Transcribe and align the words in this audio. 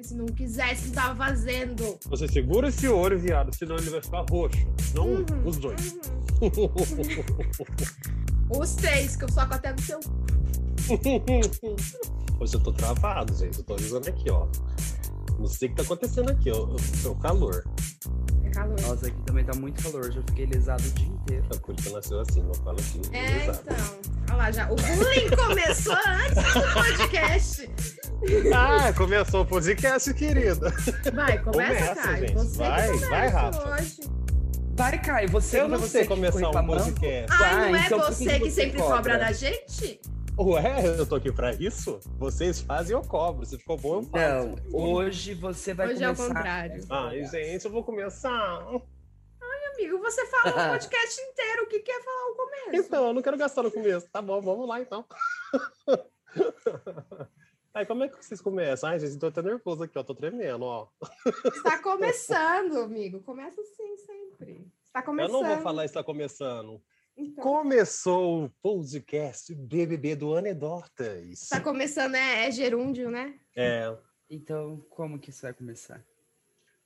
Se 0.00 0.14
não 0.14 0.26
quisesse, 0.26 0.90
tava 0.90 1.14
fazendo. 1.14 1.98
Você 2.06 2.26
segura 2.28 2.68
esse 2.68 2.88
olho, 2.88 3.18
viado, 3.18 3.54
senão 3.54 3.76
ele 3.76 3.90
vai 3.90 4.02
ficar 4.02 4.24
roxo. 4.30 4.66
Não 4.94 5.06
Uhum, 5.08 5.24
os 5.44 5.56
dois. 5.58 5.96
Os 8.50 8.68
seis, 8.70 9.16
que 9.16 9.24
eu 9.24 9.32
soco 9.32 9.54
até 9.54 9.72
no 9.72 9.80
seu. 9.80 10.00
Hoje 12.40 12.54
eu 12.54 12.60
tô 12.60 12.72
travado, 12.72 13.34
gente. 13.34 13.58
Eu 13.58 13.64
tô 13.64 13.74
avisando 13.74 14.08
aqui, 14.08 14.30
ó. 14.30 14.46
Não 15.38 15.46
sei 15.46 15.68
o 15.68 15.70
que 15.70 15.76
tá 15.76 15.82
acontecendo 15.82 16.30
aqui, 16.30 16.50
ó. 16.50 16.64
O 16.64 16.76
o 17.10 17.14
calor. 17.16 17.64
É 18.44 18.50
calor. 18.50 18.80
Nossa, 18.80 19.06
aqui 19.06 19.22
também 19.24 19.44
tá 19.44 19.54
muito 19.58 19.82
calor. 19.82 20.06
Hoje 20.06 20.16
eu 20.18 20.24
fiquei 20.28 20.46
lisado 20.46 20.82
o 20.82 20.90
dia 20.90 21.06
inteiro. 21.08 21.44
A 21.54 21.58
Curitiba 21.58 21.96
nasceu 21.96 22.20
assim, 22.20 22.42
não 22.42 22.54
fala 22.54 22.76
assim. 22.80 23.00
É, 23.12 23.42
exato. 23.44 23.62
então. 23.64 23.76
Olha 24.30 24.36
lá, 24.36 24.50
já. 24.50 24.70
O 24.70 24.76
bullying 24.76 25.30
começou 25.36 25.94
antes 25.94 26.54
do 26.54 26.72
podcast. 26.74 27.70
Ah, 28.54 28.92
começou 28.92 29.42
o 29.42 29.46
podcast, 29.46 30.12
querida. 30.14 30.70
Vai, 31.12 31.38
começa, 31.42 31.86
Começa, 31.88 31.94
Caio. 31.94 32.18
gente. 32.20 32.32
Você 32.34 32.58
Vai, 32.58 32.86
começa 32.86 33.08
vai, 33.10 33.28
Rafa. 33.28 33.68
hoje. 33.74 34.00
Vai, 34.74 35.02
Caio, 35.02 35.28
você 35.30 35.60
Eu 35.60 35.68
não 35.68 35.78
você 35.78 35.98
sei 35.98 36.06
começar 36.06 36.48
um 36.48 36.66
podcast. 36.66 37.26
Ai, 37.42 37.70
não 37.72 37.78
é 37.78 37.86
então 37.86 37.98
você 37.98 38.24
que 38.24 38.38
que 38.40 38.50
você 38.50 38.50
sempre 38.62 38.78
cobra? 38.80 38.96
cobra 38.96 39.18
da 39.18 39.32
gente? 39.32 40.00
Ué, 40.38 40.86
eu 40.98 41.04
tô 41.06 41.16
aqui 41.16 41.30
pra 41.30 41.52
isso? 41.52 42.00
Vocês 42.18 42.60
fazem, 42.60 42.96
eu 42.96 43.02
cobro. 43.02 43.44
Se 43.44 43.58
ficou 43.58 43.76
bom, 43.76 43.96
eu 43.96 44.02
faço. 44.04 44.48
Não, 44.48 44.56
hoje 44.72 45.34
você 45.34 45.74
vai 45.74 45.88
Hoje 45.88 46.02
é 46.02 46.10
o 46.10 46.14
começar. 46.14 46.34
contrário. 46.34 46.84
Ai, 46.88 47.24
gente, 47.26 47.64
eu 47.64 47.70
vou 47.70 47.84
começar. 47.84 48.64
Amigo, 49.74 49.98
você 49.98 50.24
fala 50.26 50.50
o 50.50 50.70
podcast 50.70 51.20
inteiro. 51.20 51.62
O 51.64 51.66
que 51.66 51.80
quer 51.80 52.02
falar 52.02 52.30
o 52.30 52.34
começo? 52.36 52.86
Então, 52.86 53.06
eu 53.08 53.14
não 53.14 53.22
quero 53.22 53.36
gastar 53.36 53.62
no 53.62 53.70
começo. 53.70 54.06
Tá 54.12 54.22
bom, 54.22 54.40
vamos 54.40 54.68
lá 54.68 54.80
então. 54.80 55.04
Aí, 57.74 57.86
como 57.86 58.04
é 58.04 58.08
que 58.08 58.22
vocês 58.22 58.40
começam? 58.40 58.90
Ai, 58.90 59.00
gente, 59.00 59.18
tô 59.18 59.26
até 59.28 59.40
nervoso 59.40 59.82
aqui, 59.82 59.98
ó. 59.98 60.02
Tô 60.02 60.14
tremendo, 60.14 60.64
ó. 60.64 60.88
Está 61.46 61.78
começando, 61.82 62.78
amigo. 62.80 63.20
Começa 63.22 63.60
assim 63.60 63.96
sempre. 63.96 64.70
Está 64.84 65.00
Eu 65.00 65.04
começando. 65.04 65.32
não 65.32 65.44
vou 65.46 65.58
falar 65.62 65.84
está 65.86 66.04
começando. 66.04 66.82
Então, 67.16 67.42
Começou 67.42 68.44
o 68.44 68.50
podcast 68.62 69.54
BBB 69.54 70.16
do 70.16 70.34
Anedotas. 70.36 71.24
Está 71.42 71.60
começando, 71.60 72.14
é, 72.14 72.46
é 72.46 72.50
gerúndio, 72.50 73.10
né? 73.10 73.38
É, 73.56 73.94
Então, 74.28 74.78
como 74.90 75.18
que 75.18 75.30
isso 75.30 75.42
vai 75.42 75.52
começar? 75.54 76.04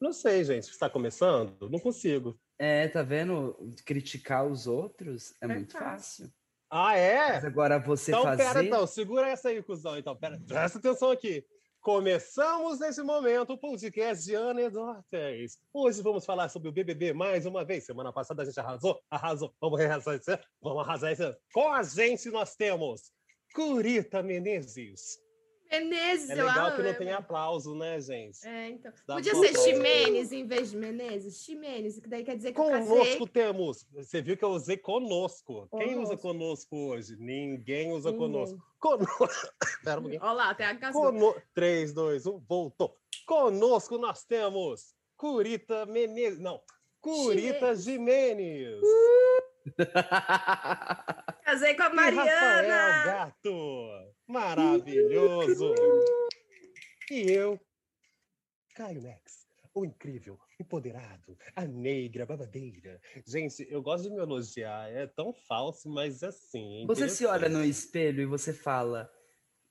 não 0.00 0.12
sei, 0.12 0.44
gente. 0.44 0.68
Está 0.70 0.91
começando? 0.91 1.68
Não 1.70 1.78
consigo. 1.80 2.39
É, 2.58 2.86
tá 2.89 3.02
vendo? 3.02 3.56
Criticar 3.84 4.46
os 4.46 4.66
outros 4.66 5.33
é, 5.41 5.44
É 5.44 5.48
muito 5.48 5.72
fácil. 5.72 6.27
fácil. 6.27 6.33
Ah, 6.70 6.97
é? 6.97 7.33
Mas 7.34 7.45
agora 7.45 7.78
você 7.78 8.11
Então, 8.11 8.22
fazer. 8.25 8.42
pera, 8.45 8.64
então. 8.64 8.86
Segura 8.86 9.28
essa 9.28 9.48
aí, 9.48 9.62
cuzão. 9.62 9.97
Então, 9.97 10.17
pera. 10.17 10.41
Presta 10.47 10.78
atenção 10.78 11.11
aqui. 11.11 11.45
Começamos 11.81 12.81
nesse 12.81 13.00
momento 13.03 13.53
o 13.53 13.58
podcast 13.58 14.25
de 14.25 14.34
anedotas. 14.34 15.56
Hoje 15.73 16.03
vamos 16.03 16.25
falar 16.25 16.48
sobre 16.48 16.69
o 16.69 16.73
BBB 16.73 17.12
mais 17.12 17.47
uma 17.47 17.64
vez. 17.64 17.86
Semana 17.86 18.12
passada 18.12 18.42
a 18.42 18.45
gente 18.45 18.58
arrasou, 18.58 19.00
arrasou. 19.08 19.55
Vamos 19.61 19.81
arrasar 19.81 20.17
isso? 20.17 20.39
Vamos 20.61 20.83
arrasar 20.83 21.12
isso. 21.12 21.36
Com 21.55 21.73
a 21.73 21.84
gente 21.84 22.28
nós 22.31 22.56
temos 22.56 23.12
Curita 23.55 24.20
Menezes. 24.20 25.19
Menezes, 25.70 26.31
É 26.31 26.34
eu 26.41 26.47
legal 26.47 26.67
amo. 26.69 26.77
que 26.77 26.83
não 26.83 26.95
tem 26.95 27.12
aplauso, 27.12 27.75
né, 27.75 28.00
gente? 28.00 28.47
É, 28.47 28.70
então. 28.70 28.92
Dá 29.06 29.14
Podia 29.14 29.34
ser. 29.34 29.59
Ximenes 29.59 30.33
em 30.33 30.47
vez 30.47 30.70
de 30.70 30.77
Menezes? 30.77 31.42
Ximenes, 31.45 31.98
que 31.98 32.08
daí 32.08 32.25
quer 32.25 32.36
dizer 32.36 32.53
que 32.53 32.61
eu 32.61 32.67
casei. 32.67 32.86
Conosco 32.89 33.27
temos. 33.28 33.86
Você 33.92 34.23
viu 34.23 34.36
que 34.36 34.45
eu 34.45 34.50
usei 34.50 34.77
conosco. 34.77 35.69
Quem 35.77 35.98
usa 35.98 36.17
Conosco. 36.17 36.19
conosco 36.19 36.77
hoje? 36.77 37.17
Ninguém 37.19 37.92
usa 37.92 38.11
Ninguém. 38.12 38.27
conosco. 38.33 38.62
Conosco. 38.78 39.48
Pera 39.84 39.98
um 39.98 40.03
pouquinho. 40.03 40.23
Olha 40.23 40.33
lá, 40.33 40.55
tem 40.55 40.67
a 40.67 40.77
casou. 40.77 41.03
Cono... 41.12 41.34
3, 41.55 41.92
2, 41.92 42.27
1, 42.27 42.39
voltou. 42.48 42.97
Conosco 43.27 43.98
nós 43.98 44.25
temos 44.25 44.95
Curita 45.17 45.84
Menezes. 45.86 46.39
Não, 46.39 46.61
Curita 47.01 47.75
Jimenez. 47.75 48.80
Casei 51.44 51.74
com 51.74 51.82
a 51.82 51.86
E 51.86 51.90
Rafael 51.90 52.66
Mariana. 52.66 53.04
Gato. 53.04 54.14
Maravilhoso. 54.27 55.74
E 57.10 57.30
eu, 57.30 57.60
Caio 58.74 59.02
Max, 59.02 59.46
o 59.74 59.84
incrível, 59.84 60.38
empoderado, 60.58 61.36
a 61.54 61.64
negra, 61.64 62.27
babadeira. 62.27 63.00
Gente, 63.27 63.66
eu 63.70 63.82
gosto 63.82 64.04
de 64.04 64.10
me 64.10 64.18
elogiar. 64.18 64.90
É 64.90 65.06
tão 65.06 65.32
falso, 65.32 65.88
mas 65.88 66.22
assim. 66.22 66.83
é 66.83 66.86
Você 66.86 67.08
se 67.08 67.27
olha 67.27 67.48
no 67.48 67.62
espelho 67.64 68.22
e 68.22 68.27
você 68.27 68.52
fala: 68.52 69.10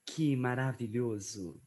Que 0.06 0.36
maravilhoso. 0.36 1.62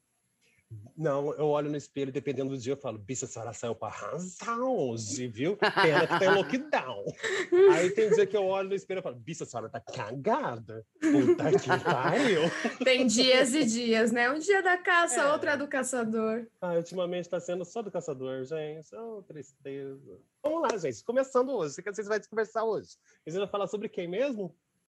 Não, 0.97 1.33
eu 1.35 1.47
olho 1.47 1.71
no 1.71 1.77
espelho, 1.77 2.13
dependendo 2.13 2.51
do 2.51 2.59
dia, 2.59 2.73
eu 2.75 2.77
falo, 2.77 2.99
bicha, 2.99 3.25
a 3.25 3.29
senhora 3.29 3.53
saiu 3.53 3.75
pra 3.75 3.89
arrasar 3.89 4.59
hoje, 4.61 5.27
viu? 5.29 5.57
Pena 5.57 6.07
que 6.07 6.19
tem 6.19 6.35
lockdown. 6.35 7.05
Aí 7.73 7.91
tem 7.91 8.11
dia 8.11 8.27
que 8.27 8.37
eu 8.37 8.45
olho 8.45 8.69
no 8.69 8.75
espelho 8.75 8.99
e 8.99 9.03
falo, 9.03 9.17
bicha, 9.17 9.45
a 9.45 9.47
senhora 9.47 9.71
tá 9.71 9.81
cagada. 9.81 10.85
Puta 11.01 11.53
que 11.59 11.85
pariu. 11.85 12.41
Tem 12.85 13.07
dias 13.07 13.55
e 13.55 13.65
dias, 13.65 14.13
né? 14.13 14.31
Um 14.31 14.39
dia 14.39 14.63
da 14.63 14.77
caça, 14.77 15.23
É. 15.23 15.33
outro 15.33 15.49
é 15.49 15.57
do 15.57 15.69
caçador. 15.69 16.47
Ah, 16.61 16.75
ultimamente 16.75 17.29
tá 17.29 17.41
sendo 17.41 17.65
só 17.65 17.81
do 17.81 17.91
caçador, 17.91 18.45
gente. 18.45 18.95
Oh, 18.95 19.23
tristeza. 19.23 20.21
Vamos 20.43 20.63
lá, 20.63 20.77
gente. 20.77 21.03
Começando 21.05 21.51
hoje. 21.51 21.81
O 21.81 21.83
que 21.83 21.93
vocês 21.93 22.07
vão 22.09 22.19
conversar 22.29 22.65
hoje? 22.65 22.91
Vocês 23.25 23.37
vão 23.37 23.49
falar 23.49 23.69
sobre 23.69 23.89
quem 23.89 24.09
mesmo? 24.09 24.55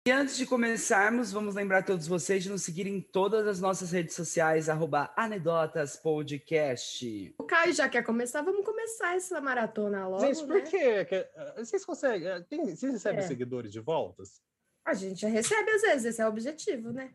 E 0.08 0.10
antes 0.10 0.34
de 0.38 0.46
começarmos, 0.46 1.30
vamos 1.30 1.54
lembrar 1.54 1.82
todos 1.84 2.06
vocês 2.06 2.42
de 2.42 2.48
nos 2.48 2.62
seguir 2.62 2.86
em 2.86 3.02
todas 3.02 3.46
as 3.46 3.60
nossas 3.60 3.92
redes 3.92 4.14
sociais, 4.14 4.70
arroba 4.70 5.12
Anedotas 5.14 5.94
Podcast. 5.94 7.34
O 7.38 7.44
Caio 7.44 7.74
já 7.74 7.86
quer 7.86 8.02
começar, 8.02 8.40
vamos 8.40 8.64
começar 8.64 9.14
essa 9.14 9.38
maratona 9.42 10.08
logo, 10.08 10.24
gente, 10.24 10.38
por 10.46 10.54
né? 10.56 10.62
quê? 10.62 11.04
Que- 11.04 11.14
eh, 11.16 11.54
Vocês 11.58 11.84
conseguem... 11.84 12.26
eh, 12.28 12.40
Tem, 12.48 12.74
vocês 12.74 12.94
recebem 12.94 13.18
É. 13.18 13.26
seguidores 13.28 13.70
de 13.70 13.80
voltas? 13.80 14.40
A 14.86 14.94
gente 14.94 15.20
já 15.20 15.28
recebe 15.28 15.70
às 15.70 15.82
vezes, 15.82 16.06
esse 16.06 16.22
é 16.22 16.24
o 16.24 16.30
objetivo, 16.30 16.90
né? 16.94 17.12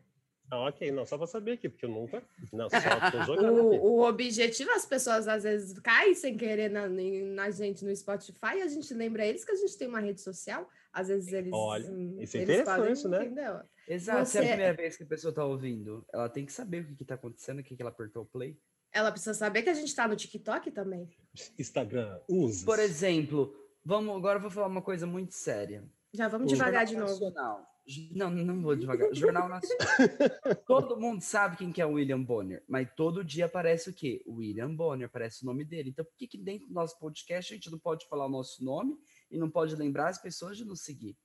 Ah, 0.48 0.68
ok. 0.68 0.92
Não, 0.92 1.04
só 1.04 1.18
pra 1.18 1.26
saber 1.26 1.54
aqui, 1.54 1.68
porque 1.68 1.86
eu 1.86 1.90
nunca... 1.90 2.22
Não, 2.52 2.70
só 2.70 2.76
tô 3.10 3.20
jogando 3.24 3.66
aqui. 3.68 3.78
O, 3.80 3.94
o 3.96 4.04
objetivo, 4.08 4.70
as 4.70 4.86
pessoas 4.86 5.26
às 5.26 5.42
vezes 5.42 5.76
caem 5.80 6.14
sem 6.14 6.36
querer 6.36 6.70
na, 6.70 6.86
em- 6.86 7.32
na 7.34 7.50
gente 7.50 7.84
no 7.84 7.94
Spotify, 7.96 8.62
a 8.62 8.68
gente 8.68 8.94
lembra 8.94 9.26
eles 9.26 9.44
que 9.44 9.50
a 9.50 9.56
gente 9.56 9.76
tem 9.76 9.88
uma 9.88 9.98
rede 9.98 10.20
social, 10.20 10.70
às 10.96 11.08
vezes 11.08 11.30
eles. 11.30 11.52
Olha, 11.52 11.90
hum, 11.90 12.16
isso 12.22 12.38
é 12.38 12.40
eles 12.40 12.60
interessante, 12.60 13.08
né? 13.08 13.24
Entendeu? 13.26 13.60
Exato, 13.86 14.28
se 14.28 14.38
é 14.38 14.40
a 14.40 14.42
Você- 14.42 14.48
primeira 14.48 14.74
vez 14.74 14.96
que 14.96 15.02
a 15.02 15.06
pessoa 15.06 15.32
tá 15.32 15.44
ouvindo, 15.44 16.04
ela 16.10 16.28
tem 16.28 16.46
que 16.46 16.52
saber 16.52 16.82
o 16.82 16.86
que, 16.86 16.96
que 16.96 17.04
tá 17.04 17.16
acontecendo, 17.16 17.58
o 17.58 17.62
que, 17.62 17.76
que 17.76 17.82
ela 17.82 17.90
apertou 17.90 18.22
o 18.22 18.26
play. 18.26 18.58
Ela 18.90 19.12
precisa 19.12 19.34
saber 19.34 19.60
que 19.62 19.68
a 19.68 19.74
gente 19.74 19.94
tá 19.94 20.08
no 20.08 20.16
TikTok 20.16 20.70
também. 20.70 21.06
Instagram, 21.58 22.18
usa. 22.26 22.64
Por 22.64 22.78
exemplo, 22.78 23.54
vamos, 23.84 24.16
agora 24.16 24.38
eu 24.38 24.42
vou 24.42 24.50
falar 24.50 24.68
uma 24.68 24.80
coisa 24.80 25.06
muito 25.06 25.34
séria. 25.34 25.84
Já 26.14 26.28
vamos 26.28 26.50
O 26.50 26.54
devagar 26.54 26.86
de 26.86 26.96
novo. 26.96 27.10
Nacional. 27.12 27.66
Não, 28.12 28.30
não 28.30 28.62
vou 28.62 28.74
devagar. 28.74 29.14
Jornal 29.14 29.48
Nacional. 29.50 29.86
todo 30.66 30.98
mundo 30.98 31.20
sabe 31.20 31.58
quem 31.58 31.70
que 31.70 31.80
é 31.80 31.86
o 31.86 31.92
William 31.92 32.20
Bonner, 32.22 32.64
mas 32.66 32.88
todo 32.96 33.22
dia 33.22 33.44
aparece 33.44 33.90
o 33.90 33.92
quê? 33.92 34.24
William 34.26 34.74
Bonner, 34.74 35.06
aparece 35.06 35.42
o 35.42 35.46
nome 35.46 35.64
dele. 35.64 35.90
Então, 35.90 36.04
por 36.04 36.16
que, 36.16 36.26
que 36.26 36.38
dentro 36.38 36.66
do 36.66 36.74
nosso 36.74 36.98
podcast 36.98 37.52
a 37.52 37.56
gente 37.56 37.70
não 37.70 37.78
pode 37.78 38.08
falar 38.08 38.26
o 38.26 38.30
nosso 38.30 38.64
nome 38.64 38.96
e 39.30 39.38
não 39.38 39.50
pode 39.50 39.74
lembrar 39.76 40.08
as 40.08 40.18
pessoas 40.18 40.56
de 40.56 40.64
nos 40.64 40.82
seguir? 40.82 41.16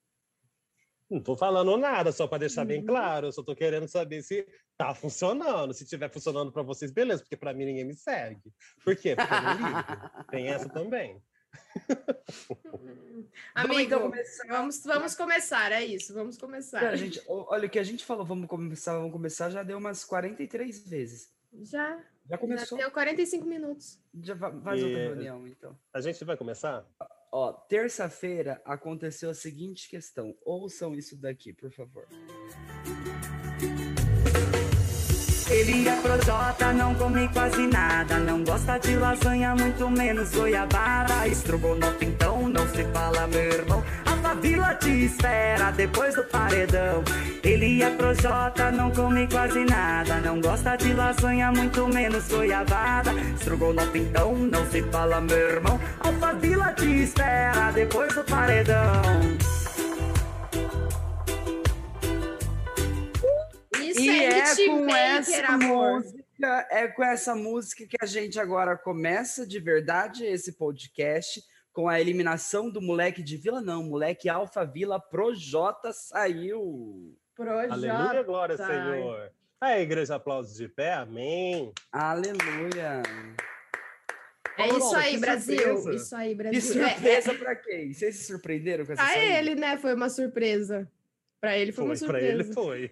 Não 1.09 1.19
tô 1.21 1.35
falando 1.35 1.75
nada, 1.77 2.11
só 2.11 2.25
para 2.25 2.37
deixar 2.39 2.63
bem 2.63 2.79
Uhum. 2.79 2.85
claro. 2.85 3.27
Eu 3.27 3.31
só 3.33 3.43
tô 3.43 3.53
querendo 3.53 3.87
saber 3.87 4.21
se 4.23 4.47
tá 4.77 4.95
funcionando. 4.95 5.73
Se 5.73 5.83
estiver 5.83 6.09
funcionando 6.09 6.51
para 6.53 6.63
vocês, 6.63 6.89
beleza, 6.89 7.21
porque 7.21 7.35
para 7.35 7.53
mim 7.53 7.65
ninguém 7.65 7.83
me 7.83 7.93
segue. 7.93 8.41
Por 8.83 8.95
quê? 8.95 9.13
Porque 9.15 9.33
eu 9.33 9.41
não 9.43 9.67
ligo. 9.67 10.27
Tem 10.31 10.47
essa 10.47 10.69
também. 10.69 11.21
Vamos 12.57 13.27
Amigo, 13.55 13.79
então 13.81 14.01
começar. 14.01 14.47
vamos, 14.47 14.83
vamos 14.85 15.15
começar, 15.15 15.71
é 15.73 15.83
isso, 15.83 16.13
vamos 16.13 16.37
começar. 16.37 16.95
Gente, 16.95 17.21
olha, 17.27 17.67
o 17.67 17.69
que 17.69 17.77
a 17.79 17.83
gente 17.83 18.05
falou, 18.05 18.25
vamos 18.25 18.47
começar, 18.47 18.93
vamos 18.97 19.11
começar, 19.11 19.49
já 19.49 19.63
deu 19.63 19.77
umas 19.77 20.05
43 20.05 20.87
vezes. 20.87 21.29
Já, 21.61 21.97
Já 21.97 22.03
já 22.29 22.37
começou? 22.37 22.77
deu 22.77 22.89
45 22.89 23.45
minutos. 23.45 23.99
Já 24.23 24.33
va- 24.33 24.51
faz 24.61 24.81
outra 24.81 24.97
E- 24.99 25.03
reunião, 25.07 25.45
então. 25.47 25.77
A 25.93 25.99
gente 25.99 26.23
vai 26.23 26.37
começar? 26.37 26.85
Ó, 27.33 27.53
terça-feira 27.53 28.61
aconteceu 28.65 29.29
a 29.29 29.33
seguinte 29.33 29.89
questão. 29.89 30.35
Ouçam 30.43 30.93
isso 30.93 31.15
daqui, 31.15 31.53
por 31.53 31.71
favor. 31.71 32.05
Ele 35.49 35.87
é 35.87 36.01
projota, 36.01 36.71
não 36.73 36.95
come 36.95 37.27
quase 37.29 37.67
nada. 37.67 38.17
Não 38.19 38.43
gosta 38.43 38.77
de 38.77 38.95
lasanha, 38.95 39.55
muito 39.55 39.89
menos 39.89 40.33
goiabada. 40.33 41.27
Estrogonofe, 41.27 42.05
então, 42.05 42.49
não 42.49 42.67
se 42.69 42.83
fala, 42.91 43.27
meu 43.27 43.41
irmão. 43.41 43.83
A 44.21 44.35
favila 44.35 44.75
te 44.75 45.05
espera 45.05 45.71
depois 45.71 46.13
do 46.13 46.23
paredão. 46.23 47.03
Ele 47.43 47.81
é 47.81 47.89
projota, 47.89 48.71
não 48.71 48.91
come 48.91 49.27
quase 49.27 49.65
nada. 49.65 50.21
Não 50.21 50.39
gosta 50.39 50.75
de 50.75 50.93
lasanha, 50.93 51.51
muito 51.51 51.87
menos 51.87 52.27
goiabada. 52.27 53.13
Estrogonofe, 53.33 53.97
então, 53.97 54.35
não 54.35 54.63
se 54.69 54.83
fala, 54.83 55.19
meu 55.21 55.35
irmão. 55.35 55.79
A 55.99 56.13
favila 56.13 56.71
te 56.73 57.01
espera 57.01 57.71
depois 57.71 58.13
do 58.13 58.23
paredão. 58.23 59.01
Isso 63.81 64.01
e 64.01 64.09
é, 64.09 64.37
é 64.37 64.67
com 64.67 64.95
essa 64.95 65.47
amor. 65.47 65.93
música, 65.95 66.67
é 66.69 66.87
com 66.87 67.03
essa 67.03 67.35
música 67.35 67.87
que 67.87 67.97
a 67.99 68.05
gente 68.05 68.39
agora 68.39 68.77
começa 68.77 69.47
de 69.47 69.59
verdade 69.59 70.23
esse 70.23 70.51
podcast 70.53 71.41
com 71.73 71.87
a 71.87 71.99
eliminação 71.99 72.69
do 72.69 72.81
moleque 72.81 73.23
de 73.23 73.37
Vila, 73.37 73.61
não, 73.61 73.83
moleque 73.83 74.27
Alfa 74.29 74.65
Vila 74.65 74.99
Projota 74.99 75.91
saiu. 75.93 77.15
Projota. 77.35 77.73
Aleluia, 77.73 78.23
glória, 78.23 78.57
Senhor. 78.57 79.31
A 79.59 79.79
igreja 79.79 80.15
aplausos 80.15 80.55
de 80.57 80.67
pé, 80.67 80.93
amém. 80.93 81.71
Aleluia. 81.91 83.01
É 84.57 84.67
isso 84.67 84.95
aí, 84.95 85.13
que 85.13 85.19
Brasil. 85.19 85.57
surpresa. 85.57 85.93
Isso 85.95 86.15
aí, 86.15 86.29
Que 86.29 86.35
Brasil. 86.35 86.83
É, 86.83 86.89
surpresa 86.89 87.33
pra 87.35 87.55
quem? 87.55 87.93
Vocês 87.93 88.15
se 88.15 88.23
surpreenderam 88.25 88.85
com 88.85 88.93
essa 88.93 89.03
Pra 89.03 89.13
saída? 89.13 89.37
ele, 89.39 89.55
né? 89.55 89.77
Foi 89.77 89.93
uma 89.93 90.09
surpresa. 90.09 90.91
Pra 91.39 91.57
ele 91.57 91.71
foi, 91.71 91.85
Foi, 91.85 91.85
uma 91.85 91.89
pra 91.97 91.97
surpresa. 92.19 92.31
ele 92.33 92.53
foi. 92.53 92.91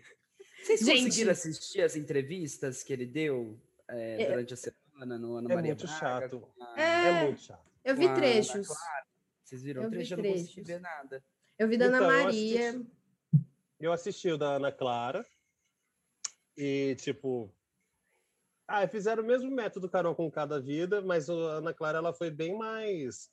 Vocês 0.64 0.80
Gente. 0.80 1.04
conseguiram 1.06 1.32
assistir 1.32 1.82
as 1.82 1.96
entrevistas 1.96 2.82
que 2.84 2.92
ele 2.94 3.06
deu 3.06 3.58
é, 3.88 4.24
É. 4.24 4.30
durante 4.30 4.54
a 4.54 4.58
semana 4.58 5.18
no 5.18 5.36
Ana 5.36 5.52
É 5.52 5.56
Maria 5.56 5.72
muito 5.72 5.86
Braga, 5.86 6.00
chato. 6.00 6.48
a- 6.60 6.82
É. 6.82 7.08
É 7.08 7.24
muito 7.26 7.42
chato. 7.42 7.69
Eu 7.90 7.96
vi 7.96 8.06
Ana 8.06 8.16
trechos. 8.16 8.68
Clara? 8.68 9.06
Vocês 9.44 9.64
viram 9.64 9.82
Eu 9.84 9.88
o 9.88 9.92
vi 9.92 9.98
trecho? 9.98 10.14
Eu 10.14 10.18
não 10.18 10.24
consegui 10.32 10.46
trechos. 10.54 10.68
ver 10.68 10.80
nada. 10.80 11.24
Eu 11.58 11.68
vi 11.68 11.78
da 11.78 11.86
Ana 11.86 11.98
Então, 11.98 12.12
eu 12.12 12.24
Maria. 12.24 12.70
assisti- 12.70 12.92
Eu 13.80 13.94
assisti 13.94 14.30
o 14.32 14.38
da 14.38 14.56
Ana 14.56 14.72
Clara 14.72 15.26
e, 16.58 16.96
tipo, 17.00 17.54
ah, 18.68 18.88
fizeram 18.88 19.24
o 19.24 19.26
mesmo 19.26 19.50
método 19.50 19.90
Carol 19.90 20.14
com 20.16 20.30
cada 20.30 20.60
vida, 20.60 21.02
mas 21.02 21.30
a 21.30 21.34
Ana 21.34 21.74
Clara 21.74 21.98
ela 22.00 22.14
foi 22.14 22.30
bem 22.30 22.58
mais 22.58 23.30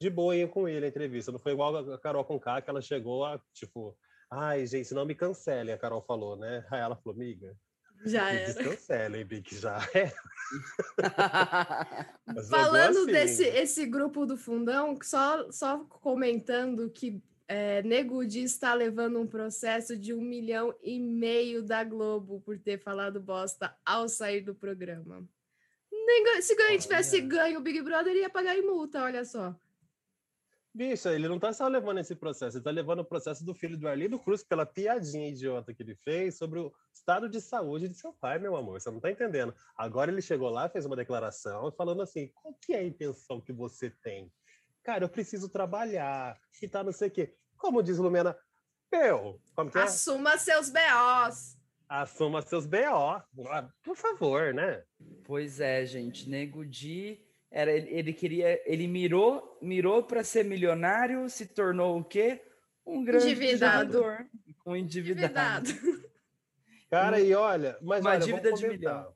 de 0.00 0.10
boinha 0.10 0.48
com 0.48 0.68
ele 0.68 0.86
a 0.86 0.88
entrevista. 0.88 1.30
Não 1.30 1.38
foi 1.38 1.52
igual 1.52 1.76
a 1.92 1.98
Carol 1.98 2.24
com 2.24 2.38
K, 2.40 2.60
que 2.60 2.68
ela 2.70 2.82
chegou 2.82 3.24
a, 3.24 3.40
tipo, 3.54 3.96
ai, 4.30 4.66
gente, 4.66 4.92
não 4.92 5.06
me 5.06 5.14
cancelem, 5.14 5.72
a 5.72 5.78
Carol 5.78 6.02
falou, 6.02 6.36
né? 6.36 6.66
Aí 6.70 6.80
ela 6.80 6.96
falou, 6.96 7.14
amiga, 7.14 7.56
Já 8.04 8.32
era. 8.32 8.52
descancelem, 8.52 9.24
Bic, 9.24 9.54
já 9.56 9.78
é. 9.94 10.12
Mas 12.26 12.48
jogou 12.48 12.64
Falando 12.64 12.98
assim. 12.98 13.12
desse 13.12 13.44
esse 13.44 13.86
grupo 13.86 14.26
do 14.26 14.36
fundão, 14.36 14.98
só, 15.02 15.50
só 15.50 15.78
comentando 15.84 16.90
que 16.90 17.22
é, 17.48 17.82
Nego 17.82 18.24
Di 18.24 18.42
está 18.42 18.74
levando 18.74 19.20
um 19.20 19.26
processo 19.26 19.96
de 19.96 20.14
um 20.14 20.20
milhão 20.20 20.74
e 20.82 20.98
meio 20.98 21.62
da 21.62 21.84
Globo 21.84 22.40
por 22.40 22.58
ter 22.58 22.78
falado 22.78 23.20
bosta 23.20 23.74
ao 23.84 24.08
sair 24.08 24.40
do 24.40 24.54
programa. 24.54 25.26
Nem 25.90 26.42
se 26.42 26.54
ganho 26.56 26.78
tivesse 26.78 27.20
ganho 27.20 27.58
o 27.58 27.62
Big 27.62 27.80
Brother, 27.82 28.14
ia 28.14 28.30
pagar 28.30 28.56
em 28.56 28.62
multa, 28.62 29.02
olha 29.02 29.24
só. 29.24 29.54
Bicho, 30.74 31.08
ele 31.10 31.28
não 31.28 31.38
tá 31.38 31.52
só 31.52 31.68
levando 31.68 31.98
esse 31.98 32.14
processo, 32.16 32.56
ele 32.56 32.64
tá 32.64 32.70
levando 32.70 33.00
o 33.00 33.04
processo 33.04 33.44
do 33.44 33.54
filho 33.54 33.76
do 33.76 33.86
Arlindo 33.86 34.18
Cruz 34.18 34.42
pela 34.42 34.64
piadinha 34.64 35.28
idiota 35.28 35.74
que 35.74 35.82
ele 35.82 35.94
fez 35.96 36.38
sobre 36.38 36.60
o 36.60 36.72
estado 36.90 37.28
de 37.28 37.42
saúde 37.42 37.88
de 37.88 37.94
seu 37.94 38.10
pai, 38.14 38.38
meu 38.38 38.56
amor. 38.56 38.80
Você 38.80 38.90
não 38.90 38.98
tá 38.98 39.10
entendendo. 39.10 39.54
Agora 39.76 40.10
ele 40.10 40.22
chegou 40.22 40.48
lá, 40.48 40.70
fez 40.70 40.86
uma 40.86 40.96
declaração 40.96 41.70
falando 41.72 42.00
assim: 42.00 42.28
qual 42.34 42.54
que 42.54 42.72
é 42.72 42.78
a 42.78 42.84
intenção 42.84 43.38
que 43.38 43.52
você 43.52 43.90
tem? 43.90 44.32
Cara, 44.82 45.04
eu 45.04 45.10
preciso 45.10 45.48
trabalhar 45.50 46.40
e 46.62 46.66
tá 46.66 46.82
não 46.82 46.92
sei 46.92 47.08
o 47.08 47.10
quê. 47.10 47.34
Como 47.58 47.82
diz 47.82 47.98
Lumena, 47.98 48.34
meu, 48.90 49.38
como 49.54 49.70
que 49.70 49.76
é? 49.76 49.82
Assuma 49.82 50.38
seus 50.38 50.70
BOs. 50.70 51.58
Assuma 51.86 52.40
seus 52.40 52.64
BO. 52.64 53.22
Por 53.82 53.94
favor, 53.94 54.54
né? 54.54 54.82
Pois 55.24 55.60
é, 55.60 55.84
gente. 55.84 56.28
Nego 56.28 56.64
Di 56.64 57.22
era 57.52 57.70
ele, 57.70 57.90
ele 57.90 58.12
queria, 58.12 58.60
ele 58.64 58.88
mirou, 58.88 59.58
mirou 59.60 60.02
para 60.02 60.24
ser 60.24 60.44
milionário, 60.44 61.28
se 61.28 61.46
tornou 61.46 61.98
o 61.98 62.04
quê? 62.04 62.40
Um 62.84 63.04
grande 63.04 63.26
Endividado. 63.26 63.92
jogador, 63.92 64.26
um 64.66 64.74
endividado. 64.74 65.70
Endividado. 65.70 66.02
Cara, 66.90 67.20
e 67.20 67.32
olha, 67.34 67.78
mas 67.80 68.00
Uma 68.00 68.10
olha, 68.10 68.20
dívida 68.20 68.42
vamos 68.50 68.60
de 68.60 68.66
comentar. 68.66 68.94
milhão. 68.98 69.14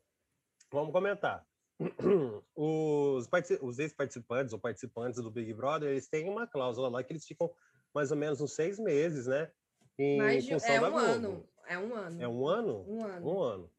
Vamos 0.70 0.92
comentar. 0.92 1.46
Os, 2.54 3.28
os 3.60 3.78
ex-participantes 3.78 4.52
ou 4.52 4.58
participantes 4.58 5.20
do 5.22 5.30
Big 5.30 5.52
Brother, 5.52 5.90
eles 5.90 6.08
têm 6.08 6.28
uma 6.28 6.46
cláusula 6.46 6.88
lá 6.88 7.02
que 7.02 7.12
eles 7.12 7.26
ficam 7.26 7.50
mais 7.94 8.10
ou 8.10 8.16
menos 8.16 8.40
uns 8.40 8.52
seis 8.54 8.78
meses, 8.78 9.26
né? 9.26 9.50
Em 9.98 10.16
Mas 10.18 10.44
de- 10.44 10.52
função 10.52 10.70
é 10.74 10.80
da 10.80 10.88
um 10.88 10.92
Globo. 10.92 11.06
ano. 11.06 11.48
É 11.68 11.78
um 11.78 11.94
ano. 11.94 12.22
É 12.22 12.28
um 12.28 12.46
ano? 12.46 12.84
Um 12.88 13.04
ano. 13.04 13.28
Um 13.30 13.40
ano. 13.42 13.70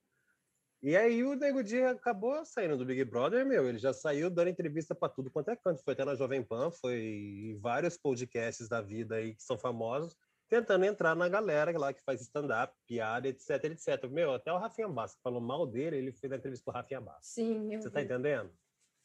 E 0.81 0.95
aí 0.95 1.23
o 1.23 1.33
Nego 1.33 1.63
Di 1.63 1.81
acabou 1.81 2.45
saindo 2.45 2.77
do 2.77 2.85
Big 2.85 3.03
Brother, 3.03 3.45
meu, 3.45 3.67
ele 3.67 3.79
já 3.79 3.91
saiu 3.93 4.29
dando 4.29 4.49
entrevista 4.49 4.93
para 4.93 5.09
tudo 5.09 5.31
quanto 5.31 5.49
é 5.49 5.55
canto. 5.55 5.83
Foi 5.83 5.93
até 5.93 6.05
na 6.05 6.15
Jovem 6.15 6.43
Pan, 6.43 6.69
foi 6.69 6.99
em 6.99 7.59
vários 7.59 7.97
podcasts 7.97 8.69
da 8.69 8.79
vida 8.81 9.15
aí 9.15 9.33
que 9.33 9.41
são 9.41 9.57
famosos, 9.57 10.15
tentando 10.47 10.85
entrar 10.85 11.15
na 11.15 11.27
galera 11.27 11.75
lá 11.77 11.91
que 11.91 12.03
faz 12.03 12.21
stand-up, 12.21 12.73
piada, 12.85 13.27
etc, 13.27 13.63
etc. 13.65 14.07
Meu, 14.09 14.33
até 14.33 14.53
o 14.53 14.57
Rafinha 14.57 14.87
Bastos 14.87 15.19
falou 15.23 15.41
mal 15.41 15.65
dele, 15.65 15.97
ele 15.97 16.11
fez 16.11 16.31
a 16.31 16.35
entrevista 16.35 16.63
pro 16.63 16.73
Rafinha 16.73 17.01
Bastos. 17.01 17.33
Sim, 17.33 17.73
eu 17.73 17.81
Você 17.81 17.89
tá 17.89 17.99
vi. 17.99 18.05
entendendo? 18.05 18.51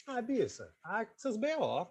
Ah, 0.07 0.21
Bissa, 0.21 0.75
ah, 0.85 1.07
seus 1.17 1.37
B.O. 1.39 1.87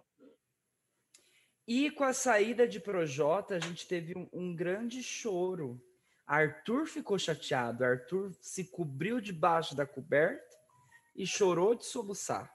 E 1.68 1.90
com 1.92 2.04
a 2.04 2.14
saída 2.14 2.68
de 2.68 2.80
Projota, 2.80 3.56
a 3.56 3.60
gente 3.60 3.88
teve 3.88 4.18
um, 4.18 4.28
um 4.34 4.56
grande 4.56 5.02
choro. 5.02 5.82
Arthur 6.28 6.86
ficou 6.86 7.18
chateado. 7.20 7.84
Arthur 7.84 8.34
se 8.42 8.64
cobriu 8.66 9.20
debaixo 9.20 9.76
da 9.76 9.86
coberta 9.86 10.56
e 11.16 11.26
chorou 11.28 11.76
de 11.76 11.86
soluçar. 11.86 12.54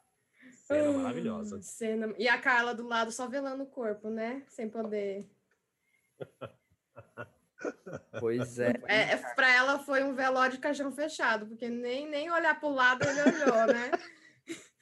Cena 0.67 0.89
Ah, 0.89 0.93
maravilhosa. 0.93 1.61
cena- 1.63 2.15
E 2.19 2.29
a 2.29 2.39
Carla 2.41 2.75
do 2.75 2.87
lado 2.87 3.13
só 3.13 3.27
velando 3.29 3.63
o 3.65 3.67
corpo, 3.67 4.09
né? 4.11 4.43
Sem 4.49 4.69
poder. 4.69 5.29
Pois 8.21 8.59
é. 8.59 8.75
É, 8.87 9.13
é, 9.13 9.17
pra 9.35 9.51
ela 9.53 9.79
foi 9.79 10.03
um 10.05 10.15
velório 10.15 10.53
de 10.53 10.59
caixão 10.61 10.93
fechado, 10.93 11.47
porque 11.47 11.69
nem, 11.69 12.09
nem 12.09 12.31
olhar 12.31 12.59
pro 12.61 12.69
lado 12.69 13.03
ele 13.09 13.21
olhou, 13.23 13.67
né? 13.67 13.91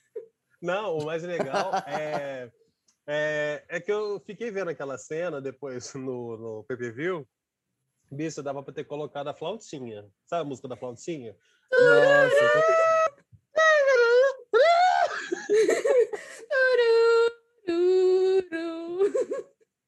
Não, 0.60 0.98
o 0.98 1.04
mais 1.04 1.22
legal 1.22 1.72
é, 1.86 2.50
é, 3.06 3.64
é 3.68 3.80
que 3.80 3.92
eu 3.92 4.20
fiquei 4.20 4.50
vendo 4.50 4.70
aquela 4.70 4.98
cena 4.98 5.40
depois 5.40 5.94
no, 5.94 6.36
no 6.36 6.64
PPV. 6.64 7.24
Bicho, 8.14 8.42
dava 8.42 8.62
pra 8.62 8.72
ter 8.72 8.84
colocado 8.84 9.28
a 9.28 9.34
flautinha. 9.34 10.06
Sabe 10.26 10.42
a 10.42 10.44
música 10.44 10.68
da 10.68 10.76
flautinha? 10.76 11.36
Nossa. 11.72 12.64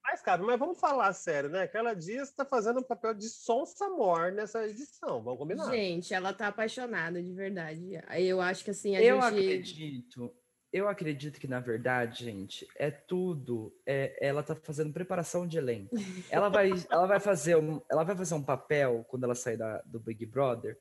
Mas, 0.03 0.23
cara, 0.23 0.43
mas 0.43 0.59
vamos 0.59 0.79
falar 0.79 1.13
sério, 1.13 1.51
né? 1.51 1.63
Aquela 1.63 1.93
Dias 1.95 2.31
tá 2.33 2.45
fazendo 2.45 2.81
um 2.81 2.83
papel 2.83 3.13
de 3.13 3.29
sonsa 3.29 3.89
mor 3.91 4.33
nessa 4.33 4.67
edição, 4.67 5.23
vamos 5.23 5.39
combinar. 5.39 5.71
Gente, 5.71 6.15
ela 6.15 6.33
tá 6.33 6.49
apaixonada 6.49 7.23
de 7.23 7.33
verdade. 7.33 8.01
Aí 8.07 8.27
Eu 8.27 8.41
acho 8.41 8.65
que 8.65 8.71
assim, 8.71 8.97
a 8.97 9.03
eu 9.03 9.21
gente. 9.21 9.35
acredito. 9.35 10.35
Eu 10.77 10.89
acredito 10.89 11.41
que, 11.41 11.49
na 11.49 11.59
verdade, 11.59 12.23
gente, 12.25 12.67
é 12.77 12.91
tudo. 12.91 13.75
é- 13.87 14.15
ela 14.21 14.43
tá 14.43 14.55
fazendo 14.55 14.93
preparação 14.93 15.47
de 15.47 15.57
elenco. 15.57 15.97
Ela 16.31 16.51
vai, 16.51 16.71
ela 16.91 17.07
vai 17.07 17.19
fazer 17.19 17.57
um, 17.57 17.81
ela 17.91 18.05
vai 18.05 18.15
fazer 18.15 18.35
um 18.35 18.43
papel 18.43 19.05
quando 19.09 19.25
ela 19.25 19.35
sair 19.35 19.57
da- 19.57 19.81
do 19.87 19.99
Big 19.99 20.27
Brother 20.27 20.79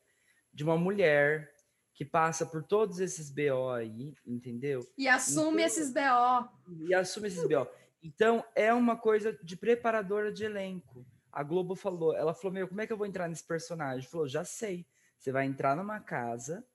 de 0.54 0.64
uma 0.66 0.76
mulher 0.78 1.54
que 1.94 2.04
passa 2.04 2.46
por 2.46 2.62
todos 2.62 3.00
esses 3.00 3.32
BO 3.32 3.70
aí, 3.70 4.14
entendeu? 4.26 4.86
E 4.98 5.08
assume 5.08 5.64
Então- 5.64 5.66
esses 5.66 5.94
BO. 5.94 6.50
e 6.90 6.94
assume 6.94 7.28
esses 7.30 7.48
BO. 7.48 7.66
Então, 8.04 8.44
é 8.54 8.74
uma 8.74 8.98
coisa 8.98 9.32
de 9.42 9.56
preparadora 9.56 10.30
de 10.32 10.44
elenco. 10.44 11.06
A 11.32 11.42
Globo 11.42 11.74
falou, 11.74 12.14
ela 12.16 12.34
falou, 12.34 12.52
meu, 12.54 12.68
como 12.68 12.82
é 12.82 12.86
que 12.88 12.92
eu 12.92 12.98
vou 12.98 13.08
entrar 13.08 13.30
nesse 13.30 13.46
personagem? 13.48 14.10
Falou, 14.10 14.28
já 14.28 14.44
sei. 14.44 14.86
Você 15.18 15.32
vai 15.32 15.46
entrar 15.46 15.74
numa 15.76 16.02
casa, 16.02 16.66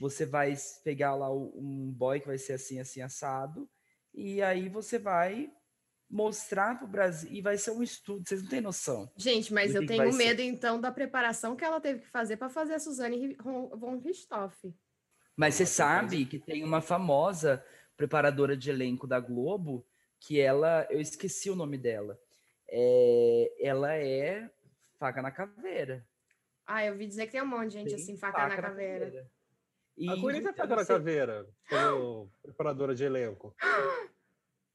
você 0.00 0.24
vai 0.24 0.56
pegar 0.82 1.14
lá 1.14 1.30
um 1.30 1.92
boy 1.94 2.18
que 2.18 2.26
vai 2.26 2.38
ser 2.38 2.54
assim, 2.54 2.80
assim, 2.80 3.02
assado, 3.02 3.68
e 4.14 4.40
aí 4.40 4.66
você 4.66 4.98
vai 4.98 5.52
mostrar 6.08 6.78
pro 6.78 6.88
Brasil, 6.88 7.30
e 7.30 7.42
vai 7.42 7.58
ser 7.58 7.70
um 7.72 7.82
estudo, 7.82 8.26
vocês 8.26 8.42
não 8.42 8.48
têm 8.48 8.62
noção. 8.62 9.12
Gente, 9.14 9.52
mas 9.52 9.74
eu 9.74 9.86
tenho 9.86 10.02
vai 10.02 10.10
ser. 10.10 10.18
medo, 10.18 10.40
então, 10.40 10.80
da 10.80 10.90
preparação 10.90 11.54
que 11.54 11.62
ela 11.62 11.80
teve 11.82 12.00
que 12.00 12.08
fazer 12.08 12.38
para 12.38 12.48
fazer 12.48 12.74
a 12.74 12.78
Suzane 12.80 13.36
von 13.36 13.98
Richthofen. 13.98 14.74
Mas 15.36 15.54
você 15.54 15.66
sabe 15.66 16.24
que 16.24 16.38
tem 16.38 16.64
uma 16.64 16.80
famosa 16.80 17.62
preparadora 17.94 18.56
de 18.56 18.70
elenco 18.70 19.06
da 19.06 19.20
Globo, 19.20 19.86
que 20.18 20.40
ela, 20.40 20.86
eu 20.90 20.98
esqueci 20.98 21.50
o 21.50 21.56
nome 21.56 21.76
dela. 21.76 22.18
É, 22.68 23.54
ela 23.60 23.94
é 23.94 24.50
faca 24.98 25.20
na 25.20 25.30
caveira. 25.30 26.06
Ah, 26.66 26.84
eu 26.84 26.92
ouvi 26.92 27.06
dizer 27.06 27.26
que 27.26 27.32
tem 27.32 27.42
um 27.42 27.46
monte 27.46 27.68
de 27.68 27.72
gente 27.74 27.88
Tem 27.88 27.96
assim, 27.96 28.16
faca, 28.16 28.48
na 28.48 28.56
caveira. 28.56 29.30
E 30.00 30.08
A 30.08 30.16
Curita 30.16 30.50
tá 30.50 30.66
sei- 30.78 30.86
caveira, 30.96 31.46
como 31.68 32.32
preparadora 32.42 32.94
de 32.94 33.04
elenco. 33.04 33.54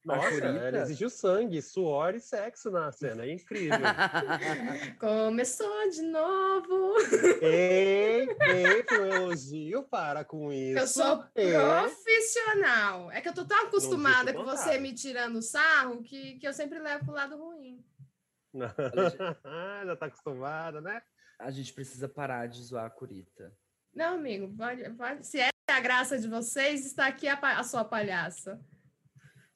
Nossa, 0.05 0.29
Curita? 0.29 0.47
ela 0.47 0.77
exigiu 0.83 1.09
sangue, 1.09 1.63
suor 1.63 2.13
e 2.13 2.19
sexo 2.19 2.69
na 2.69 2.91
cena, 2.91 3.25
é 3.25 3.31
incrível. 3.33 3.79
Começou 4.99 5.89
de 5.89 6.03
novo. 6.03 6.93
ei, 7.41 8.27
ei, 8.39 8.85
um 8.99 9.05
elogio, 9.05 9.81
para 9.81 10.23
com 10.23 10.53
isso. 10.53 10.77
Eu 10.77 10.87
sou 10.87 11.23
profissional. 11.33 13.11
É 13.11 13.19
que 13.19 13.27
eu 13.27 13.33
tô 13.33 13.45
tão 13.45 13.65
acostumada 13.65 14.31
com 14.31 14.45
você 14.45 14.77
me 14.77 14.93
tirando 14.93 15.41
sarro 15.41 16.03
que, 16.03 16.37
que 16.37 16.47
eu 16.47 16.53
sempre 16.53 16.77
levo 16.77 17.03
pro 17.05 17.15
lado 17.15 17.35
ruim. 17.35 17.83
Já 18.53 19.95
tá 19.95 20.05
acostumada, 20.05 20.79
né? 20.81 21.01
A 21.39 21.49
gente 21.49 21.73
precisa 21.73 22.07
parar 22.07 22.47
de 22.47 22.61
zoar 22.63 22.85
a 22.85 22.89
Curita. 22.91 23.51
Não, 23.95 24.15
amigo, 24.15 24.53
pode, 24.57 24.87
pode- 24.91 25.25
se 25.25 25.39
é 25.39 25.49
a 25.69 25.79
graça 25.79 26.17
de 26.19 26.27
vocês, 26.27 26.85
está 26.85 27.07
aqui 27.07 27.27
a, 27.27 27.39
a 27.41 27.63
sua 27.63 27.83
palhaça. 27.85 28.59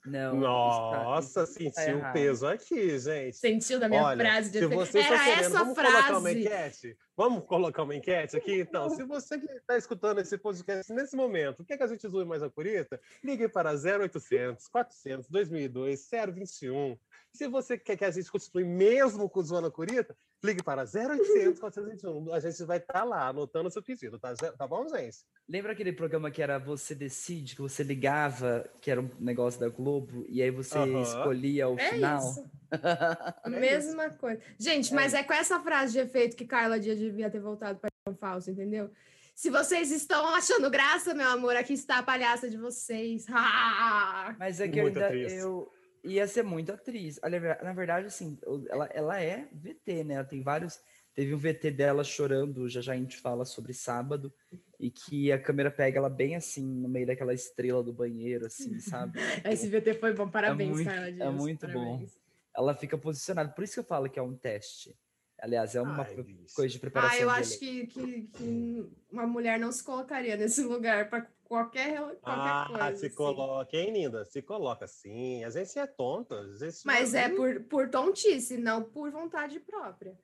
Não. 0.05 0.33
Nossa, 0.37 1.43
está- 1.43 1.43
está 1.43 1.75
sentiu 1.75 1.95
o 1.97 1.99
errado. 1.99 2.13
peso 2.13 2.47
aqui, 2.47 2.97
gente. 2.97 3.35
Sentiu 3.35 3.79
da 3.81 3.89
minha 3.89 4.01
Olha, 4.01 4.17
frase 4.17 4.49
de 4.49 4.59
se 4.59 4.65
você 4.65 4.99
está 4.99 5.13
Era 5.13 5.23
querendo, 5.25 5.39
essa 5.41 5.49
vamos 5.59 5.75
colocar 5.75 6.11
uma 6.11 6.21
frase. 6.21 6.39
enquete? 6.39 6.97
Vamos 7.17 7.45
colocar 7.45 7.83
uma 7.83 7.95
enquete 7.95 8.37
aqui, 8.37 8.61
então. 8.61 8.89
Se 8.89 9.03
você 9.03 9.37
que 9.37 9.45
está 9.51 9.77
escutando 9.77 10.19
esse 10.19 10.37
podcast 10.37 10.91
nesse 10.93 11.17
momento, 11.17 11.65
quer 11.65 11.75
que 11.77 11.83
a 11.83 11.87
gente 11.87 12.07
zoe 12.07 12.23
mais 12.25 12.41
a 12.41 12.49
Curita? 12.49 12.99
Ligue 13.21 13.49
para 13.49 13.71
0800 13.75 14.67
400 14.69 15.27
2002 15.29 16.07
021. 16.33 16.97
Se 17.33 17.47
você 17.49 17.77
quer 17.77 17.97
que 17.97 18.05
a 18.05 18.09
gente 18.11 18.31
continue 18.31 18.63
mesmo 18.63 19.29
com 19.29 19.43
zoando 19.43 19.67
a 19.67 19.71
Curita, 19.71 20.15
ligue 20.43 20.63
para 20.63 20.83
0800 20.83 21.59
421. 21.59 22.33
A 22.33 22.39
gente 22.39 22.63
vai 22.63 22.77
estar 22.77 23.03
lá 23.03 23.27
anotando 23.27 23.67
o 23.67 23.71
seu 23.71 23.83
pedido, 23.83 24.17
tá, 24.19 24.33
tá 24.35 24.67
bom, 24.67 24.87
gente? 24.87 25.17
Lembra 25.47 25.71
aquele 25.73 25.91
programa 25.91 26.29
que 26.31 26.41
era 26.41 26.57
Você 26.59 26.93
Decide, 26.95 27.55
que 27.55 27.61
você 27.61 27.83
ligava, 27.83 28.69
que 28.79 28.89
era 28.91 29.01
um 29.01 29.09
negócio 29.19 29.59
da 29.59 29.67
Globo, 29.69 30.25
e 30.29 30.41
aí 30.41 30.51
você 30.51 30.77
escolhia 31.01 31.67
o 31.67 31.77
É 31.79 31.91
final? 31.91 32.19
isso. 32.19 32.49
É 33.45 33.49
Mesma 33.49 34.11
coisa. 34.11 34.39
Gente, 34.59 34.93
mas 34.93 35.13
é 35.15 35.23
com 35.23 35.33
essa 35.33 35.59
frase 35.59 35.93
de 35.93 35.99
efeito 35.99 36.35
que 36.37 36.45
Carla 36.45 36.79
Dias 36.79 36.99
devia 36.99 37.29
ter 37.29 37.39
voltado 37.39 37.79
para 37.79 37.89
João 38.07 38.15
Falso, 38.15 38.51
entendeu? 38.51 38.91
Se 39.33 39.49
vocês 39.49 39.89
estão 39.91 40.27
achando 40.35 40.69
graça, 40.69 41.13
meu 41.15 41.27
amor, 41.29 41.55
aqui 41.55 41.73
está 41.73 41.97
a 41.97 42.03
palhaça 42.03 42.47
de 42.49 42.57
vocês. 42.57 43.25
Ah! 43.29 44.35
Mas 44.37 44.59
é 44.59 44.67
que 44.67 44.77
eu 44.77 44.83
Muito 44.83 44.97
ainda 44.97 45.07
atriz. 45.07 45.33
eu 45.33 45.71
ia 46.03 46.27
ser 46.27 46.43
muito 46.43 46.71
atriz. 46.71 47.19
Na 47.63 47.73
verdade, 47.73 48.07
assim, 48.07 48.37
ela, 48.69 48.85
ela 48.87 49.21
é 49.21 49.47
VT, 49.51 50.03
né? 50.03 50.15
Ela 50.15 50.23
tem 50.25 50.41
vários. 50.41 50.79
Teve 51.13 51.33
um 51.33 51.37
VT 51.37 51.71
dela 51.71 52.03
chorando, 52.03 52.69
já 52.69 52.81
já 52.81 52.93
a 52.93 52.95
gente 52.95 53.17
fala 53.17 53.43
sobre 53.43 53.73
sábado, 53.73 54.33
e 54.79 54.89
que 54.89 55.31
a 55.31 55.41
câmera 55.41 55.69
pega 55.69 55.97
ela 55.97 56.09
bem 56.09 56.35
assim, 56.35 56.65
no 56.65 56.87
meio 56.87 57.05
daquela 57.07 57.33
estrela 57.33 57.83
do 57.83 57.91
banheiro, 57.91 58.45
assim, 58.45 58.79
sabe? 58.79 59.19
Esse 59.45 59.67
VT 59.67 59.95
foi 59.95 60.13
bom. 60.13 60.29
Parabéns, 60.29 60.69
muito- 60.69 60.89
Carla 60.89 61.07
é 61.07 61.29
muito 61.29 61.67
bom. 61.67 62.07
Ela 62.55 62.75
fica 62.75 62.97
posicionada. 62.97 63.51
Por 63.51 63.63
isso 63.63 63.73
que 63.73 63.79
eu 63.79 63.83
falo 63.83 64.09
que 64.09 64.19
é 64.19 64.21
um 64.21 64.35
teste. 64.35 64.95
Aliás, 65.41 65.75
é 65.75 65.81
uma 65.81 66.03
Ai, 66.03 66.25
coisa 66.53 66.73
de 66.73 66.79
preparação. 66.79 67.17
Ah, 67.17 67.21
eu 67.21 67.29
acho 67.29 67.59
que, 67.59 67.87
que, 67.87 68.23
que 68.33 68.89
uma 69.09 69.25
mulher 69.25 69.57
não 69.57 69.71
se 69.71 69.83
colocaria 69.83 70.35
nesse 70.35 70.61
lugar 70.63 71.09
para 71.09 71.29
qualquer, 71.49 71.97
qualquer 71.97 72.21
Ah, 72.23 72.65
coisa. 72.69 72.95
se 72.97 73.05
assim. 73.07 73.15
coloca, 73.15 73.75
hein, 73.75 73.91
linda? 73.91 74.23
Se 74.23 74.41
coloca 74.41 74.87
sim. 74.87 75.43
A 75.43 75.49
gente 75.49 75.77
é 75.77 75.85
tonta. 75.87 76.35
A 76.39 76.53
gente 76.57 76.77
Mas 76.85 77.11
não- 77.13 77.19
é 77.19 77.29
por, 77.29 77.63
por 77.63 77.89
tontice, 77.89 78.55
não 78.55 78.83
por 78.83 79.11
vontade 79.11 79.59
própria. 79.59 80.17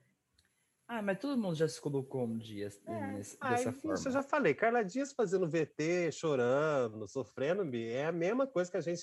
Ah, 0.87 1.01
mas 1.01 1.17
todo 1.17 1.35
mundo 1.35 1.55
já 1.55 1.67
se 1.67 1.81
colocou 1.81 2.25
um 2.25 2.37
dia 2.37 2.69
É. 2.85 3.07
nesse- 3.13 3.35
Ai, 3.41 3.55
dessa 3.55 3.71
forma. 3.73 3.97
eu 4.05 4.11
já 4.11 4.21
falei, 4.21 4.53
Carla 4.53 4.83
Dias 4.83 5.11
fazendo 5.13 5.49
VT, 5.49 6.11
chorando, 6.11 7.07
sofrendo, 7.07 7.65
Bi, 7.65 7.89
é 7.89 8.05
a 8.05 8.11
mesma 8.11 8.45
coisa 8.45 8.69
que 8.69 8.77
a 8.77 8.81
gente 8.81 9.01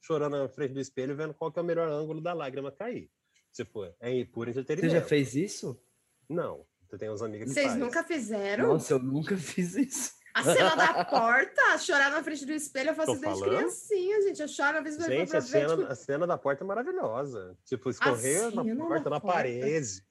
chorando 0.00 0.38
na 0.38 0.48
frente 0.48 0.72
do 0.72 0.80
espelho, 0.80 1.14
vendo 1.14 1.34
qual 1.34 1.52
que 1.52 1.58
é 1.58 1.62
o 1.62 1.64
melhor 1.66 1.86
ângulo 1.90 2.18
da 2.22 2.32
lágrima 2.32 2.72
cair. 2.72 3.10
Tipo, 3.52 3.84
é 4.00 4.24
puro 4.24 4.50
Você 4.50 4.60
entretenimento. 4.60 5.00
já 5.02 5.06
fez 5.06 5.34
isso? 5.34 5.78
Não, 6.26 6.66
você 6.88 6.96
tem 6.96 7.10
uns 7.10 7.20
amigos 7.20 7.48
que 7.48 7.52
Vocês 7.52 7.66
faz. 7.66 7.78
nunca 7.78 8.02
fizeram? 8.02 8.68
Nossa, 8.68 8.94
eu 8.94 8.98
nunca 8.98 9.36
fiz 9.36 9.74
isso. 9.76 10.12
A 10.34 10.42
cena 10.42 10.74
da 10.74 11.04
porta, 11.04 11.78
chorar 11.78 12.10
na 12.10 12.22
frente 12.22 12.46
do 12.46 12.52
espelho, 12.52 12.90
eu 12.90 12.94
faço 12.94 13.06
Tô 13.06 13.12
isso 13.14 13.20
desde 13.22 13.40
falando? 13.40 13.56
criancinha, 13.58 14.22
gente. 14.22 14.40
Eu 14.42 14.48
choro, 14.48 14.78
às 14.78 14.84
vezes 14.84 14.98
eu 15.00 15.06
vou 15.06 15.16
Gente, 15.16 15.28
pra 15.28 15.38
a 15.38 15.40
ver, 15.42 15.48
cena, 15.48 15.76
tipo, 15.76 15.92
a 15.92 15.94
cena 15.94 16.26
da 16.26 16.38
porta 16.38 16.64
é 16.64 16.66
maravilhosa. 16.66 17.56
Tipo, 17.64 17.90
escorrer 17.90 18.42
na 18.54 18.62
cena 18.62 18.74
da 18.74 18.84
porta, 18.86 19.10
na 19.10 19.20
porta. 19.20 19.36
parede. 19.36 20.02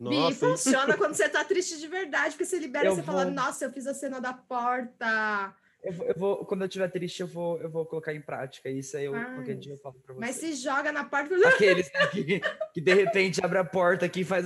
Bi, 0.00 0.04
Nossa, 0.10 0.30
isso- 0.32 0.46
funciona 0.48 0.96
quando 0.96 1.14
você 1.14 1.28
tá 1.30 1.44
triste 1.44 1.78
de 1.78 1.86
verdade, 1.86 2.30
porque 2.32 2.44
você 2.44 2.58
libera 2.58 2.88
e 2.88 2.90
você 2.94 3.02
fala, 3.02 3.24
vou- 3.24 3.32
nossa, 3.32 3.64
eu 3.64 3.72
fiz 3.72 3.86
a 3.86 3.94
cena 3.94 4.20
da 4.20 4.34
porta. 4.34 5.54
Eu 5.82 5.92
vou, 5.92 6.06
eu 6.08 6.14
vou- 6.16 6.44
quando 6.46 6.62
eu 6.62 6.66
estiver 6.66 6.90
triste, 6.90 7.20
eu 7.20 7.26
vou, 7.26 7.58
eu 7.60 7.70
vou 7.70 7.86
colocar 7.86 8.12
em 8.14 8.20
prática 8.20 8.68
isso 8.70 8.96
aí. 8.96 9.04
Eu, 9.04 9.14
Ai, 9.14 9.34
qualquer 9.34 9.54
dia 9.56 9.72
eu 9.74 9.78
falo 9.78 9.94
pra 10.04 10.14
você. 10.14 10.20
Mas 10.20 10.36
se 10.36 10.54
joga 10.54 10.90
na 10.92 11.04
porta. 11.04 11.34
Aqueles 11.48 11.90
né, 11.92 12.06
que, 12.08 12.40
que 12.74 12.80
de 12.80 12.94
repente 12.94 13.44
abre 13.44 13.58
a 13.58 13.64
porta 13.64 14.04
aqui 14.06 14.20
e 14.20 14.24
faz 14.24 14.44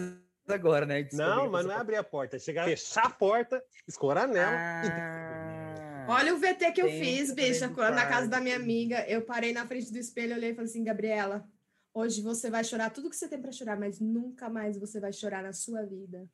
agora, 0.50 0.84
né? 0.86 1.06
Não, 1.12 1.44
que 1.44 1.48
mas 1.50 1.64
não 1.64 1.72
é 1.72 1.74
tá- 1.76 1.80
abrir 1.80 1.96
a 1.96 2.04
porta, 2.04 2.36
é 2.36 2.38
chegar, 2.38 2.64
fechar 2.64 3.06
a 3.06 3.10
porta, 3.10 3.62
escorar 3.86 4.26
nela 4.28 4.52
e 4.84 4.88
Ah, 4.90 6.06
Olha 6.10 6.34
o 6.34 6.38
VT 6.38 6.72
que 6.72 6.80
eu 6.80 6.86
Tem 6.86 7.00
fiz, 7.04 7.32
bicha, 7.34 7.68
quando 7.68 7.94
na 7.94 8.06
casa 8.06 8.28
da 8.28 8.40
minha 8.40 8.56
amiga. 8.56 9.04
Eu 9.06 9.22
parei 9.22 9.52
na 9.52 9.66
frente 9.66 9.92
do 9.92 9.98
espelho, 9.98 10.34
olhei 10.34 10.50
e 10.52 10.54
falei 10.54 10.70
assim, 10.70 10.82
Gabriela, 10.82 11.46
hoje 11.92 12.22
você 12.22 12.48
vai 12.50 12.64
chorar 12.64 12.88
tudo 12.90 13.10
que 13.10 13.16
você 13.16 13.28
tem 13.28 13.40
pra 13.40 13.52
chorar, 13.52 13.78
mas 13.78 14.00
nunca 14.00 14.48
mais 14.48 14.78
você 14.78 14.98
vai 15.00 15.12
chorar 15.12 15.42
na 15.42 15.52
sua 15.52 15.82
vida. 15.84 16.26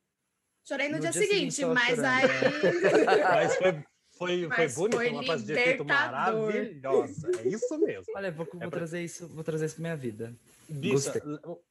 Chorei 0.67 0.89
no, 0.89 0.95
No 0.95 1.01
dia, 1.01 1.11
dia 1.11 1.21
seguinte, 1.23 1.65
mas 1.67 1.97
chorando, 1.97 2.07
aí. 2.07 2.25
Mas 3.35 3.57
foi, 3.57 3.73
foi, 3.73 4.39
foi 4.39 4.47
Mas 4.47 4.75
bonito, 4.77 4.97
foi 4.97 5.11
uma 5.11 5.25
fase 5.25 5.45
de 5.45 5.53
efeito 5.53 5.85
maravilhosa. 5.85 7.31
É 7.41 7.49
isso 7.49 7.79
mesmo. 7.81 8.05
Olha, 8.17 8.31
vou, 8.31 8.47
vou 8.51 8.61
pra- 8.61 8.71
trazer 8.71 9.03
isso, 9.03 9.29
vou 9.29 9.43
trazer 9.45 9.67
isso 9.67 9.75
pra 9.75 9.83
minha 9.83 9.97
vida. 9.97 10.35
Bicha, 10.69 11.13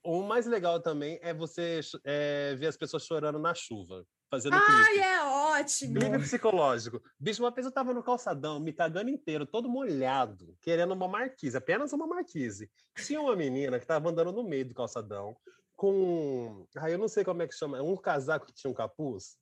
o 0.03 0.23
mais 0.23 0.45
legal 0.45 0.79
também 0.79 1.19
é 1.21 1.33
você 1.33 1.79
é, 2.03 2.55
ver 2.55 2.67
as 2.67 2.77
pessoas 2.77 3.05
chorando 3.05 3.39
na 3.39 3.53
chuva, 3.53 4.05
fazendo 4.29 4.55
Ai, 4.55 4.85
clipe. 4.85 4.99
é 4.99 5.23
ótimo! 5.23 5.99
Clipe 5.99 6.19
psicológico. 6.19 7.01
Bicho, 7.19 7.43
uma 7.43 7.51
vez 7.51 7.65
eu 7.65 7.71
tava 7.71 7.93
no 7.93 8.03
calçadão, 8.03 8.59
me 8.59 8.73
cagando 8.73 9.09
inteiro, 9.09 9.45
todo 9.45 9.69
molhado, 9.69 10.55
querendo 10.61 10.93
uma 10.93 11.07
marquise, 11.07 11.57
apenas 11.57 11.93
uma 11.93 12.07
marquise. 12.07 12.69
Tinha 12.97 13.21
uma 13.21 13.35
menina 13.35 13.79
que 13.79 13.85
tava 13.85 14.09
andando 14.09 14.31
no 14.31 14.43
meio 14.43 14.65
do 14.65 14.73
calçadão 14.73 15.35
com. 15.75 16.65
Ai, 16.77 16.93
eu 16.93 16.97
não 16.97 17.07
sei 17.07 17.23
como 17.23 17.41
é 17.41 17.47
que 17.47 17.55
chama, 17.55 17.81
um 17.81 17.97
casaco 17.97 18.45
que 18.45 18.53
tinha 18.53 18.71
um 18.71 18.75
capuz. 18.75 19.37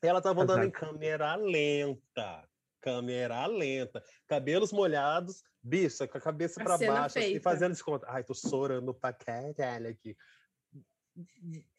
Ela 0.00 0.20
tava 0.20 0.42
andando 0.42 0.64
em 0.64 0.70
câmera 0.70 1.34
lenta. 1.36 2.48
Câmera 2.80 3.46
lenta. 3.46 4.02
Cabelos 4.26 4.72
molhados, 4.72 5.42
bicha, 5.62 6.06
com 6.08 6.18
a 6.18 6.20
cabeça 6.20 6.60
A 6.60 6.64
pra 6.64 6.78
baixo, 6.78 7.18
assim, 7.18 7.28
feita. 7.28 7.42
fazendo 7.42 7.72
desconto. 7.72 8.04
Ai, 8.08 8.24
tô 8.24 8.34
chorando 8.34 8.92
pra 8.92 9.12
caralho 9.12 9.88
aqui. 9.88 10.16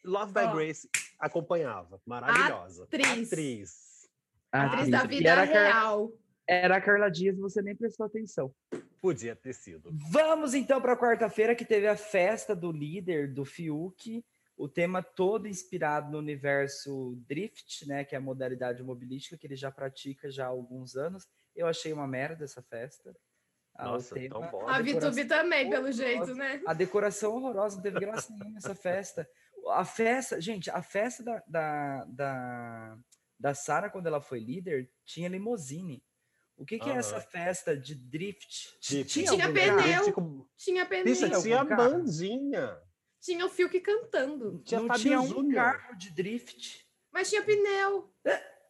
Love 0.04 0.32
by 0.32 0.40
Ó. 0.40 0.54
Grace 0.54 0.88
acompanhava. 1.18 2.00
Maravilhosa. 2.06 2.84
Atriz. 2.84 3.32
Atriz. 3.32 4.08
Atriz 4.52 4.88
da 4.90 5.04
e 5.04 5.08
vida 5.08 5.30
era 5.30 5.46
Car- 5.46 5.66
real. 5.66 6.12
Era 6.46 6.76
a 6.76 6.80
Carla 6.80 7.08
Dias, 7.10 7.38
você 7.38 7.62
nem 7.62 7.74
prestou 7.74 8.04
atenção. 8.06 8.54
Podia 9.00 9.34
ter 9.34 9.54
sido. 9.54 9.90
Vamos 10.10 10.52
então 10.54 10.80
para 10.80 10.96
quarta-feira, 10.96 11.54
que 11.54 11.64
teve 11.64 11.86
a 11.86 11.96
festa 11.96 12.54
do 12.54 12.70
líder 12.70 13.32
do 13.32 13.44
Fiuk. 13.46 14.22
O 14.56 14.68
tema 14.68 15.02
todo 15.02 15.48
inspirado 15.48 16.12
no 16.12 16.18
universo 16.18 17.16
Drift, 17.26 17.86
né? 17.88 18.04
Que 18.04 18.14
é 18.14 18.18
a 18.18 18.20
modalidade 18.20 18.82
mobilística 18.82 19.36
que 19.38 19.46
ele 19.46 19.56
já 19.56 19.70
pratica 19.70 20.30
já 20.30 20.44
há 20.44 20.48
alguns 20.48 20.94
anos. 20.96 21.26
Eu 21.56 21.66
achei 21.66 21.92
uma 21.92 22.06
merda 22.06 22.44
essa 22.44 22.62
festa. 22.62 23.16
Nossa, 23.78 24.14
tema- 24.14 24.28
tão 24.40 24.50
bom. 24.50 24.68
A 24.68 24.80
Vitube 24.80 25.24
também, 25.24 25.68
pelo 25.68 25.88
horrorosa. 25.88 26.02
jeito, 26.04 26.34
né? 26.34 26.62
A 26.66 26.72
decoração 26.74 27.34
horrorosa, 27.34 27.76
não 27.76 27.82
teve 27.82 27.98
graça 28.00 28.32
nenhuma 28.32 28.58
essa 28.58 28.74
festa. 28.74 29.28
A 29.70 29.84
festa, 29.84 30.40
gente, 30.40 30.70
a 30.70 30.82
festa 30.82 31.22
da, 31.24 31.42
da, 31.46 32.04
da, 32.06 32.98
da 33.40 33.54
Sara, 33.54 33.90
quando 33.90 34.06
ela 34.06 34.20
foi 34.20 34.38
líder, 34.38 34.90
tinha 35.04 35.28
limousine. 35.28 36.02
O 36.56 36.64
que, 36.64 36.78
que 36.78 36.88
é 36.88 36.92
essa 36.94 37.20
festa 37.20 37.76
de 37.76 37.96
drift? 37.96 38.78
Drift. 38.88 39.12
Tinha, 39.12 39.30
Tinha 39.32 39.52
pneu. 39.52 39.76
carro? 39.76 40.04
Tipo, 40.04 40.50
Tinha 40.56 40.86
pneu, 40.86 41.14
algum 41.24 41.40
tinha 41.42 41.64
bandinha. 41.64 42.78
tinha 43.20 43.44
o 43.46 43.48
Fiuk 43.48 43.80
cantando, 43.80 44.62
Tinha 44.64 44.80
não 44.80 44.94
tinha 44.94 45.20
um 45.20 45.26
Júnior. 45.26 45.54
carro 45.64 45.96
de 45.96 46.10
drift. 46.12 46.86
mas 47.10 47.28
tinha 47.28 47.42
pneu. 47.42 48.08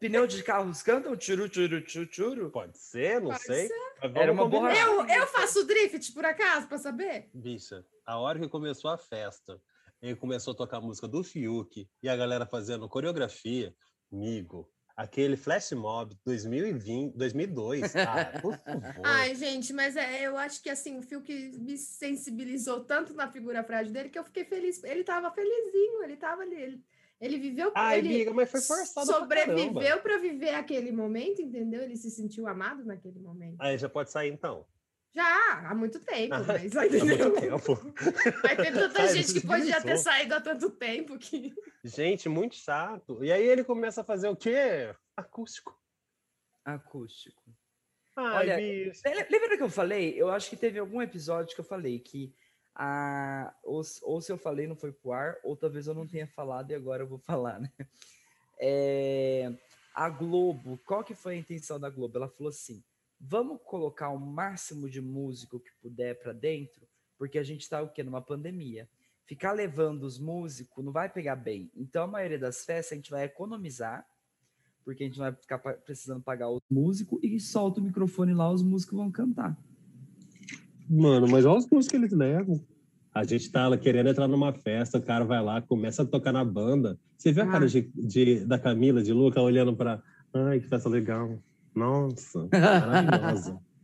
Pneu 0.05 0.27
de 0.27 0.43
carros 0.43 0.83
cantam 0.83 1.17
tchuru, 1.17 1.49
tchuru, 1.49 1.81
tchuru, 1.81 2.07
tchuru. 2.07 2.51
Pode 2.51 2.77
ser, 2.77 3.23
não 3.23 3.31
Pode 3.31 3.43
sei. 3.43 3.69
ser. 3.69 3.75
Mas 4.03 4.15
Era 4.17 4.33
vamos 4.35 4.53
uma 4.53 4.61
combinar. 4.61 4.87
borracha. 4.87 5.15
Eu, 5.15 5.21
eu 5.23 5.27
faço 5.29 5.65
drift, 5.65 6.13
por 6.13 6.27
acaso, 6.27 6.69
pra 6.69 6.77
saber? 6.77 7.31
Bicha, 7.33 7.83
a 8.05 8.19
hora 8.19 8.39
que 8.39 8.47
começou 8.49 8.91
a 8.91 8.99
festa, 8.99 9.59
ele 10.03 10.15
começou 10.15 10.53
a 10.53 10.57
tocar 10.57 10.77
a 10.77 10.81
música 10.83 11.09
do 11.09 11.25
Fiuk 11.25 11.89
e 12.03 12.09
a 12.09 12.15
galera 12.15 12.45
fazendo 12.45 12.87
coreografia, 12.87 13.75
amigo, 14.13 14.71
aquele 14.95 15.39
flash 15.39 15.73
mob 15.73 16.15
2020, 16.23 17.17
2002, 17.17 17.93
cara, 17.95 18.41
por 18.43 18.59
favor. 18.61 19.03
Ai, 19.05 19.35
gente, 19.35 19.73
mas 19.73 19.97
é, 19.97 20.27
eu 20.27 20.37
acho 20.37 20.63
que 20.63 20.69
assim, 20.69 20.99
o 20.99 21.03
Fiuk 21.03 21.33
me 21.59 21.79
sensibilizou 21.79 22.85
tanto 22.85 23.15
na 23.15 23.33
figura 23.33 23.65
frágil 23.65 23.91
dele 23.91 24.11
que 24.11 24.19
eu 24.19 24.25
fiquei 24.25 24.45
feliz. 24.45 24.85
Ele 24.85 25.03
tava 25.03 25.31
felizinho, 25.31 26.03
ele 26.03 26.17
tava 26.19 26.43
ali. 26.43 26.55
Ele, 26.61 26.85
ele 27.21 27.39
viveu. 27.39 27.73
Ai, 27.75 27.99
ele 27.99 28.09
amiga, 28.09 28.33
mas 28.35 28.51
foi 28.51 28.61
forçado 28.61 29.07
sobreviveu 29.07 30.01
para 30.01 30.19
viver 30.19 30.55
aquele 30.55 30.93
momento, 30.93 31.41
entendeu? 31.43 31.83
Ele 31.83 31.97
se 31.97 32.11
sentiu 32.11 32.47
amado 32.47 32.85
naquele 32.85 33.19
momento. 33.19 33.57
Aí 33.61 33.79
já 33.79 33.89
pode 33.89 34.11
sair 34.11 34.33
então. 34.33 34.67
Já, 35.17 35.69
há 35.71 35.75
muito 35.77 36.01
tempo, 36.01 36.35
Ah, 36.35 36.41
mas 36.47 36.75
Há 36.77 36.87
entendeu? 36.87 37.31
muito 37.31 37.41
tempo. 37.41 37.75
Vai 38.43 38.57
ter 38.57 38.73
tanta 38.73 39.01
Ai, 39.03 39.09
gente 39.09 39.33
que 39.33 39.47
podia 39.47 39.65
ter 39.81 39.97
sensibilizou. 39.97 40.05
saído 40.13 40.35
há 40.35 40.41
tanto 40.41 40.71
tempo 40.71 41.17
que. 41.19 41.55
Gente, 41.85 42.29
muito 42.29 42.57
chato. 42.57 43.23
E 43.23 43.31
aí 43.31 43.47
ele 43.47 43.63
começa 43.63 44.01
a 44.01 44.05
fazer 44.05 44.29
o 44.29 44.35
quê? 44.35 44.93
Acústico. 45.17 45.79
Acústico. 46.65 47.43
Ai, 48.17 48.37
Olha, 48.37 48.57
bicho. 48.57 49.01
Le- 49.05 49.27
Lembra 49.31 49.57
que 49.57 49.63
eu 49.63 49.69
falei? 49.69 50.15
Eu 50.21 50.31
acho 50.31 50.49
que 50.49 50.57
teve 50.57 50.79
algum 50.79 51.03
episódio 51.03 51.55
que 51.55 51.61
eu 51.61 51.65
falei 51.65 51.99
que 51.99 52.33
a, 52.75 53.55
ou, 53.63 53.83
ou 54.03 54.21
se 54.21 54.33
eu 54.33 54.37
falei 54.37 54.67
não 54.67 54.75
foi 54.75 54.91
pro 54.91 55.13
ar, 55.13 55.37
ou 55.45 55.57
talvez 55.57 55.87
eu 55.87 55.95
não 55.95 56.07
tenha 56.07 56.27
falado 56.27 56.71
e 56.71 56.75
agora 56.75 57.03
eu 57.03 57.07
vou 57.07 57.19
falar, 57.21 57.61
né? 57.61 57.71
É, 58.59 59.53
A 59.95 60.09
Globo, 60.11 60.79
qual 60.85 61.05
que 61.05 61.15
foi 61.15 61.35
a 61.35 61.39
intenção 61.39 61.79
da 61.79 61.89
Globo? 61.89 62.17
Ela 62.17 62.29
falou 62.29 62.51
assim: 62.51 62.83
vamos 63.21 63.61
colocar 63.65 64.11
o 64.11 64.19
máximo 64.19 64.89
de 64.89 65.01
músico 65.01 65.61
que 65.61 65.71
puder 65.81 66.19
para 66.21 66.33
dentro, 66.33 66.87
porque 67.17 67.39
a 67.39 67.45
gente 67.45 67.63
está 67.63 67.81
o 67.81 67.89
quê? 67.89 68.03
Numa 68.03 68.23
pandemia. 68.23 68.89
Ficar 69.27 69.53
levando 69.53 70.03
os 70.03 70.19
músicos 70.19 70.85
não 70.85 70.93
vai 70.93 71.09
pegar 71.09 71.37
bem. 71.37 71.71
Então, 71.75 72.05
a 72.05 72.07
maioria 72.07 72.39
das 72.39 72.65
festas 72.65 72.93
a 72.93 72.97
gente 72.97 73.11
vai 73.11 73.25
economizar, 73.25 74.07
porque 74.85 75.03
a 75.03 75.07
gente 75.07 75.19
não 75.19 75.25
vai 75.25 75.35
ficar 75.35 75.59
precisando 75.59 76.23
pagar 76.23 76.51
os 76.51 76.61
músicos 76.71 77.19
e 77.23 77.41
solta 77.41 77.81
o 77.81 77.83
microfone 77.83 78.35
lá, 78.35 78.51
os 78.51 78.63
músicos 78.63 78.99
vão 78.99 79.11
cantar. 79.11 79.57
Mano, 80.89 81.27
mas 81.29 81.45
olha 81.45 81.59
os 81.59 81.69
músicos 81.69 81.89
que 81.89 81.97
eles 81.97 82.13
levam. 82.13 82.61
A 83.15 83.23
gente 83.23 83.51
tá 83.51 83.77
querendo 83.79 84.09
entrar 84.09 84.27
numa 84.27 84.53
festa, 84.53 84.99
o 84.99 85.03
cara 85.03 85.25
vai 85.25 85.43
lá, 85.43 85.63
começa 85.63 86.03
a 86.03 86.07
tocar 86.07 86.33
na 86.33 86.45
banda. 86.45 86.99
Você 87.17 87.33
viu 87.33 87.45
a 87.45 87.47
cara 87.47 87.65
ah. 87.65 87.69
de, 87.69 87.91
de, 87.95 88.45
da 88.45 88.59
Camila, 88.59 89.03
de 89.03 89.13
Luca, 89.13 89.41
olhando 89.41 89.75
para. 89.75 90.03
Ai, 90.35 90.59
que 90.59 90.69
festa 90.69 90.89
legal. 90.89 91.39
Nossa, 91.75 92.49
maravilhosa. 92.53 93.59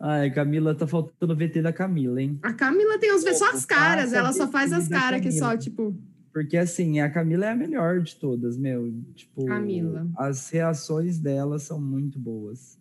Ai, 0.00 0.30
Camila, 0.30 0.74
tá 0.74 0.86
faltando 0.86 1.34
o 1.34 1.36
VT 1.36 1.60
da 1.60 1.72
Camila, 1.72 2.22
hein? 2.22 2.38
A 2.42 2.54
Camila 2.54 2.98
tem 2.98 3.14
os 3.14 3.22
só 3.36 3.50
as 3.50 3.66
caras, 3.66 4.12
ela 4.14 4.32
só 4.32 4.48
faz 4.48 4.72
as 4.72 4.88
caras 4.88 5.20
que 5.20 5.30
só, 5.30 5.56
tipo. 5.56 5.94
Porque 6.32 6.56
assim, 6.56 7.00
a 7.00 7.10
Camila 7.10 7.44
é 7.44 7.50
a 7.50 7.54
melhor 7.54 8.00
de 8.00 8.16
todas, 8.16 8.56
meu. 8.56 8.90
Tipo, 9.14 9.44
Camila. 9.44 10.08
as 10.16 10.48
reações 10.48 11.18
dela 11.18 11.58
são 11.58 11.78
muito 11.78 12.18
boas. 12.18 12.80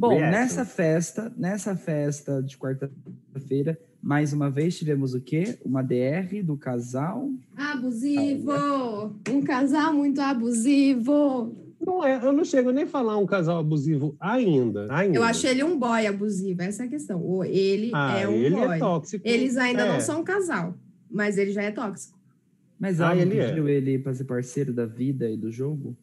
Bom, 0.00 0.16
Reaction. 0.16 0.30
nessa 0.30 0.64
festa, 0.64 1.32
nessa 1.36 1.76
festa 1.76 2.42
de 2.42 2.56
quarta-feira, 2.56 3.78
mais 4.02 4.32
uma 4.32 4.48
vez 4.48 4.78
tivemos 4.78 5.12
o 5.12 5.20
quê? 5.20 5.58
Uma 5.62 5.82
DR 5.82 6.42
do 6.42 6.56
casal. 6.56 7.28
Abusivo! 7.54 9.14
Um 9.28 9.42
casal 9.42 9.92
muito 9.92 10.18
abusivo. 10.22 11.54
Não 11.78 12.02
é, 12.02 12.16
eu 12.24 12.32
não 12.32 12.46
chego 12.46 12.70
nem 12.70 12.84
a 12.84 12.86
falar 12.86 13.18
um 13.18 13.26
casal 13.26 13.58
abusivo 13.58 14.16
ainda, 14.18 14.86
ainda. 14.90 15.18
Eu 15.18 15.22
achei 15.22 15.50
ele 15.50 15.64
um 15.64 15.78
boy 15.78 16.06
abusivo, 16.06 16.62
essa 16.62 16.84
é 16.84 16.86
a 16.86 16.88
questão. 16.88 17.22
Ou 17.22 17.44
ele 17.44 17.90
ah, 17.92 18.18
é 18.18 18.26
um 18.26 18.32
ele 18.32 18.54
é 18.54 18.66
boy. 18.66 18.76
É 18.76 18.78
tóxico. 18.78 19.28
Eles 19.28 19.58
ainda 19.58 19.82
é. 19.82 19.92
não 19.92 20.00
são 20.00 20.22
um 20.22 20.24
casal, 20.24 20.74
mas 21.10 21.36
ele 21.36 21.52
já 21.52 21.62
é 21.62 21.70
tóxico. 21.70 22.18
Mas 22.78 23.02
ah, 23.02 23.14
ele 23.14 23.36
pediu 23.36 23.68
é. 23.68 23.72
ele 23.72 23.98
para 23.98 24.14
ser 24.14 24.24
parceiro 24.24 24.72
da 24.72 24.86
vida 24.86 25.28
e 25.28 25.36
do 25.36 25.52
jogo? 25.52 25.94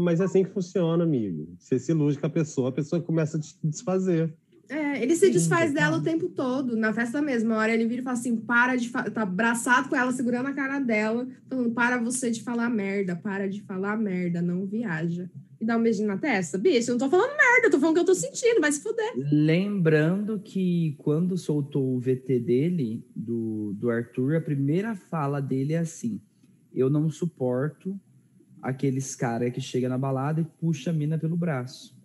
Mas 0.00 0.20
é 0.20 0.24
assim 0.24 0.44
que 0.44 0.50
funciona, 0.50 1.04
amigo. 1.04 1.54
Você 1.58 1.78
se 1.78 1.92
ilude 1.92 2.18
com 2.18 2.26
a 2.26 2.30
pessoa, 2.30 2.70
a 2.70 2.72
pessoa 2.72 3.02
começa 3.02 3.36
a 3.36 3.40
te 3.40 3.54
desfazer. 3.62 4.32
É, 4.68 5.02
ele 5.02 5.16
se 5.16 5.28
desfaz 5.30 5.74
dela 5.74 5.98
o 5.98 6.02
tempo 6.02 6.28
todo, 6.28 6.76
na 6.76 6.92
festa 6.92 7.20
mesmo. 7.20 7.50
Uma 7.50 7.58
hora 7.58 7.74
ele 7.74 7.86
vira 7.86 8.02
e 8.02 8.04
fala 8.04 8.16
assim: 8.16 8.36
para 8.36 8.76
de 8.76 8.88
falar. 8.88 9.10
Tá 9.10 9.22
abraçado 9.22 9.88
com 9.88 9.96
ela, 9.96 10.12
segurando 10.12 10.46
a 10.46 10.52
cara 10.52 10.78
dela, 10.78 11.26
falando: 11.48 11.72
para 11.72 11.98
você 11.98 12.30
de 12.30 12.42
falar 12.42 12.70
merda, 12.70 13.16
para 13.16 13.48
de 13.48 13.62
falar 13.62 13.98
merda, 13.98 14.40
não 14.40 14.64
viaja. 14.64 15.28
E 15.60 15.64
dá 15.66 15.76
um 15.76 15.82
beijinho 15.82 16.06
na 16.06 16.16
testa. 16.16 16.56
Bicho, 16.56 16.90
eu 16.90 16.94
não 16.94 16.98
tô 17.00 17.10
falando 17.10 17.36
merda, 17.36 17.66
eu 17.66 17.70
tô 17.70 17.80
falando 17.80 17.92
o 17.92 17.94
que 17.96 18.00
eu 18.00 18.14
tô 18.14 18.14
sentindo, 18.14 18.60
vai 18.60 18.70
se 18.70 18.80
fuder. 18.80 19.12
Lembrando 19.30 20.38
que 20.38 20.94
quando 20.98 21.36
soltou 21.36 21.96
o 21.96 22.00
VT 22.00 22.38
dele, 22.38 23.04
do, 23.14 23.74
do 23.74 23.90
Arthur, 23.90 24.36
a 24.36 24.40
primeira 24.40 24.94
fala 24.94 25.40
dele 25.40 25.72
é 25.72 25.78
assim: 25.78 26.20
eu 26.72 26.88
não 26.88 27.10
suporto 27.10 28.00
aqueles 28.62 29.14
caras 29.14 29.52
que 29.52 29.60
chega 29.60 29.88
na 29.88 29.98
balada 29.98 30.40
e 30.40 30.44
puxa 30.44 30.90
a 30.90 30.92
mina 30.92 31.18
pelo 31.18 31.36
braço. 31.36 31.96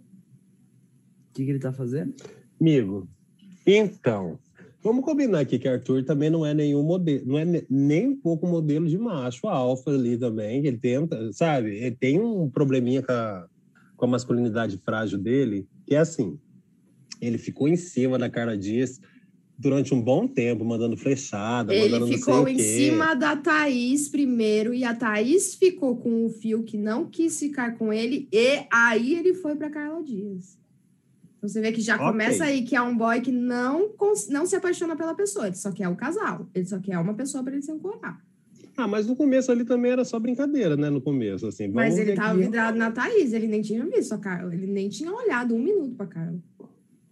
O 1.29 1.33
que, 1.33 1.45
que 1.45 1.51
ele 1.51 1.59
tá 1.59 1.74
fazendo? 1.74 2.13
Amigo, 2.59 3.09
então, 3.65 4.39
vamos 4.81 5.03
combinar 5.03 5.39
aqui 5.39 5.59
que 5.59 5.67
Arthur 5.67 6.03
também 6.03 6.29
não 6.29 6.45
é 6.45 6.53
nenhum 6.53 6.83
modelo, 6.83 7.25
não 7.25 7.38
é 7.38 7.65
nem 7.69 8.09
um 8.09 8.15
pouco 8.15 8.47
modelo 8.47 8.88
de 8.88 8.97
macho 8.97 9.47
alfa 9.47 9.91
ali 9.91 10.17
também. 10.17 10.65
Ele 10.65 10.77
tenta, 10.77 11.33
sabe? 11.33 11.75
Ele 11.75 11.95
tem 11.95 12.21
um 12.21 12.50
probleminha 12.50 13.01
com 13.01 13.12
a, 13.12 13.47
com 13.97 14.05
a 14.05 14.09
masculinidade 14.09 14.77
frágil 14.77 15.17
dele, 15.17 15.67
que 15.85 15.95
é 15.95 15.97
assim: 15.97 16.39
ele 17.19 17.38
ficou 17.38 17.67
em 17.67 17.75
cima 17.75 18.17
da 18.17 18.29
Carla 18.29 18.57
Dias 18.57 19.01
durante 19.57 19.94
um 19.94 20.01
bom 20.01 20.27
tempo, 20.27 20.65
mandando 20.65 20.98
flechada, 20.98 21.74
ele 21.74 21.94
mandando 21.94 22.18
ficou 22.18 22.48
em 22.48 22.59
cima 22.59 23.13
da 23.13 23.35
Thaís 23.35 24.09
primeiro, 24.09 24.74
e 24.74 24.83
a 24.83 24.94
Thaís 24.94 25.55
ficou 25.55 25.96
com 25.98 26.25
o 26.25 26.29
Fio 26.29 26.63
que 26.63 26.77
não 26.77 27.05
quis 27.05 27.39
ficar 27.39 27.77
com 27.77 27.91
ele, 27.91 28.27
e 28.31 28.65
aí 28.72 29.15
ele 29.15 29.33
foi 29.33 29.55
para 29.55 29.70
Carla 29.70 30.03
Dias. 30.03 30.57
Então 31.37 31.50
você 31.50 31.61
vê 31.61 31.72
que 31.72 31.81
já 31.81 31.96
okay. 31.96 32.07
começa 32.07 32.44
aí 32.44 32.63
que 32.63 32.75
é 32.75 32.81
um 32.81 32.98
boy 32.98 33.22
que 33.22 33.31
não, 33.31 33.91
não 34.29 34.46
se 34.46 34.55
apaixona 34.55 34.96
pela 34.96 35.15
pessoa, 35.15 35.48
ele 35.48 35.55
só 35.55 35.72
quer 35.72 35.87
o 35.87 35.96
casal, 35.96 36.50
ele 36.53 36.65
só 36.65 36.79
quer 36.79 36.98
uma 36.98 37.13
pessoa 37.13 37.44
para 37.44 37.53
ele 37.53 37.61
se 37.61 37.72
ancorar. 37.72 38.20
Ah, 38.77 38.87
mas 38.87 39.07
no 39.07 39.15
começo 39.15 39.50
ali 39.51 39.63
também 39.63 39.91
era 39.91 40.03
só 40.03 40.20
brincadeira, 40.20 40.75
né? 40.75 40.89
No 40.89 41.00
começo, 41.00 41.48
assim. 41.48 41.70
mas 41.70 41.98
ele 41.98 42.13
tava 42.13 42.33
aqui... 42.33 42.41
vidrado 42.41 42.77
na 42.77 42.91
Thaís, 42.91 43.31
ele 43.31 43.48
nem 43.48 43.61
tinha 43.61 43.85
visto 43.85 44.11
a 44.11 44.18
Carla, 44.18 44.53
ele 44.53 44.68
nem 44.68 44.89
tinha 44.89 45.13
olhado 45.13 45.55
um 45.55 45.59
minuto 45.59 45.96
pra 45.96 46.05
Carla. 46.07 46.37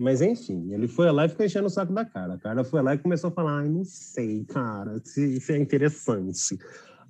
Mas 0.04 0.22
enfim, 0.22 0.74
ele 0.74 0.86
foi 0.86 1.10
lá 1.10 1.26
e 1.26 1.30
ficou 1.30 1.46
enchendo 1.46 1.68
o 1.68 1.70
saco 1.70 1.94
da 1.94 2.04
cara. 2.04 2.34
A 2.34 2.38
cara 2.38 2.63
foi 2.66 2.82
lá 2.82 2.94
e 2.94 2.98
começou 2.98 3.30
a 3.30 3.32
falar: 3.32 3.62
ai, 3.62 3.70
não 3.70 3.86
sei, 3.86 4.44
cara, 4.44 5.00
se 5.02 5.38
isso 5.38 5.54
é 5.54 5.58
interessante. 5.58 6.60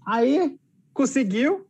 Aí 0.05 0.59
conseguiu, 0.93 1.65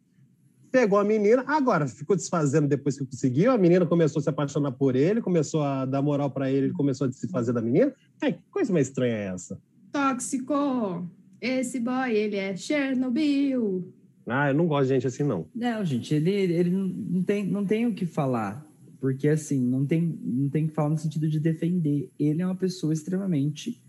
pegou 0.70 1.00
a 1.00 1.04
menina, 1.04 1.42
agora 1.48 1.88
ficou 1.88 2.18
desfazendo 2.18 2.68
depois 2.68 2.98
que 2.98 3.06
conseguiu, 3.06 3.54
a 3.54 3.58
menina 3.58 3.86
começou 3.86 4.20
a 4.20 4.24
se 4.24 4.30
apaixonar 4.30 4.74
por 4.74 4.98
ele, 4.98 5.22
começou 5.22 5.64
a 5.64 5.86
dar 5.86 6.02
moral 6.02 6.30
para 6.30 6.52
ele, 6.52 6.68
ele 6.68 6.74
começou 6.74 7.08
a 7.08 7.12
se 7.14 7.30
fazer 7.30 7.54
da 7.54 7.62
menina. 7.62 7.94
Ai, 8.22 8.34
que 8.34 8.44
coisa 8.52 8.74
mais 8.74 8.90
estranha 8.90 9.16
é 9.16 9.26
essa? 9.28 9.58
Tóxico! 9.94 11.08
Esse 11.40 11.80
boy, 11.80 12.12
ele 12.12 12.36
é 12.36 12.54
Chernobyl. 12.54 13.94
Ah, 14.28 14.50
eu 14.50 14.54
não 14.54 14.68
gosto 14.68 14.88
de 14.88 14.96
gente 14.96 15.08
assim, 15.08 15.24
não. 15.24 15.48
Não, 15.56 15.86
gente, 15.86 16.14
ele, 16.14 16.32
ele 16.32 16.70
não, 16.70 17.24
tem, 17.24 17.46
não 17.46 17.66
tem 17.66 17.86
o 17.86 17.94
que 17.94 18.06
falar. 18.06 18.66
Porque, 19.04 19.28
assim, 19.28 19.60
não 19.60 19.86
tem, 19.86 20.18
não 20.24 20.48
tem 20.48 20.66
que 20.66 20.72
falar 20.72 20.88
no 20.88 20.98
sentido 20.98 21.28
de 21.28 21.38
defender. 21.38 22.10
Ele 22.18 22.42
é 22.42 22.46
uma 22.46 22.56
pessoa 22.56 22.94
extremamente 22.94 23.84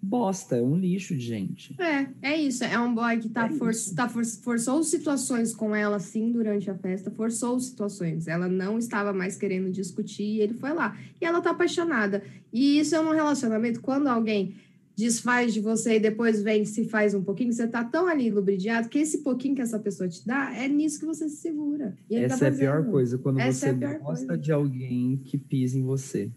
bosta, 0.00 0.54
é 0.54 0.62
um 0.62 0.76
lixo 0.76 1.16
de 1.16 1.20
gente. 1.20 1.74
É, 1.82 2.06
é 2.22 2.36
isso. 2.36 2.62
É 2.62 2.78
um 2.78 2.94
boy 2.94 3.18
que 3.18 3.28
tá, 3.28 3.46
é 3.46 3.50
for, 3.50 3.72
tá 3.96 4.08
for, 4.08 4.24
forçou 4.24 4.84
situações 4.84 5.52
com 5.52 5.74
ela, 5.74 5.98
sim, 5.98 6.30
durante 6.30 6.70
a 6.70 6.76
festa, 6.76 7.10
forçou 7.10 7.58
situações. 7.58 8.28
Ela 8.28 8.46
não 8.46 8.78
estava 8.78 9.12
mais 9.12 9.36
querendo 9.36 9.68
discutir 9.68 10.22
e 10.22 10.40
ele 10.40 10.54
foi 10.54 10.72
lá. 10.72 10.96
E 11.20 11.24
ela 11.24 11.40
tá 11.40 11.50
apaixonada. 11.50 12.22
E 12.52 12.78
isso 12.78 12.94
é 12.94 13.00
um 13.00 13.10
relacionamento, 13.10 13.80
quando 13.80 14.06
alguém 14.06 14.54
desfaz 14.96 15.52
de 15.52 15.60
você 15.60 15.96
e 15.96 16.00
depois 16.00 16.42
vem 16.42 16.62
e 16.62 16.66
se 16.66 16.88
faz 16.88 17.14
um 17.14 17.22
pouquinho, 17.22 17.52
você 17.52 17.68
tá 17.68 17.84
tão 17.84 18.08
ali 18.08 18.30
lubridiado 18.30 18.88
que 18.88 18.98
esse 18.98 19.18
pouquinho 19.18 19.54
que 19.54 19.60
essa 19.60 19.78
pessoa 19.78 20.08
te 20.08 20.26
dá, 20.26 20.54
é 20.56 20.66
nisso 20.66 20.98
que 20.98 21.04
você 21.04 21.28
se 21.28 21.36
segura. 21.36 21.94
Essa 22.10 22.38
tá 22.38 22.46
é 22.46 22.48
a 22.48 22.52
pior 22.52 22.86
coisa, 22.86 23.18
quando 23.18 23.38
essa 23.38 23.66
você 23.66 23.84
é 23.84 23.98
gosta 23.98 24.26
coisa. 24.26 24.38
de 24.38 24.50
alguém 24.50 25.20
que 25.22 25.36
pisa 25.36 25.78
em 25.78 25.82
você. 25.82 26.30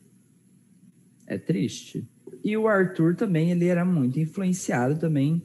É 1.26 1.38
triste. 1.38 2.06
E 2.44 2.58
o 2.58 2.68
Arthur 2.68 3.16
também, 3.16 3.52
ele 3.52 3.66
era 3.66 3.86
muito 3.86 4.20
influenciado 4.20 5.00
também 5.00 5.42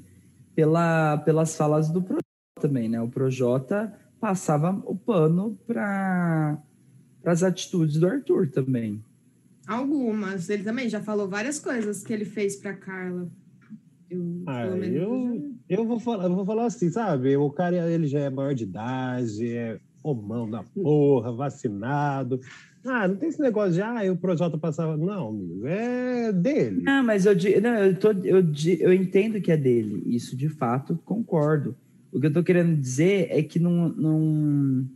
pela, 0.55 1.19
pelas 1.19 1.57
falas 1.57 1.91
do 1.91 2.03
Projota 2.03 2.25
também, 2.61 2.89
né? 2.89 3.01
O 3.01 3.09
Projota 3.09 3.95
passava 4.19 4.83
o 4.87 4.97
pano 4.97 5.57
para 5.67 6.59
as 7.25 7.43
atitudes 7.45 7.97
do 7.97 8.09
Arthur 8.09 8.51
também. 8.51 9.05
Algumas. 9.67 10.49
Ele 10.49 10.63
também 10.63 10.89
já 10.89 11.01
falou 11.01 11.29
várias 11.29 11.59
coisas 11.59 12.03
que 12.03 12.13
ele 12.13 12.25
fez 12.25 12.57
para 12.57 12.75
Carla. 12.75 13.29
Eu, 14.11 14.43
ah, 14.47 14.67
eu, 14.67 15.53
eu, 15.69 15.87
vou 15.87 15.99
falar, 15.99 16.25
eu 16.25 16.35
vou 16.35 16.45
falar 16.45 16.67
assim, 16.67 16.91
sabe? 16.91 17.37
O 17.37 17.51
cara 17.51 17.91
ele 17.91 18.07
já 18.07 18.21
é 18.21 18.31
maior 18.31 18.55
de 18.55 18.65
idade, 18.65 19.49
é 19.49 19.81
homão 20.03 20.49
da 20.49 20.63
porra, 20.63 21.33
vacinado. 21.33 22.41
Ah, 22.85 23.09
não 23.09 23.17
tem 23.17 23.31
esse 23.31 23.41
negócio 23.41 23.73
de, 23.73 23.81
ah, 23.81 24.13
o 24.13 24.17
Projota 24.17 24.59
passava. 24.59 24.97
Não, 24.97 25.29
amigo, 25.29 25.67
é 25.67 26.31
dele. 26.31 26.83
Não, 26.83 27.03
mas 27.03 27.25
eu, 27.25 27.35
não, 27.63 27.77
eu, 27.77 27.99
tô, 27.99 28.13
eu, 28.13 28.45
eu 28.81 28.93
entendo 28.93 29.41
que 29.41 29.51
é 29.51 29.57
dele. 29.57 30.03
Isso, 30.07 30.37
de 30.37 30.51
fato, 30.51 31.01
concordo. 31.05 31.75
O 32.13 32.21
que 32.21 32.27
eu 32.27 32.33
tô 32.33 32.45
querendo 32.45 32.77
dizer 32.77 33.29
é 33.31 33.43
que 33.43 33.59
não, 33.59 33.89
não, 33.89 34.87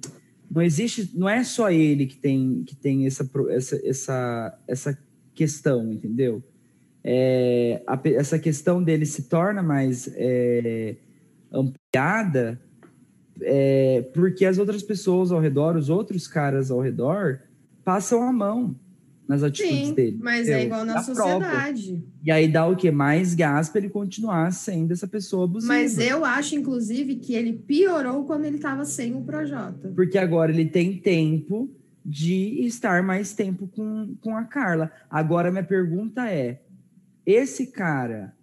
não 0.50 0.62
existe, 0.62 1.11
não 1.14 1.28
é 1.28 1.44
só 1.44 1.70
ele 1.70 2.06
que 2.06 2.16
tem, 2.16 2.64
que 2.64 2.74
tem 2.74 3.06
essa, 3.06 3.28
essa, 3.50 3.80
essa, 3.84 4.58
essa 4.66 4.98
questão, 5.34 5.92
entendeu? 5.92 6.42
É, 7.04 7.82
a, 7.87 8.00
essa 8.04 8.38
questão 8.38 8.82
dele 8.82 9.06
se 9.06 9.28
torna 9.28 9.62
mais 9.62 10.11
é, 10.14 10.96
ampliada 11.52 12.61
é, 13.42 14.02
porque 14.14 14.44
as 14.44 14.58
outras 14.58 14.82
pessoas 14.82 15.30
ao 15.30 15.40
redor, 15.40 15.76
os 15.76 15.88
outros 15.88 16.26
caras 16.26 16.70
ao 16.70 16.80
redor, 16.80 17.40
passam 17.84 18.22
a 18.22 18.32
mão 18.32 18.74
nas 19.28 19.42
atitudes 19.42 19.88
Sim, 19.88 19.94
dele. 19.94 20.18
Mas 20.20 20.48
é 20.48 20.64
igual 20.64 20.84
na 20.84 21.02
sociedade. 21.02 21.92
Prova. 21.92 22.04
E 22.24 22.30
aí 22.30 22.48
dá 22.48 22.66
o 22.66 22.74
que? 22.74 22.90
Mais 22.90 23.34
gás 23.34 23.68
para 23.68 23.80
ele 23.80 23.90
continuar 23.90 24.50
sendo 24.52 24.92
essa 24.92 25.06
pessoa 25.06 25.44
abusiva. 25.44 25.72
Mas 25.72 25.98
eu 25.98 26.24
acho, 26.24 26.56
inclusive, 26.56 27.16
que 27.16 27.34
ele 27.34 27.52
piorou 27.52 28.24
quando 28.24 28.46
ele 28.46 28.56
estava 28.56 28.84
sem 28.84 29.14
o 29.14 29.20
Projota. 29.20 29.92
Porque 29.94 30.16
agora 30.16 30.50
ele 30.50 30.66
tem 30.66 30.96
tempo 30.96 31.70
de 32.04 32.64
estar 32.64 33.02
mais 33.02 33.34
tempo 33.34 33.68
com, 33.68 34.16
com 34.20 34.34
a 34.34 34.44
Carla. 34.44 34.90
Agora, 35.10 35.50
minha 35.50 35.62
pergunta 35.62 36.28
é: 36.28 36.62
esse 37.26 37.66
cara 37.66 38.34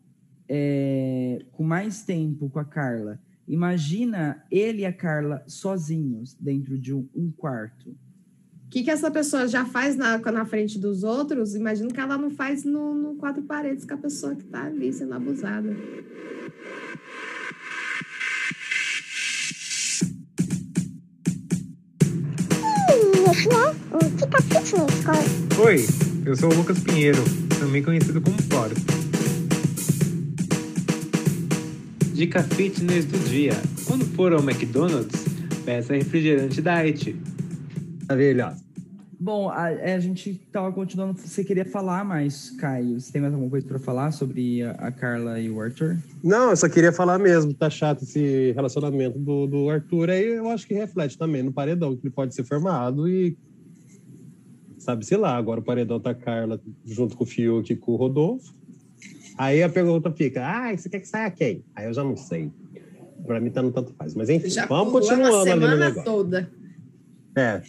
é, 0.48 1.42
com 1.52 1.64
mais 1.64 2.04
tempo 2.04 2.48
com 2.50 2.60
a 2.60 2.66
Carla 2.66 3.20
Imagina 3.48 4.44
ele 4.50 4.82
e 4.82 4.86
a 4.86 4.94
Carla 4.94 5.44
sozinhos 5.48 6.36
dentro 6.40 6.78
de 6.78 6.94
um, 6.94 7.08
um 7.16 7.32
quarto. 7.32 7.96
O 8.76 8.78
que, 8.78 8.84
que 8.84 8.92
essa 8.92 9.10
pessoa 9.10 9.48
já 9.48 9.64
faz 9.64 9.96
na, 9.96 10.18
na 10.18 10.44
frente 10.44 10.78
dos 10.78 11.02
outros? 11.02 11.56
Imagino 11.56 11.94
que 11.94 12.00
ela 12.02 12.18
não 12.18 12.30
faz 12.30 12.66
no, 12.66 12.94
no 12.94 13.16
quatro 13.16 13.42
paredes 13.42 13.86
com 13.86 13.94
a 13.94 13.98
pessoa 13.98 14.36
que 14.36 14.44
está 14.44 14.66
ali 14.66 14.92
sendo 14.92 15.14
abusada. 15.14 15.74
Oi, 25.58 25.86
eu 26.26 26.36
sou 26.36 26.52
o 26.52 26.56
Lucas 26.58 26.78
Pinheiro, 26.80 27.24
também 27.58 27.82
conhecido 27.82 28.20
como 28.20 28.38
Forte. 28.42 28.82
Dica 32.14 32.44
Fitness 32.44 33.06
do 33.06 33.30
dia. 33.30 33.54
Quando 33.86 34.04
for 34.04 34.34
ao 34.34 34.44
McDonald's, 34.44 35.24
peça 35.64 35.94
refrigerante 35.94 36.62
diet. 36.62 37.16
Maravilhoso. 38.10 38.65
Bom, 39.26 39.50
a, 39.50 39.64
a 39.64 40.00
gente 40.00 40.30
estava 40.30 40.72
continuando. 40.72 41.20
Você 41.20 41.44
queria 41.44 41.66
falar 41.66 42.06
mais, 42.06 42.52
Caio? 42.60 43.02
Você 43.02 43.12
tem 43.12 43.20
mais 43.20 43.34
alguma 43.34 43.50
coisa 43.50 43.66
para 43.66 43.80
falar 43.80 44.12
sobre 44.12 44.62
a, 44.62 44.70
a, 44.74 44.92
Carla 44.92 45.40
e 45.40 45.50
o 45.50 45.60
Arthur? 45.60 45.98
Não, 46.24 46.52
eu 46.52 46.56
só 46.56 46.70
queria 46.70 46.94
falar 46.94 47.18
mesmo. 47.18 47.52
Tá 47.52 47.68
chato 47.68 48.04
esse 48.04 48.52
relacionamento 48.52 49.18
do, 49.18 49.48
do 49.48 49.68
Arthur. 49.68 50.12
Aí 50.12 50.28
eu 50.28 50.48
acho 50.52 50.68
que 50.68 50.76
reflete 50.76 51.18
também 51.18 51.42
no 51.42 51.52
paredão, 51.52 51.96
que 51.96 52.06
ele 52.06 52.14
pode 52.14 52.36
ser 52.36 52.44
formado 52.44 53.10
e. 53.10 53.36
Sabe-se 54.78 55.18
lá. 55.18 55.36
Agora 55.36 55.60
o 55.60 55.64
paredão 55.64 56.00
tá 56.00 56.12
a 56.12 56.16
Carla 56.16 56.62
junto 56.86 57.18
com 57.18 57.24
o 57.24 57.28
Fiuk 57.28 57.74
e 57.74 57.76
com 57.76 57.94
o 57.94 57.96
Rodolfo. 57.96 58.54
Aí 59.40 59.64
a 59.64 59.70
pergunta 59.70 60.12
fica: 60.12 60.46
ah, 60.46 60.78
você 60.78 60.88
quer 60.88 61.00
que 61.00 61.08
saia 61.08 61.32
quem? 61.32 61.64
Aí 61.76 61.88
eu 61.88 61.94
já 61.96 62.04
não 62.04 62.16
sei. 62.16 62.52
Para 63.26 63.40
mim 63.40 63.50
tá 63.50 63.64
no 63.64 63.72
tanto 63.72 63.92
faz. 63.96 64.14
Mas 64.14 64.30
enfim, 64.30 64.52
já 64.52 64.68
vamos 64.68 64.94
continuando 64.94 65.52
ali 65.52 65.60
no 65.66 65.78
negócio. 65.78 66.04
Toda. 66.04 66.65
É, 67.36 67.62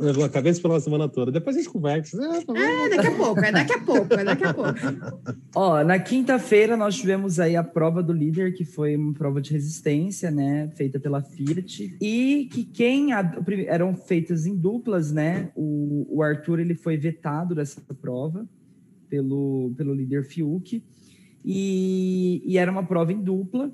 eu 0.00 0.22
acabei 0.22 0.52
de 0.52 0.60
falar 0.60 0.76
a 0.76 0.80
semana 0.80 1.08
toda. 1.08 1.32
Depois 1.32 1.56
a 1.56 1.58
gente 1.58 1.72
conversa. 1.72 2.22
É, 2.22 2.88
daqui 2.90 3.06
a 3.06 3.16
pouco, 3.16 3.40
é 3.40 3.52
daqui 3.52 3.72
a 3.72 3.80
pouco, 3.80 4.14
é 4.14 4.24
daqui 4.24 4.44
a 4.44 4.52
pouco. 4.52 4.74
Ó, 5.56 5.82
na 5.82 5.98
quinta-feira 5.98 6.76
nós 6.76 6.96
tivemos 6.96 7.40
aí 7.40 7.56
a 7.56 7.64
prova 7.64 8.02
do 8.02 8.12
líder, 8.12 8.52
que 8.52 8.66
foi 8.66 8.94
uma 8.96 9.14
prova 9.14 9.40
de 9.40 9.50
resistência, 9.50 10.30
né? 10.30 10.70
Feita 10.76 11.00
pela 11.00 11.22
Fiat. 11.22 11.96
E 12.02 12.50
que 12.52 12.64
quem 12.64 13.08
eram 13.66 13.94
feitas 13.94 14.44
em 14.44 14.54
duplas, 14.54 15.10
né? 15.10 15.50
O, 15.56 16.06
o 16.10 16.22
Arthur 16.22 16.60
ele 16.60 16.74
foi 16.74 16.98
vetado 16.98 17.54
dessa 17.54 17.80
prova 18.00 18.46
pelo, 19.08 19.72
pelo 19.74 19.94
líder 19.94 20.24
Fiuk. 20.24 20.84
E, 21.42 22.42
e 22.44 22.58
era 22.58 22.70
uma 22.70 22.84
prova 22.84 23.10
em 23.10 23.22
dupla. 23.22 23.72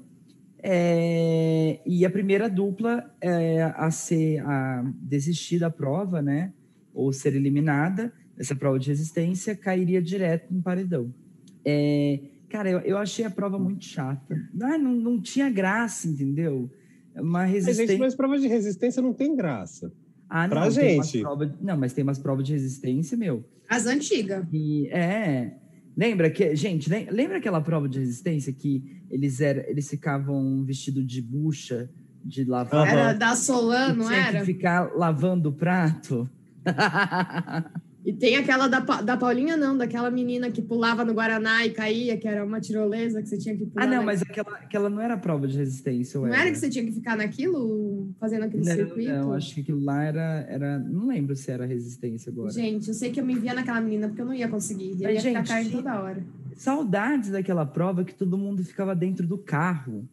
É, 0.63 1.81
e 1.87 2.05
a 2.05 2.11
primeira 2.11 2.49
dupla 2.49 3.15
é, 3.21 3.63
a 3.63 3.91
ser 3.91 4.41
a 4.41 4.85
desistir 5.03 5.59
da 5.59 5.71
prova, 5.71 6.21
né? 6.21 6.53
Ou 6.93 7.13
ser 7.13 7.35
eliminada 7.35 8.13
dessa 8.37 8.55
prova 8.55 8.79
de 8.79 8.89
resistência, 8.89 9.55
cairia 9.55 10.01
direto 10.01 10.53
no 10.53 10.63
paredão. 10.63 11.13
É, 11.65 12.21
cara, 12.49 12.71
eu, 12.71 12.81
eu 12.81 12.99
achei 12.99 13.25
a 13.25 13.31
prova 13.31 13.59
muito 13.59 13.85
chata. 13.85 14.37
Não, 14.53 14.79
não, 14.79 14.93
não 14.93 15.21
tinha 15.21 15.51
graça, 15.51 16.09
entendeu? 16.09 16.71
Uma 17.15 17.45
resistência. 17.45 17.83
Mas, 17.83 17.91
gente, 17.91 18.01
mas 18.01 18.15
prova 18.15 18.39
de 18.39 18.49
resistência 18.49 19.03
não 19.03 19.13
tem 19.13 19.37
graça. 19.37 19.93
Ah, 20.29 20.47
não, 20.47 20.57
pra 20.57 20.71
gente. 20.71 21.21
Prova... 21.21 21.59
Não, 21.61 21.77
mas 21.77 21.93
tem 21.93 22.05
umas 22.05 22.19
provas 22.19 22.47
de 22.47 22.53
resistência, 22.53 23.17
meu. 23.17 23.45
As 23.69 23.87
antigas. 23.87 24.47
E, 24.53 24.89
é. 24.89 25.57
Lembra 25.97 26.31
que, 26.31 26.55
gente, 26.57 26.89
lembra 27.11 27.39
aquela 27.39 27.61
prova 27.61 27.89
de 27.89 27.99
resistência 27.99 28.53
que 28.53 29.03
eles 29.11 29.41
eram, 29.41 29.63
eles 29.67 29.89
ficavam 29.89 30.65
vestidos 30.65 31.07
de 31.07 31.21
bucha, 31.21 31.91
de 32.25 32.45
lavar? 32.45 32.87
Era 32.87 33.13
da 33.13 33.35
Solan, 33.35 33.95
não 33.95 34.07
tinha 34.07 34.19
era? 34.19 34.41
que 34.41 34.47
ficar 34.47 34.93
lavando 34.95 35.49
o 35.49 35.53
prato. 35.53 36.29
E 38.05 38.15
tem 38.15 38.37
aquela 38.37 38.67
da, 38.67 38.81
da 38.81 39.17
Paulinha, 39.17 39.59
não, 39.59 39.77
daquela 39.77 40.11
menina 40.11 40.51
que 40.51 40.63
pulava 40.63 41.05
no 41.05 41.13
Guaraná 41.13 41.67
e 41.67 41.71
caía, 41.71 42.17
que 42.17 42.27
era 42.27 42.45
uma 42.45 42.59
tirolesa 42.59 43.21
que 43.21 43.29
você 43.29 43.37
tinha 43.37 43.55
que 43.55 43.67
pular. 43.67 43.85
Ah, 43.85 43.87
não, 43.87 44.03
mas 44.03 44.23
aquela, 44.23 44.57
aquela 44.57 44.89
não 44.89 45.01
era 45.01 45.19
prova 45.19 45.47
de 45.47 45.59
resistência. 45.59 46.19
Não 46.19 46.27
era? 46.29 46.37
era 46.37 46.51
que 46.51 46.59
você 46.59 46.71
tinha 46.71 46.85
que 46.85 46.93
ficar 46.93 47.17
naquilo, 47.17 48.11
fazendo 48.19 48.45
aquele 48.45 48.65
não, 48.65 48.75
circuito? 48.75 49.13
Não, 49.13 49.33
acho 49.35 49.55
que 49.55 49.61
aquilo 49.61 49.85
lá 49.85 50.03
era, 50.03 50.47
era. 50.49 50.79
Não 50.79 51.07
lembro 51.07 51.37
se 51.37 51.51
era 51.51 51.67
resistência 51.67 52.33
agora. 52.33 52.51
Gente, 52.51 52.89
eu 52.89 52.95
sei 52.95 53.11
que 53.11 53.21
eu 53.21 53.25
me 53.25 53.39
via 53.39 53.53
naquela 53.53 53.81
menina 53.83 54.09
porque 54.09 54.23
eu 54.23 54.27
não 54.27 54.35
ia 54.35 54.49
conseguir. 54.49 54.93
Eu 54.93 55.03
mas, 55.03 55.15
ia 55.15 55.21
gente, 55.21 55.37
ficar 55.37 55.45
caindo 55.45 55.73
toda 55.73 56.01
hora. 56.01 56.25
Saudades 56.57 57.31
daquela 57.31 57.67
prova 57.67 58.03
que 58.03 58.15
todo 58.15 58.39
mundo 58.39 58.65
ficava 58.65 58.95
dentro 58.95 59.27
do 59.27 59.37
carro. 59.37 60.09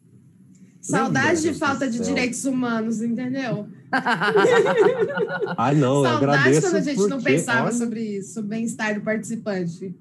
Saudade 0.80 1.42
de 1.42 1.54
falta 1.54 1.88
de 1.88 1.98
direitos 2.00 2.44
humanos, 2.44 3.02
entendeu? 3.02 3.66
ah, 5.56 5.72
não, 5.74 6.02
Saudade 6.02 6.24
eu 6.24 6.30
agradeço 6.30 6.62
quando 6.62 6.76
a 6.76 6.80
gente 6.80 6.96
porque, 6.96 7.10
não 7.10 7.22
pensava 7.22 7.66
olha... 7.66 7.72
sobre 7.72 8.00
isso, 8.00 8.40
o 8.40 8.42
bem-estar 8.42 8.94
do 8.94 9.00
participante. 9.00 9.94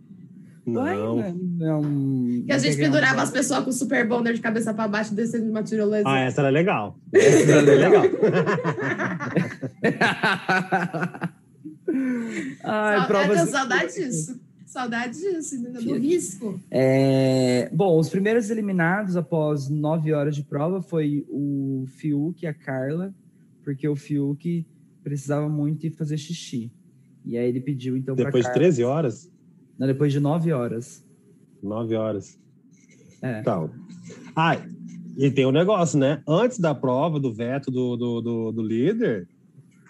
Não. 0.66 1.32
não. 1.32 1.82
Que 2.46 2.52
a 2.52 2.58
gente 2.58 2.76
pendurava 2.76 3.22
as 3.22 3.32
pessoas 3.32 3.64
com 3.64 3.70
o 3.70 3.74
super 3.74 4.06
bonder 4.06 4.34
de 4.34 4.42
cabeça 4.42 4.74
para 4.74 4.90
baixo 4.90 5.16
descendo 5.16 5.46
de 5.46 5.52
uma 5.52 5.64
tirolesa. 5.64 6.04
Ah, 6.06 6.20
essa 6.20 6.42
era 6.42 6.50
legal. 6.50 7.00
Essa 7.14 7.52
era 7.52 7.62
legal. 7.62 8.04
Ai, 12.64 13.00
Sa 13.00 13.08
provas... 13.08 13.30
Eu 13.30 13.36
tenho 13.36 13.48
saudade 13.48 13.94
disso. 13.94 14.40
Saudade 14.66 15.18
disso, 15.18 15.64
do 15.64 15.98
risco. 15.98 16.60
É... 16.70 17.70
Bom, 17.72 17.98
os 17.98 18.10
primeiros 18.10 18.50
eliminados 18.50 19.16
após 19.16 19.70
nove 19.70 20.12
horas 20.12 20.36
de 20.36 20.44
prova 20.44 20.82
foi 20.82 21.26
o 21.30 21.86
Fiuk 21.88 22.44
e 22.44 22.48
a 22.48 22.54
Carla, 22.54 23.14
porque 23.68 23.86
o 23.86 23.98
Fiuk 23.98 24.66
precisava 25.04 25.50
muito 25.50 25.86
ir 25.86 25.90
fazer 25.90 26.18
xixi. 26.18 26.72
E 27.26 27.38
aí 27.38 27.50
ele 27.50 27.60
pediu, 27.60 27.98
então, 27.98 28.16
Depois 28.16 28.46
de 28.46 28.54
13 28.54 28.82
horas? 28.86 29.30
Não, 29.78 29.86
depois 29.86 30.14
de 30.14 30.22
nove 30.22 30.54
horas. 30.54 31.06
Nove 31.62 31.94
horas. 31.94 32.40
É. 33.22 33.42
Então. 33.42 33.70
Ah, 34.34 34.56
e 35.18 35.30
tem 35.30 35.46
um 35.46 35.52
negócio, 35.52 36.00
né? 36.00 36.24
Antes 36.26 36.60
da 36.60 36.74
prova, 36.74 37.20
do 37.20 37.34
veto 37.34 37.70
do, 37.70 37.98
do, 37.98 38.22
do, 38.22 38.52
do 38.54 38.64
líder, 38.64 39.28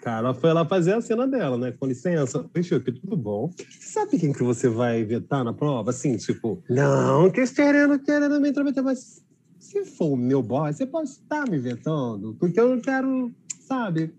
Carla 0.02 0.34
foi 0.34 0.52
lá 0.52 0.64
fazer 0.64 0.94
a 0.94 1.00
cena 1.00 1.28
dela, 1.28 1.56
né? 1.56 1.70
Com 1.70 1.86
licença. 1.86 2.50
Fiuk, 2.60 2.90
tudo 2.90 3.16
bom? 3.16 3.48
Você 3.56 3.92
sabe 3.92 4.18
quem 4.18 4.32
que 4.32 4.42
você 4.42 4.68
vai 4.68 5.04
vetar 5.04 5.44
na 5.44 5.52
prova? 5.52 5.90
Assim, 5.90 6.16
tipo, 6.16 6.60
não, 6.68 7.30
que 7.30 7.46
querendo, 7.46 7.96
querendo 8.00 8.40
me 8.40 8.50
intrometer, 8.50 8.82
mas 8.82 9.22
se 9.56 9.84
for 9.84 10.14
o 10.14 10.16
meu 10.16 10.42
boy, 10.42 10.72
você 10.72 10.84
pode 10.84 11.10
estar 11.10 11.48
me 11.48 11.58
vetando, 11.58 12.34
porque 12.40 12.58
eu 12.58 12.70
não 12.70 12.80
quero, 12.80 13.30
sabe? 13.68 14.12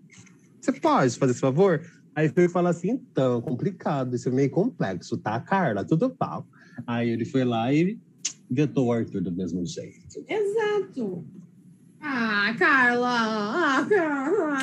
Você 0.60 0.72
pode 0.72 1.18
fazer 1.18 1.32
esse 1.32 1.40
favor? 1.40 1.82
Aí 2.14 2.28
foi 2.28 2.48
falar 2.48 2.70
assim, 2.70 2.90
então, 2.90 3.40
complicado, 3.40 4.14
isso 4.14 4.28
é 4.28 4.32
meio 4.32 4.50
complexo, 4.50 5.16
tá, 5.16 5.40
Carla? 5.40 5.84
Tudo 5.84 6.10
pau. 6.10 6.46
Aí 6.86 7.10
ele 7.10 7.24
foi 7.24 7.44
lá 7.44 7.72
e 7.72 7.98
vetou 8.50 8.86
o 8.86 8.92
Arthur 8.92 9.22
do 9.22 9.32
mesmo 9.32 9.64
jeito. 9.66 10.24
Exato. 10.28 11.24
Ah, 12.00 12.54
Carla! 12.58 13.08
Ah, 13.10 13.86
Carla! 13.88 14.58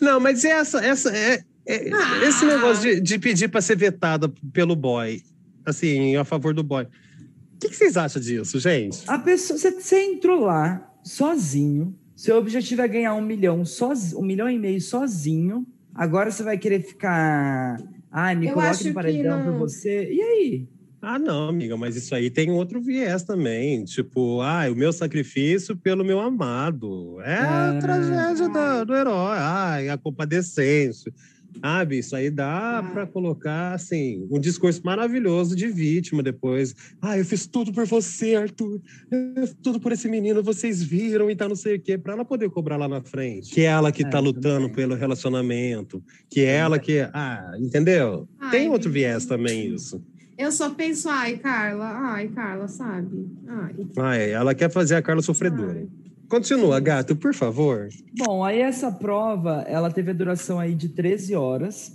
Não, 0.00 0.18
mas 0.20 0.44
essa, 0.44 0.84
essa 0.84 1.16
é, 1.16 1.42
é 1.66 1.90
ah. 1.92 2.24
esse 2.24 2.44
negócio 2.44 2.82
de, 2.82 3.00
de 3.00 3.18
pedir 3.18 3.48
para 3.48 3.60
ser 3.60 3.76
vetada 3.76 4.32
pelo 4.52 4.76
boy, 4.76 5.22
assim, 5.64 6.16
a 6.16 6.24
favor 6.24 6.52
do 6.52 6.62
boy. 6.62 6.84
O 6.84 7.58
que, 7.58 7.68
que 7.68 7.76
vocês 7.76 7.96
acham 7.96 8.20
disso, 8.20 8.60
gente? 8.60 9.02
A 9.06 9.18
pessoa, 9.18 9.58
você, 9.58 9.70
você 9.70 10.04
entrou 10.04 10.40
lá 10.40 10.92
sozinho. 11.02 11.96
Seu 12.16 12.38
objetivo 12.38 12.80
é 12.80 12.88
ganhar 12.88 13.14
um 13.14 13.20
milhão, 13.20 13.62
sozinho, 13.66 14.18
um 14.18 14.24
milhão 14.24 14.48
e 14.48 14.58
meio 14.58 14.80
sozinho. 14.80 15.66
Agora 15.94 16.30
você 16.30 16.42
vai 16.42 16.56
querer 16.56 16.80
ficar. 16.80 17.76
Ai, 18.10 18.34
me 18.34 18.50
coloque 18.50 18.88
no 18.88 18.94
paredão 18.94 19.44
por 19.44 19.52
você. 19.58 20.10
E 20.10 20.22
aí? 20.22 20.68
Ah, 21.02 21.18
não, 21.18 21.50
amiga, 21.50 21.76
mas 21.76 21.94
isso 21.94 22.14
aí 22.14 22.30
tem 22.30 22.50
outro 22.50 22.80
viés 22.80 23.22
também. 23.22 23.84
Tipo, 23.84 24.40
ah, 24.40 24.62
o 24.72 24.74
meu 24.74 24.94
sacrifício 24.94 25.76
pelo 25.76 26.02
meu 26.02 26.18
amado. 26.18 27.20
É 27.20 27.38
a 27.38 27.78
tragédia 27.78 28.48
do, 28.48 28.86
do 28.86 28.96
herói. 28.96 29.36
Ai, 29.38 29.88
a 29.90 29.98
compadecência. 29.98 31.12
Sabe, 31.60 31.98
isso 31.98 32.14
aí 32.14 32.30
dá 32.30 32.78
ah. 32.78 32.82
para 32.82 33.06
colocar, 33.06 33.74
assim, 33.74 34.26
um 34.30 34.38
discurso 34.38 34.80
maravilhoso 34.84 35.54
de 35.54 35.68
vítima 35.68 36.22
depois. 36.22 36.74
Ah, 37.00 37.18
eu 37.18 37.24
fiz 37.24 37.46
tudo 37.46 37.72
por 37.72 37.86
você, 37.86 38.34
Arthur. 38.34 38.80
Eu 39.10 39.46
fiz 39.46 39.56
tudo 39.62 39.80
por 39.80 39.92
esse 39.92 40.08
menino, 40.08 40.42
vocês 40.42 40.82
viram 40.82 41.30
e 41.30 41.36
tá 41.36 41.48
não 41.48 41.56
sei 41.56 41.76
o 41.76 41.80
quê, 41.80 41.96
para 41.98 42.12
ela 42.12 42.24
poder 42.24 42.50
cobrar 42.50 42.76
lá 42.76 42.88
na 42.88 43.02
frente. 43.02 43.52
Que 43.52 43.62
é 43.62 43.64
ela 43.64 43.92
que 43.92 44.04
é, 44.04 44.08
tá 44.08 44.18
lutando 44.18 44.70
pelo 44.70 44.94
relacionamento, 44.94 46.02
que 46.30 46.40
é 46.40 46.56
ela 46.56 46.78
que. 46.78 47.00
Ah, 47.12 47.52
entendeu? 47.58 48.28
Ai, 48.38 48.50
Tem 48.50 48.68
outro 48.68 48.90
viés 48.90 49.26
também 49.26 49.74
isso. 49.74 50.02
Eu 50.38 50.52
só 50.52 50.68
penso, 50.70 51.08
ai, 51.08 51.38
Carla, 51.38 51.86
ai, 51.86 52.28
Carla, 52.28 52.68
sabe? 52.68 53.26
Ai. 53.48 53.74
ai 53.96 54.30
ela 54.32 54.54
quer 54.54 54.70
fazer 54.70 54.96
a 54.96 55.02
Carla 55.02 55.22
sofredora. 55.22 55.78
Ai. 55.78 56.05
Continua, 56.28 56.80
gato, 56.80 57.14
por 57.14 57.34
favor. 57.34 57.88
Bom, 58.16 58.44
aí 58.44 58.60
essa 58.60 58.90
prova, 58.90 59.64
ela 59.68 59.90
teve 59.90 60.10
a 60.10 60.14
duração 60.14 60.58
aí 60.58 60.74
de 60.74 60.88
13 60.88 61.34
horas. 61.34 61.92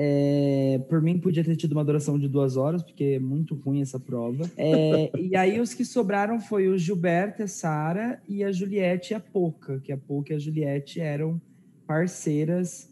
É, 0.00 0.80
por 0.88 1.02
mim, 1.02 1.18
podia 1.18 1.42
ter 1.42 1.56
tido 1.56 1.72
uma 1.72 1.84
duração 1.84 2.16
de 2.16 2.28
duas 2.28 2.56
horas, 2.56 2.84
porque 2.84 3.16
é 3.16 3.18
muito 3.18 3.56
ruim 3.56 3.82
essa 3.82 3.98
prova. 3.98 4.48
É, 4.56 5.10
e 5.18 5.34
aí, 5.34 5.60
os 5.60 5.74
que 5.74 5.84
sobraram 5.84 6.38
foi 6.38 6.68
o 6.68 6.78
Gilberto, 6.78 7.42
a 7.42 7.48
Sara, 7.48 8.22
e 8.28 8.44
a 8.44 8.52
Juliette 8.52 9.12
e 9.12 9.16
a 9.16 9.20
Poca, 9.20 9.80
que 9.80 9.90
a 9.90 9.96
Poca 9.96 10.32
e 10.32 10.36
a 10.36 10.38
Juliette 10.38 11.00
eram 11.00 11.40
parceiras. 11.84 12.88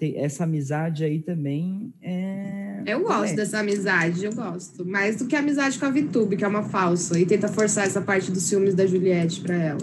Essa 0.00 0.44
amizade 0.44 1.04
aí 1.04 1.18
também 1.18 1.92
é. 2.02 2.82
Eu 2.86 3.02
gosto 3.02 3.32
é. 3.32 3.36
dessa 3.36 3.60
amizade, 3.60 4.24
eu 4.24 4.34
gosto. 4.34 4.84
Mais 4.84 5.16
do 5.16 5.26
que 5.26 5.36
a 5.36 5.38
amizade 5.38 5.78
com 5.78 5.86
a 5.86 5.90
Vitube, 5.90 6.36
que 6.36 6.44
é 6.44 6.48
uma 6.48 6.62
falsa. 6.62 7.18
E 7.18 7.26
tenta 7.26 7.48
forçar 7.48 7.86
essa 7.86 8.00
parte 8.00 8.30
dos 8.30 8.42
ciúmes 8.42 8.74
da 8.74 8.86
Juliette 8.86 9.40
pra 9.40 9.54
ela. 9.54 9.80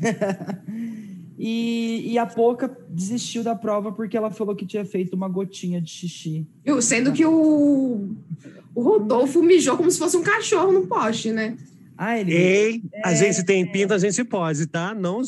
E, 1.40 2.14
e 2.14 2.18
a 2.18 2.26
Poca 2.26 2.76
desistiu 2.88 3.44
da 3.44 3.54
prova 3.54 3.92
porque 3.92 4.16
ela 4.16 4.28
falou 4.28 4.56
que 4.56 4.66
tinha 4.66 4.84
feito 4.84 5.14
uma 5.14 5.28
gotinha 5.28 5.80
de 5.80 5.88
xixi. 5.88 6.44
Eu- 6.64 6.82
Sendo 6.82 7.12
que 7.12 7.24
o, 7.24 8.08
o 8.74 8.82
Rodolfo 8.82 9.40
mijou 9.40 9.76
como 9.76 9.88
se 9.88 10.00
fosse 10.00 10.16
um 10.16 10.22
cachorro 10.24 10.72
no 10.72 10.88
poste, 10.88 11.30
né? 11.30 11.56
Ah, 11.96 12.18
ele. 12.18 12.32
Ei, 12.32 12.82
a 13.04 13.12
É. 13.12 13.14
gente 13.14 13.44
tem 13.44 13.64
pinta, 13.70 13.94
a 13.94 13.98
gente 13.98 14.24
pode, 14.24 14.66
tá? 14.66 14.92
Não 14.94 15.22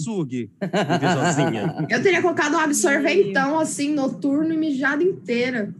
invejosinha. 0.60 1.76
Eu 1.88 2.02
teria 2.02 2.20
colocado 2.20 2.54
um 2.54 2.58
absorventão 2.58 3.56
assim, 3.60 3.94
noturno 3.94 4.52
e 4.52 4.56
mijado 4.56 5.04
inteira. 5.04 5.72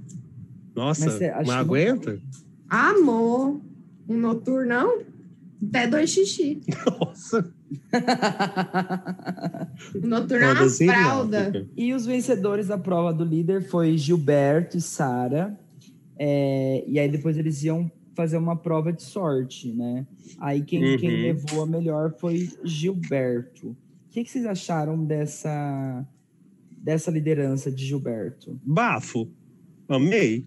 Nossa, 0.76 1.07
Mas 1.07 1.18
que 1.18 1.50
aguenta? 1.50 2.20
Amor, 2.68 3.61
um 4.09 4.16
noturnão? 4.16 5.00
Até 5.68 5.88
dois 5.88 6.09
xixi. 6.11 6.61
Nossa. 7.00 7.53
O 10.02 10.06
noturno 10.06 10.44
é 10.44 10.52
uma 10.52 10.68
fralda. 10.70 11.66
E 11.76 11.92
os 11.94 12.04
vencedores 12.06 12.66
da 12.68 12.78
prova 12.78 13.12
do 13.12 13.24
líder 13.24 13.68
foi 13.68 13.96
Gilberto 13.96 14.76
e 14.76 14.80
Sara. 14.80 15.59
É, 16.18 16.85
e 16.87 16.98
aí 16.98 17.09
depois 17.09 17.37
eles 17.38 17.62
iam 17.62 17.90
fazer 18.14 18.37
uma 18.37 18.56
prova 18.56 18.92
de 18.92 19.02
sorte, 19.02 19.72
né? 19.72 20.06
Aí 20.38 20.62
quem, 20.62 20.96
quem 20.98 21.11
Uhum. 21.14 21.22
levou 21.22 21.62
a 21.62 21.66
melhor 21.66 22.14
foi 22.18 22.48
Gilberto. 22.64 23.68
O 23.68 23.76
que, 24.11 24.24
que 24.24 24.30
vocês 24.30 24.44
acharam 24.44 25.02
dessa, 25.04 26.04
dessa 26.76 27.11
liderança 27.11 27.70
de 27.70 27.85
Gilberto? 27.87 28.59
Bafo. 28.64 29.28
Amei. 29.88 30.44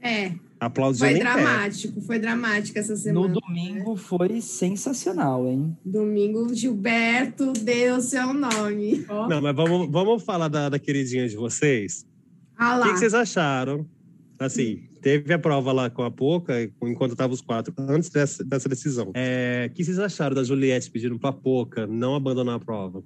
É, 0.00 0.32
Aplaudiu 0.66 1.06
foi 1.06 1.18
dramático, 1.18 2.00
foi 2.00 2.18
dramática 2.18 2.80
essa 2.80 2.96
semana. 2.96 3.28
No 3.28 3.40
domingo 3.40 3.96
foi 3.96 4.40
sensacional, 4.40 5.46
hein? 5.48 5.76
Domingo, 5.84 6.54
Gilberto 6.54 7.52
deu 7.52 8.00
seu 8.00 8.32
nome. 8.32 9.04
Ó, 9.08 9.28
Não, 9.28 9.40
mas 9.40 9.54
vamos, 9.54 9.90
vamos 9.90 10.22
falar 10.22 10.48
da, 10.48 10.68
da 10.68 10.78
queridinha 10.78 11.28
de 11.28 11.36
vocês. 11.36 12.06
ah 12.56 12.76
O 12.76 12.78
lá. 12.80 12.86
que, 12.86 12.92
que 12.94 12.98
vocês 12.98 13.14
acharam? 13.14 13.86
Assim, 14.38 14.88
teve 15.00 15.32
a 15.32 15.38
prova 15.38 15.72
lá 15.72 15.88
com 15.88 16.02
a 16.02 16.10
Poca, 16.10 16.54
enquanto 16.82 17.12
estavam 17.12 17.32
os 17.34 17.40
quatro, 17.40 17.72
antes 17.78 18.10
dessa, 18.10 18.42
dessa 18.44 18.68
decisão. 18.68 19.12
É, 19.14 19.68
o 19.70 19.74
que 19.74 19.84
vocês 19.84 19.98
acharam 19.98 20.34
da 20.34 20.42
Juliette 20.42 20.90
pedindo 20.90 21.18
pra 21.18 21.32
Poca 21.32 21.86
não 21.86 22.14
abandonar 22.16 22.56
a 22.56 22.58
prova? 22.60 23.02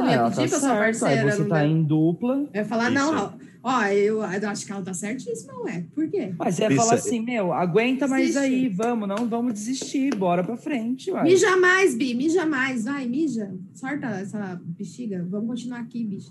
Ué, 0.00 0.06
você 0.06 0.16
não 0.16 0.24
Ah, 0.26 0.28
ia 0.28 0.30
pedir 0.30 0.36
tá 0.36 0.48
pra 0.48 0.58
sua 0.60 0.76
parceira? 0.76 1.20
Aí 1.22 1.30
você 1.32 1.38
não 1.42 1.48
tá 1.48 1.60
deu? 1.62 1.70
em 1.70 1.82
dupla. 1.82 2.34
Eu 2.52 2.60
ia 2.60 2.64
falar, 2.64 2.92
Isso. 2.92 2.94
não, 3.12 3.38
ó, 3.62 3.82
eu, 3.86 4.22
eu 4.22 4.48
acho 4.48 4.66
que 4.66 4.72
ela 4.72 4.82
tá 4.82 4.94
certíssima, 4.94 5.52
ué. 5.64 5.84
Por 5.94 6.08
quê? 6.08 6.32
Mas 6.38 6.54
você 6.54 6.62
ia 6.62 6.68
Isso 6.68 6.76
falar 6.76 6.92
é- 6.92 6.94
assim, 6.98 7.20
meu, 7.20 7.52
aguenta 7.52 8.06
mais 8.08 8.26
Desiste. 8.34 8.44
aí, 8.54 8.68
vamos, 8.68 9.08
não 9.08 9.28
vamos 9.28 9.54
desistir, 9.54 10.14
bora 10.14 10.42
pra 10.44 10.56
frente, 10.56 11.10
uai. 11.10 11.24
Mija 11.24 11.56
mais, 11.56 11.94
Bi, 11.94 12.14
mija 12.14 12.44
mais. 12.46 12.84
Vai, 12.84 13.06
mija. 13.06 13.52
Sorta 13.74 14.06
essa 14.06 14.60
bexiga. 14.64 15.26
Vamos 15.28 15.48
continuar 15.48 15.80
aqui, 15.80 16.04
bicha. 16.04 16.30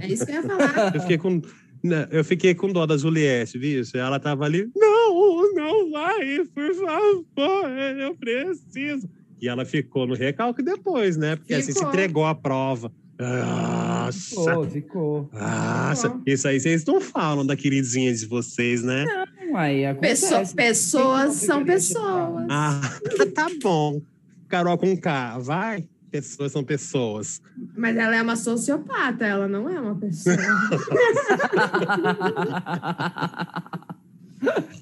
É 0.00 0.06
isso 0.06 0.24
que 0.26 0.32
eu 0.32 0.36
ia 0.36 0.42
falar. 0.42 0.94
Eu 0.94 1.00
fiquei 1.00 1.18
com. 1.18 1.40
né, 1.82 2.08
Eu 2.10 2.24
fiquei 2.24 2.54
com 2.54 2.72
dó 2.72 2.84
da 2.86 2.96
Juliette, 2.96 3.58
viu? 3.58 3.82
Ela 3.94 4.18
tava 4.18 4.44
ali, 4.44 4.68
não, 4.74 5.54
não 5.54 5.90
vai, 5.90 6.44
por 6.54 6.74
favor, 6.74 7.70
eu 7.98 8.16
preciso. 8.16 9.08
E 9.40 9.48
ela 9.48 9.64
ficou 9.64 10.06
no 10.06 10.14
recalque 10.14 10.62
depois, 10.62 11.16
né? 11.16 11.36
Porque 11.36 11.54
assim 11.54 11.72
se 11.72 11.78
Ficou. 11.78 11.88
entregou 11.88 12.26
a 12.26 12.34
prova. 12.34 12.92
Nossa, 13.20 14.28
Ficou, 14.30 14.70
ficou. 14.70 15.30
nossa, 15.32 16.08
Ficou. 16.08 16.22
isso 16.26 16.46
aí 16.46 16.60
vocês 16.60 16.84
não 16.84 17.00
falam 17.00 17.44
da 17.44 17.56
queridinha 17.56 18.14
de 18.14 18.24
vocês, 18.26 18.82
né? 18.82 19.04
Uai, 19.50 19.84
acontece. 19.86 20.28
Pesso- 20.28 20.54
pessoas 20.54 21.34
são 21.34 21.58
não 21.58 21.66
pessoas. 21.66 22.46
Ah, 22.48 22.80
tá 23.34 23.48
bom. 23.62 24.00
Carol 24.48 24.78
com 24.78 24.96
K, 24.96 25.38
vai. 25.38 25.84
Pessoas 26.10 26.52
são 26.52 26.62
pessoas. 26.64 27.42
Mas 27.76 27.96
ela 27.96 28.14
é 28.16 28.22
uma 28.22 28.36
sociopata, 28.36 29.26
ela 29.26 29.46
não 29.48 29.68
é 29.68 29.78
uma 29.80 29.94
pessoa. 29.96 30.36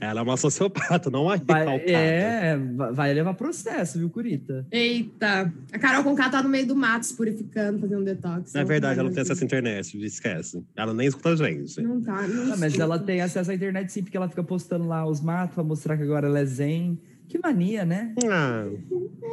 Ela 0.01 0.21
é 0.21 0.23
uma 0.23 0.37
sociopata, 0.37 1.11
não 1.11 1.23
uma 1.25 1.37
Vai, 1.37 1.61
recalcada. 1.65 1.91
é, 1.91 2.57
va- 2.57 2.91
vai 2.93 3.15
levar 3.15 3.35
processo, 3.35 3.99
viu, 3.99 4.11
Curita? 4.11 4.67
Eita. 4.71 5.53
A 5.73 5.79
Carol 5.79 6.05
Conká 6.05 6.29
tá 6.29 6.43
no 6.43 6.49
meio 6.49 6.67
do 6.67 6.77
mato, 6.77 7.07
se 7.07 7.15
purificando, 7.15 7.79
fazendo 7.79 8.05
detox. 8.05 8.53
Na 8.53 8.65
verdade, 8.65 8.99
ela 9.01 9.09
não 9.09 9.15
tem 9.15 9.23
acesso 9.23 9.43
à 9.43 9.45
internet, 9.47 10.05
esquece. 10.05 10.63
Ela 10.77 10.93
nem 10.93 11.07
escuta 11.09 11.31
a 11.31 11.37
gente. 11.37 11.81
Não 11.81 12.01
tá. 12.01 12.23
Não 12.29 12.53
Ah, 12.53 12.57
mas 12.59 12.79
ela 12.79 12.99
tem 12.99 13.21
acesso 13.21 13.51
à 13.51 13.55
internet 13.55 13.91
sim, 13.93 14.03
porque 14.03 14.17
ela 14.17 14.29
fica 14.29 14.43
postando 14.45 14.87
lá 14.87 15.07
os 15.07 15.21
matos 15.21 15.55
pra 15.55 15.65
mostrar 15.65 15.97
que 15.97 16.03
agora 16.03 16.27
ela 16.27 16.39
é 16.41 16.45
zen. 16.45 16.99
Que 17.29 17.39
mania, 17.39 17.85
né? 17.85 18.15
Ah, 18.31 18.67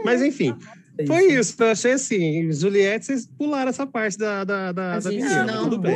mas 0.03 0.21
enfim, 0.21 0.55
É 0.97 1.05
foi 1.07 1.33
isso. 1.33 1.55
Eu 1.61 1.67
achei 1.71 1.93
assim, 1.93 2.51
Juliette, 2.51 3.05
vocês 3.07 3.25
pularam 3.25 3.69
essa 3.69 3.85
parte 3.87 4.17
da, 4.17 4.43
da, 4.43 4.71
da, 4.71 4.93
A 4.95 4.99
da 4.99 5.11
gente 5.11 5.23
menina, 5.23 5.45
não 5.45 5.63
tudo 5.63 5.77
bem. 5.79 5.95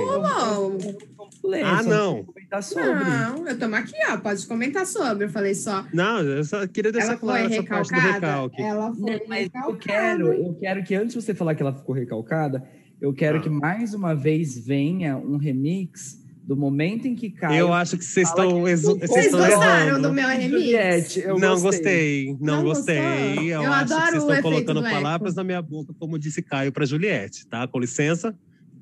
Lê, 1.44 1.62
Ah, 1.62 1.84
não. 1.84 2.24
Comentar 2.26 2.64
sobre. 2.64 3.04
Não, 3.04 3.48
eu 3.48 3.58
tamo 3.60 3.76
aqui, 3.76 3.94
ó. 4.10 4.18
Pode 4.18 4.46
comentar 4.48 4.86
sobre. 4.86 5.26
Eu 5.26 5.30
falei 5.30 5.54
só. 5.54 5.86
Não, 5.94 6.20
eu 6.22 6.44
só 6.44 6.66
queria 6.68 6.92
deixar 6.92 7.10
Ela 7.10 7.18
foi 7.18 7.28
claro 7.30 7.46
essa 7.54 7.64
parte 7.64 7.90
do 7.90 7.96
recalcada? 7.96 8.28
recalque. 8.28 8.62
Ela 8.62 8.94
foi 8.96 9.12
Não, 9.12 9.20
mas 9.28 9.40
eu 9.40 9.44
recalcada. 9.54 9.78
quero, 9.80 10.34
eu 10.34 10.54
quero 10.60 10.84
que 10.84 10.96
antes 10.96 11.14
de 11.16 11.22
você 11.22 11.34
falar 11.34 11.56
que 11.56 11.62
ela 11.62 11.74
ficou 11.74 11.94
recalcada, 11.96 12.64
eu 13.00 13.14
quero 13.14 13.38
Ah. 13.38 13.42
que 13.42 13.50
mais 13.50 13.94
uma 13.94 14.14
vez 14.16 14.58
venha 14.58 15.16
um 15.18 15.38
remix 15.38 16.18
do 16.48 16.56
momento 16.56 17.06
em 17.08 17.14
que 17.14 17.30
cai. 17.30 17.60
Eu 17.60 17.74
acho 17.74 17.98
que 17.98 18.06
vocês 18.06 18.30
estão 18.30 18.64
que- 18.64 18.70
exu- 18.70 18.98
vocês 18.98 19.26
estão 19.26 19.40
gostaram 19.42 19.88
errando. 19.90 20.08
do 20.08 20.14
meu 20.14 20.28
remix? 20.30 20.50
Juliette, 20.50 21.20
eu 21.20 21.38
não 21.38 21.60
gostei, 21.62 22.38
não, 22.40 22.56
Não 22.58 22.64
gostei. 22.64 22.96
gostou? 23.36 23.44
Eu, 23.44 23.62
Eu 23.64 23.74
acho 23.74 23.86
que 23.88 23.94
adoro 23.94 24.12
vocês 24.12 24.24
estão 24.24 24.42
colocando 24.42 24.80
do 24.82 24.86
eco. 24.88 24.96
palavras 24.96 25.36
na 25.36 25.44
minha 25.44 25.62
boca, 25.62 25.94
como 26.00 26.18
disse 26.18 26.42
Caio 26.42 26.72
para 26.72 26.86
Juliette, 26.86 27.46
tá? 27.48 27.68
Com 27.68 27.78
licença. 27.80 28.34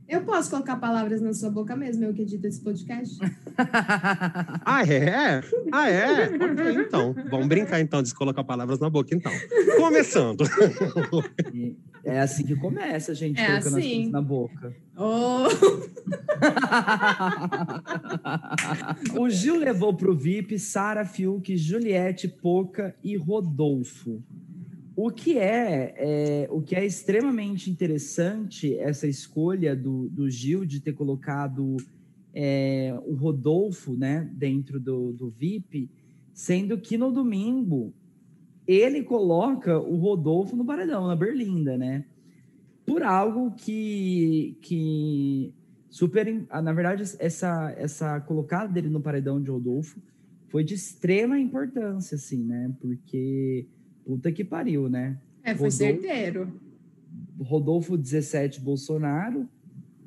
Eu 0.07 0.21
posso 0.21 0.51
colocar 0.51 0.75
palavras 0.75 1.19
na 1.19 1.33
sua 1.33 1.49
boca 1.49 1.75
mesmo, 1.75 2.03
eu 2.03 2.13
que 2.13 2.21
edito 2.21 2.45
esse 2.45 2.61
podcast? 2.61 3.17
Ah, 4.63 4.83
é? 4.85 5.41
Ah, 5.71 5.89
é? 5.89 6.25
Ok, 6.25 6.73
então. 6.85 7.15
Vamos 7.31 7.47
brincar, 7.47 7.79
então, 7.79 8.03
de 8.03 8.13
colocar 8.13 8.43
palavras 8.43 8.79
na 8.79 8.89
boca, 8.91 9.15
então. 9.15 9.31
Começando. 9.77 10.43
É 12.05 12.19
assim 12.19 12.45
que 12.45 12.55
começa, 12.55 13.11
a 13.13 13.15
gente 13.15 13.41
É 13.41 13.47
colocando 13.47 13.67
as 13.67 13.73
assim. 13.83 13.93
coisas 13.95 14.11
na 14.11 14.21
boca. 14.21 14.75
Oh, 14.95 15.47
o 19.19 19.29
Gil 19.29 19.57
levou 19.57 19.93
pro 19.93 20.15
VIP 20.15 20.59
Sara 20.59 21.03
Fiuk, 21.03 21.57
Juliette, 21.57 22.27
Poca 22.27 22.95
e 23.03 23.15
Rodolfo. 23.17 24.21
O 24.95 25.09
que 25.11 25.37
é, 25.37 25.93
é- 25.97 26.47
o 26.51 26.61
que 26.61 26.75
é 26.75 26.85
extremamente 26.85 27.69
interessante 27.71 28.75
essa 28.77 29.07
escolha 29.07 29.75
do, 29.75 30.07
do 30.09 30.29
Gil 30.29 30.63
de 30.63 30.79
ter 30.79 30.93
colocado 30.93 31.75
é, 32.33 32.93
o 33.05 33.15
Rodolfo, 33.15 33.93
né, 33.95 34.29
dentro 34.33 34.79
do, 34.79 35.11
do 35.11 35.29
VIP, 35.29 35.89
sendo 36.33 36.77
que 36.77 36.97
no 36.97 37.11
domingo 37.11 37.93
ele 38.67 39.03
coloca 39.03 39.79
o 39.79 39.95
Rodolfo 39.97 40.55
no 40.55 40.65
paredão, 40.65 41.07
na 41.07 41.15
Berlinda, 41.15 41.77
né? 41.77 42.05
Por 42.85 43.03
algo 43.03 43.51
que, 43.51 44.57
que 44.61 45.53
super. 45.89 46.45
Na 46.49 46.73
verdade, 46.73 47.03
essa, 47.19 47.73
essa 47.77 48.19
colocada 48.21 48.71
dele 48.71 48.89
no 48.89 49.01
paredão 49.01 49.41
de 49.41 49.49
Rodolfo 49.49 49.99
foi 50.49 50.63
de 50.63 50.73
extrema 50.73 51.39
importância, 51.39 52.15
assim, 52.15 52.43
né? 52.43 52.71
Porque 52.79 53.67
puta 54.05 54.31
que 54.31 54.43
pariu, 54.43 54.87
né? 54.87 55.17
é, 55.45 55.53
foi 55.53 55.69
Rodolfo. 55.69 55.77
certeiro. 55.77 56.61
Rodolfo 57.39 57.95
17 57.95 58.59
Bolsonaro, 58.59 59.47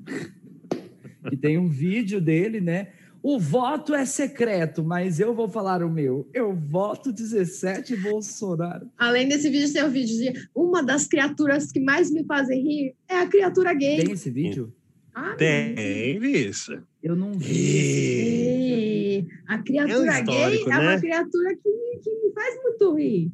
que 1.30 1.36
tem 1.36 1.56
um 1.56 1.68
vídeo 1.68 2.20
dele, 2.20 2.60
né? 2.60 2.88
O 3.22 3.38
voto 3.38 3.94
é 3.94 4.04
secreto, 4.04 4.83
mas 4.85 5.18
eu 5.18 5.35
vou 5.35 5.48
falar 5.48 5.83
o 5.83 5.90
meu. 5.90 6.28
Eu 6.33 6.54
voto 6.54 7.12
17 7.12 7.96
Bolsonaro. 7.96 8.88
Além 8.96 9.28
desse 9.28 9.50
vídeo, 9.50 9.72
tem 9.72 9.83
o 9.85 9.90
vídeo 9.90 10.16
de 10.16 10.48
uma 10.54 10.83
das 10.83 11.07
criaturas 11.07 11.72
que 11.72 11.81
mais 11.81 12.11
me 12.11 12.24
fazem 12.24 12.62
rir 12.62 12.94
é 13.09 13.16
a 13.18 13.26
criatura 13.26 13.74
gay. 13.74 14.04
Tem 14.04 14.12
esse 14.12 14.31
vídeo? 14.31 14.72
Ah, 15.14 15.35
Tem, 15.37 16.18
bicho. 16.20 16.81
Eu 17.02 17.16
não 17.16 17.33
vi. 17.33 19.26
A 19.48 19.59
criatura 19.59 19.94
É 19.94 20.00
um 20.00 20.04
gay 20.04 20.20
histórico, 20.20 20.70
é 20.70 20.78
uma 20.78 20.94
né? 20.94 21.00
criatura 21.00 21.57
que, 21.57 22.00
que 22.02 22.11
me 22.11 22.33
faz 22.33 22.62
muito 22.62 22.94
rir. 22.94 23.33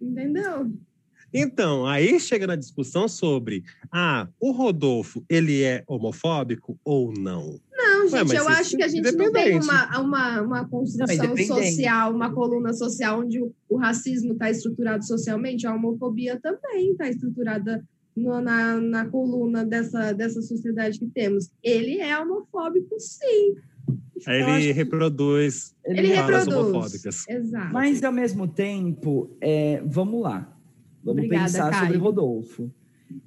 Entendeu? 0.00 0.72
Então, 1.34 1.86
aí 1.86 2.20
chega 2.20 2.46
na 2.46 2.56
discussão 2.56 3.08
sobre, 3.08 3.64
ah, 3.90 4.28
o 4.38 4.52
Rodolfo, 4.52 5.24
ele 5.30 5.62
é 5.62 5.82
homofóbico 5.86 6.78
ou 6.84 7.10
não? 7.12 7.58
Não, 7.84 8.08
gente, 8.08 8.28
mas 8.28 8.32
eu 8.32 8.48
acho 8.48 8.76
que 8.76 8.82
a 8.82 8.88
gente 8.88 9.12
não 9.12 9.32
tem 9.32 9.58
uma, 9.60 10.00
uma, 10.00 10.40
uma 10.42 10.68
construção 10.68 11.14
independente. 11.26 11.46
social, 11.48 12.14
uma 12.14 12.32
coluna 12.32 12.72
social 12.72 13.20
onde 13.20 13.40
o, 13.40 13.52
o 13.68 13.76
racismo 13.76 14.32
está 14.32 14.50
estruturado 14.50 15.04
socialmente, 15.04 15.66
a 15.66 15.74
homofobia 15.74 16.38
também 16.40 16.92
está 16.92 17.08
estruturada 17.08 17.84
no- 18.16 18.40
na, 18.40 18.76
na 18.80 19.06
coluna 19.06 19.64
dessa, 19.64 20.12
dessa 20.12 20.40
sociedade 20.42 20.98
que 20.98 21.06
temos. 21.06 21.50
Ele 21.62 21.98
é 22.00 22.18
homofóbico, 22.18 22.98
sim. 22.98 23.54
Aí 24.26 24.40
ele 24.42 24.66
que- 24.66 24.72
reproduz 24.72 25.74
Ele 25.84 26.14
falas 26.14 26.44
reproduz. 26.46 26.68
homofóbicas. 26.70 27.28
Exato. 27.28 27.72
Mas, 27.72 28.02
ao 28.04 28.12
mesmo 28.12 28.46
tempo, 28.46 29.30
é, 29.40 29.82
vamos 29.84 30.22
lá. 30.22 30.56
Vamos 31.04 31.24
Obrigada, 31.24 31.44
pensar 31.46 31.70
Caio. 31.70 31.82
sobre 31.86 31.98
Rodolfo. 31.98 32.70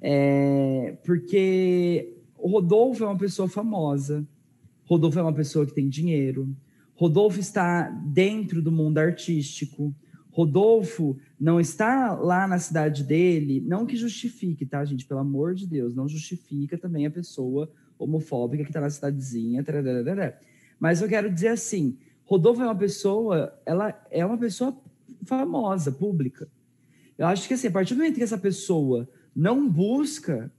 É, 0.00 0.96
porque 1.04 2.14
o 2.38 2.48
Rodolfo 2.48 3.04
é 3.04 3.06
uma 3.06 3.18
pessoa 3.18 3.48
famosa. 3.48 4.26
Rodolfo 4.86 5.18
é 5.18 5.22
uma 5.22 5.34
pessoa 5.34 5.66
que 5.66 5.74
tem 5.74 5.88
dinheiro. 5.88 6.48
Rodolfo 6.94 7.38
está 7.38 7.90
dentro 7.90 8.62
do 8.62 8.72
mundo 8.72 8.98
artístico. 8.98 9.94
Rodolfo 10.30 11.18
não 11.38 11.60
está 11.60 12.14
lá 12.14 12.46
na 12.46 12.58
cidade 12.58 13.02
dele, 13.02 13.62
não 13.66 13.84
que 13.84 13.96
justifique, 13.96 14.64
tá, 14.64 14.84
gente? 14.84 15.06
Pelo 15.06 15.20
amor 15.20 15.54
de 15.54 15.66
Deus, 15.66 15.94
não 15.94 16.08
justifica 16.08 16.78
também 16.78 17.06
a 17.06 17.10
pessoa 17.10 17.70
homofóbica 17.98 18.62
que 18.62 18.70
está 18.70 18.80
na 18.80 18.90
cidadezinha. 18.90 19.64
tararara. 19.64 20.38
Mas 20.78 21.02
eu 21.02 21.08
quero 21.08 21.32
dizer 21.32 21.48
assim, 21.48 21.98
Rodolfo 22.24 22.62
é 22.62 22.64
uma 22.64 22.76
pessoa, 22.76 23.58
ela 23.64 23.98
é 24.10 24.24
uma 24.24 24.38
pessoa 24.38 24.76
famosa, 25.24 25.90
pública. 25.90 26.48
Eu 27.18 27.26
acho 27.26 27.48
que 27.48 27.54
assim, 27.54 27.68
a 27.68 27.70
partir 27.70 27.94
do 27.94 27.98
momento 27.98 28.16
que 28.16 28.22
essa 28.22 28.38
pessoa 28.38 29.08
não 29.34 29.68
busca 29.68 30.52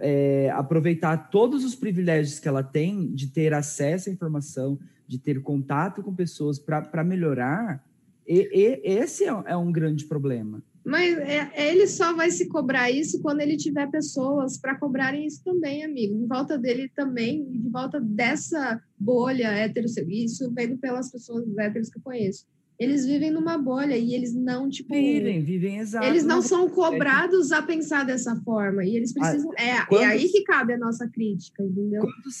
é, 0.00 0.50
aproveitar 0.50 1.30
todos 1.30 1.64
os 1.64 1.74
privilégios 1.74 2.38
que 2.38 2.48
ela 2.48 2.62
tem 2.62 3.12
de 3.12 3.28
ter 3.28 3.52
acesso 3.52 4.08
à 4.08 4.12
informação, 4.12 4.78
de 5.06 5.18
ter 5.18 5.40
contato 5.42 6.02
com 6.02 6.14
pessoas 6.14 6.58
para 6.58 7.04
melhorar, 7.04 7.84
e, 8.26 8.40
e- 8.52 8.80
esse 8.84 9.24
é, 9.24 9.42
é 9.46 9.56
um 9.56 9.72
grande 9.72 10.04
problema. 10.04 10.62
Mas 10.84 11.18
é- 11.18 11.70
ele 11.70 11.86
só 11.86 12.14
vai 12.14 12.30
se 12.30 12.48
cobrar 12.48 12.90
isso 12.90 13.20
quando 13.20 13.40
ele 13.40 13.56
tiver 13.56 13.90
pessoas 13.90 14.56
para 14.56 14.74
cobrarem 14.78 15.26
isso 15.26 15.42
também, 15.44 15.84
amigo. 15.84 16.14
Em 16.14 16.26
volta 16.26 16.56
dele 16.56 16.90
também, 16.94 17.44
de 17.50 17.68
volta 17.68 18.00
dessa 18.00 18.80
bolha 18.98 19.48
heterossexual. 19.48 20.16
Isso 20.16 20.50
vendo 20.54 20.78
pelas 20.78 21.10
pessoas 21.10 21.44
héteros 21.58 21.90
que 21.90 21.98
eu 21.98 22.02
conheço. 22.02 22.46
Eles 22.78 23.04
vivem 23.04 23.30
numa 23.30 23.58
bolha 23.58 23.96
e 23.96 24.14
eles 24.14 24.32
não, 24.34 24.68
tipo. 24.68 24.94
Vivem, 24.94 25.42
vivem 25.42 25.78
exato. 25.78 26.06
Eles 26.06 26.24
não 26.24 26.40
são 26.40 26.68
cobrados 26.70 27.50
a 27.50 27.60
pensar 27.60 28.04
dessa 28.04 28.36
forma. 28.42 28.84
E 28.84 28.94
eles 28.96 29.12
precisam. 29.12 29.50
é, 29.58 29.70
é 29.70 29.86
quantos- 29.86 30.06
aí 30.06 30.28
que 30.28 30.42
cabe 30.44 30.74
a 30.74 30.78
nossa 30.78 31.08
crítica, 31.08 31.62
entendeu? 31.62 32.02
Quantos 32.02 32.40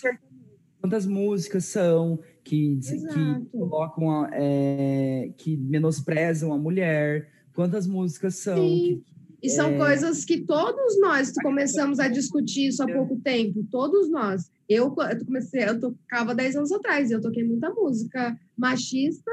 quantas 0.80 1.06
músicas 1.06 1.64
são 1.64 2.20
que, 2.44 2.78
que 2.78 3.46
colocam 3.50 4.10
a- 4.10 4.30
é, 4.32 5.32
que 5.36 5.56
menosprezam 5.56 6.52
a 6.52 6.58
mulher? 6.58 7.28
Quantas 7.52 7.86
músicas 7.88 8.36
são 8.36 8.56
Sim. 8.56 9.02
que 9.04 9.18
E 9.40 9.48
são 9.50 9.70
É. 9.70 9.76
coisas 9.76 10.24
que 10.24 10.40
todos 10.40 11.00
nós 11.00 11.32
começamos 11.42 12.00
a 12.00 12.08
discutir 12.08 12.68
isso 12.68 12.82
há 12.82 12.86
pouco 12.92 13.16
tempo, 13.20 13.64
todos 13.70 14.08
nós. 14.10 14.50
Eu, 14.68 14.86
eu 14.86 15.24
comecei, 15.24 15.62
eu 15.64 15.78
tocava 15.78 16.34
10 16.34 16.56
anos 16.56 16.72
atrás, 16.72 17.10
eu 17.12 17.20
toquei 17.20 17.44
muita 17.44 17.70
música 17.72 18.36
machista 18.56 19.30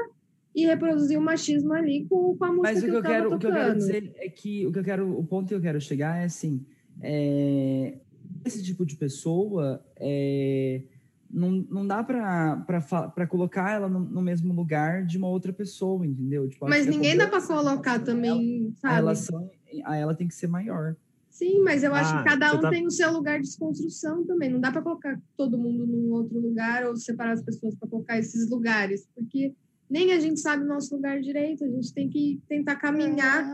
e 0.56 0.64
reproduzi 0.64 1.18
o 1.18 1.20
machismo 1.20 1.74
ali 1.74 2.06
com, 2.08 2.34
com 2.34 2.44
a 2.46 2.48
música 2.48 2.62
Mas 2.72 2.78
o 2.78 2.80
que, 2.86 2.90
que, 2.90 2.96
eu 2.96 3.02
quero, 3.02 3.26
o 3.34 3.38
que 3.38 3.46
eu 3.46 3.50
tocando. 3.50 3.54
quero 3.62 3.76
dizer 3.76 4.12
é 4.16 4.28
que 4.30 4.66
o 4.66 4.72
que 4.72 4.78
eu 4.78 4.84
quero, 4.84 5.18
o 5.18 5.22
ponto 5.22 5.48
que 5.48 5.54
eu 5.54 5.60
quero 5.60 5.78
chegar 5.78 6.16
é 6.16 6.24
assim, 6.24 6.64
é, 7.02 7.98
esse 8.42 8.62
tipo 8.64 8.86
de 8.86 8.96
pessoa 8.96 9.84
é, 9.96 10.82
não, 11.30 11.50
não 11.70 11.86
dá 11.86 12.02
para 12.02 13.26
colocar 13.28 13.70
ela 13.70 13.86
no, 13.86 14.00
no 14.00 14.22
mesmo 14.22 14.54
lugar 14.54 15.04
de 15.04 15.18
uma 15.18 15.28
outra 15.28 15.52
pessoa, 15.52 16.06
entendeu? 16.06 16.48
Tipo, 16.48 16.64
acho 16.64 16.74
Mas 16.74 16.86
a 16.86 16.90
ninguém 16.90 17.18
dá 17.18 17.28
para 17.28 17.46
colocar 17.46 18.02
também, 18.02 18.72
A 18.76 18.80
sabe? 18.80 18.94
relação 18.94 19.50
a 19.84 19.94
ela 19.96 20.14
tem 20.14 20.26
que 20.26 20.34
ser 20.34 20.46
maior. 20.46 20.96
Sim, 21.28 21.62
mas 21.62 21.82
eu 21.84 21.94
acho 21.94 22.14
Ah, 22.14 22.22
que 22.22 22.24
cada 22.30 22.48
você 22.50 22.56
um 22.56 22.60
tá- 22.62 22.70
tem 22.70 22.86
o 22.86 22.90
seu 22.90 23.12
lugar 23.12 23.38
de 23.38 23.46
desconstrução 23.46 24.24
também. 24.24 24.48
Não 24.50 24.58
dá 24.58 24.72
para 24.72 24.80
colocar 24.80 25.20
todo 25.36 25.58
mundo 25.58 25.86
num 25.86 26.10
outro 26.12 26.40
lugar 26.40 26.86
ou 26.86 26.96
separar 26.96 27.32
as 27.32 27.42
pessoas 27.42 27.74
para 27.74 27.90
colocar 27.90 28.18
esses 28.18 28.48
lugares, 28.48 29.06
porque 29.14 29.52
nem 29.88 30.12
a 30.12 30.20
gente 30.20 30.40
sabe 30.40 30.64
o 30.64 30.66
nosso 30.66 30.94
lugar 30.94 31.20
direito. 31.20 31.64
A 31.64 31.68
gente 31.68 31.92
tem 31.94 32.08
que 32.08 32.40
tentar 32.48 32.76
caminhar. 32.76 33.44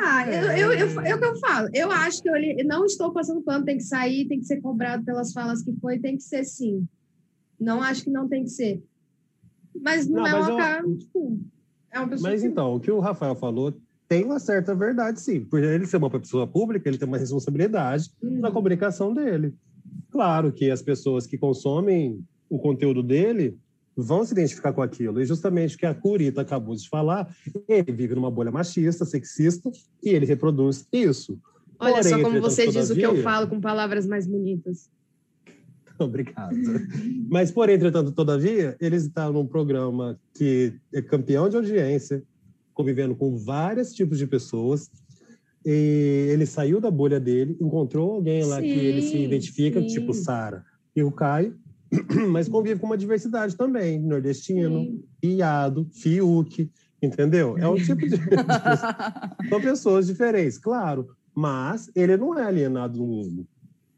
Ah, 0.00 0.26
eu, 0.30 0.50
eu, 0.52 0.72
eu, 0.72 1.00
é 1.00 1.14
o 1.14 1.18
que 1.18 1.24
eu 1.24 1.36
falo. 1.40 1.68
Eu 1.74 1.90
acho 1.90 2.22
que 2.22 2.30
eu 2.30 2.36
li- 2.36 2.62
não 2.64 2.84
estou 2.84 3.12
passando 3.12 3.42
pano, 3.42 3.64
tem 3.64 3.76
que 3.78 3.82
sair, 3.82 4.28
tem 4.28 4.38
que 4.38 4.46
ser 4.46 4.60
cobrado 4.60 5.04
pelas 5.04 5.32
falas 5.32 5.62
que 5.62 5.72
foi, 5.80 5.98
tem 5.98 6.16
que 6.16 6.22
ser 6.22 6.44
sim. 6.44 6.86
Não 7.60 7.82
acho 7.82 8.04
que 8.04 8.10
não 8.10 8.28
tem 8.28 8.44
que 8.44 8.50
ser. 8.50 8.82
Mas 9.80 10.06
não, 10.08 10.22
Não, 10.22 10.26
é 10.28 10.34
uma 10.40 10.50
eu- 10.50 10.56
cara, 10.56 10.82
tipo, 10.96 11.40
é 11.90 11.98
uma 11.98 12.08
pessoa 12.08 12.30
Mas 12.30 12.40
que- 12.42 12.46
então, 12.46 12.74
o 12.76 12.80
que 12.80 12.90
o 12.90 13.00
Rafael 13.00 13.34
falou 13.34 13.74
tem 14.08 14.24
uma 14.24 14.38
certa 14.38 14.74
verdade, 14.74 15.20
sim. 15.20 15.44
Por 15.44 15.62
ele 15.62 15.84
ser 15.86 15.96
uma 15.98 16.08
pessoa 16.10 16.46
pública, 16.46 16.88
ele 16.88 16.96
tem 16.96 17.06
uma 17.08 17.18
responsabilidade 17.18 18.08
Hum. 18.22 18.38
na 18.40 18.50
comunicação 18.50 19.12
dele. 19.12 19.52
Claro 20.10 20.52
que 20.52 20.70
as 20.70 20.80
pessoas 20.80 21.26
que 21.26 21.36
consomem 21.36 22.24
o 22.48 22.58
conteúdo 22.58 23.02
dele 23.02 23.58
vão 24.00 24.24
se 24.24 24.32
identificar 24.32 24.72
com 24.72 24.80
aquilo. 24.80 25.20
E 25.20 25.26
justamente 25.26 25.74
o 25.74 25.78
que 25.78 25.84
a 25.84 25.92
Curita 25.92 26.42
acabou 26.42 26.76
de 26.76 26.88
falar, 26.88 27.34
ele 27.68 27.90
vive 27.90 28.14
numa 28.14 28.30
bolha 28.30 28.52
machista, 28.52 29.04
sexista, 29.04 29.72
e 30.00 30.10
ele 30.10 30.24
reproduz 30.24 30.86
isso. 30.92 31.36
Olha 31.80 31.96
Porém, 31.96 32.08
só 32.08 32.22
como 32.22 32.40
você 32.40 32.68
diz 32.68 32.90
o 32.90 32.94
que 32.94 33.02
eu 33.02 33.22
falo 33.22 33.48
com 33.48 33.60
palavras 33.60 34.06
mais 34.06 34.24
bonitas. 34.24 34.88
Obrigado. 35.98 36.54
Mas, 37.28 37.50
por 37.50 37.68
entretanto, 37.68 38.12
todavia, 38.12 38.76
eles 38.80 39.02
estão 39.04 39.32
num 39.32 39.46
programa 39.46 40.18
que 40.32 40.74
é 40.94 41.02
campeão 41.02 41.48
de 41.48 41.56
audiência, 41.56 42.22
convivendo 42.72 43.16
com 43.16 43.36
vários 43.36 43.92
tipos 43.92 44.16
de 44.16 44.28
pessoas. 44.28 44.90
E 45.66 46.28
ele 46.30 46.46
saiu 46.46 46.80
da 46.80 46.90
bolha 46.90 47.18
dele, 47.18 47.56
encontrou 47.60 48.12
alguém 48.12 48.44
lá 48.44 48.60
que 48.60 48.68
ele 48.68 49.02
se 49.02 49.10
Sim, 49.10 49.24
identifica, 49.24 49.80
sim. 49.80 49.88
tipo 49.88 50.14
Sara 50.14 50.64
e 50.94 51.02
o 51.02 51.10
Caio, 51.10 51.56
mas 52.30 52.48
convive 52.48 52.80
com 52.80 52.86
uma 52.86 52.98
diversidade 52.98 53.56
também, 53.56 53.98
nordestino, 53.98 54.80
Sim. 54.80 55.02
Iado, 55.22 55.88
Fiuk, 55.92 56.70
entendeu? 57.02 57.56
É 57.58 57.68
um 57.68 57.76
tipo 57.76 58.06
de... 58.06 58.16
São 59.48 59.60
pessoas 59.60 60.06
diferentes, 60.06 60.58
claro, 60.58 61.08
mas 61.34 61.90
ele 61.94 62.16
não 62.16 62.38
é 62.38 62.44
alienado 62.44 62.98
no 62.98 63.06
mundo. 63.06 63.46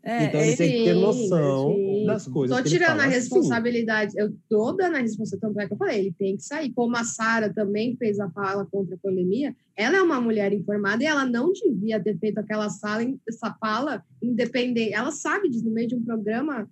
É, 0.02 0.24
então 0.24 0.40
é 0.40 0.48
ele 0.48 0.56
tem 0.56 0.72
que 0.72 0.84
ter 0.84 0.94
noção 0.94 1.74
sim. 1.74 2.06
das 2.06 2.26
coisas 2.26 2.56
Tô 2.56 2.62
tirando 2.64 3.00
a 3.00 3.06
responsabilidade, 3.06 4.14
eu 4.16 4.34
tô 4.48 4.72
dando 4.72 4.96
a 4.96 5.00
responsabilidade, 5.00 5.40
tanto 5.40 5.60
é 5.60 5.66
que 5.66 5.74
eu 5.74 5.76
falei, 5.76 5.98
ele 5.98 6.14
tem 6.18 6.36
que 6.36 6.42
sair. 6.42 6.70
Como 6.70 6.96
a 6.96 7.04
Sara 7.04 7.52
também 7.52 7.94
fez 7.96 8.18
a 8.18 8.30
fala 8.30 8.64
contra 8.64 8.94
a 8.94 8.98
pandemia, 8.98 9.54
ela 9.76 9.98
é 9.98 10.02
uma 10.02 10.18
mulher 10.18 10.52
informada 10.54 11.02
e 11.02 11.06
ela 11.06 11.26
não 11.26 11.52
devia 11.52 12.00
ter 12.00 12.16
feito 12.18 12.38
aquela 12.38 12.70
sala, 12.70 13.02
essa 13.28 13.54
fala 13.60 14.02
independente. 14.22 14.94
Ela 14.94 15.10
sabe 15.10 15.50
disso 15.50 15.66
no 15.66 15.70
meio 15.70 15.88
de 15.88 15.96
um 15.96 16.02
programa, 16.02 16.66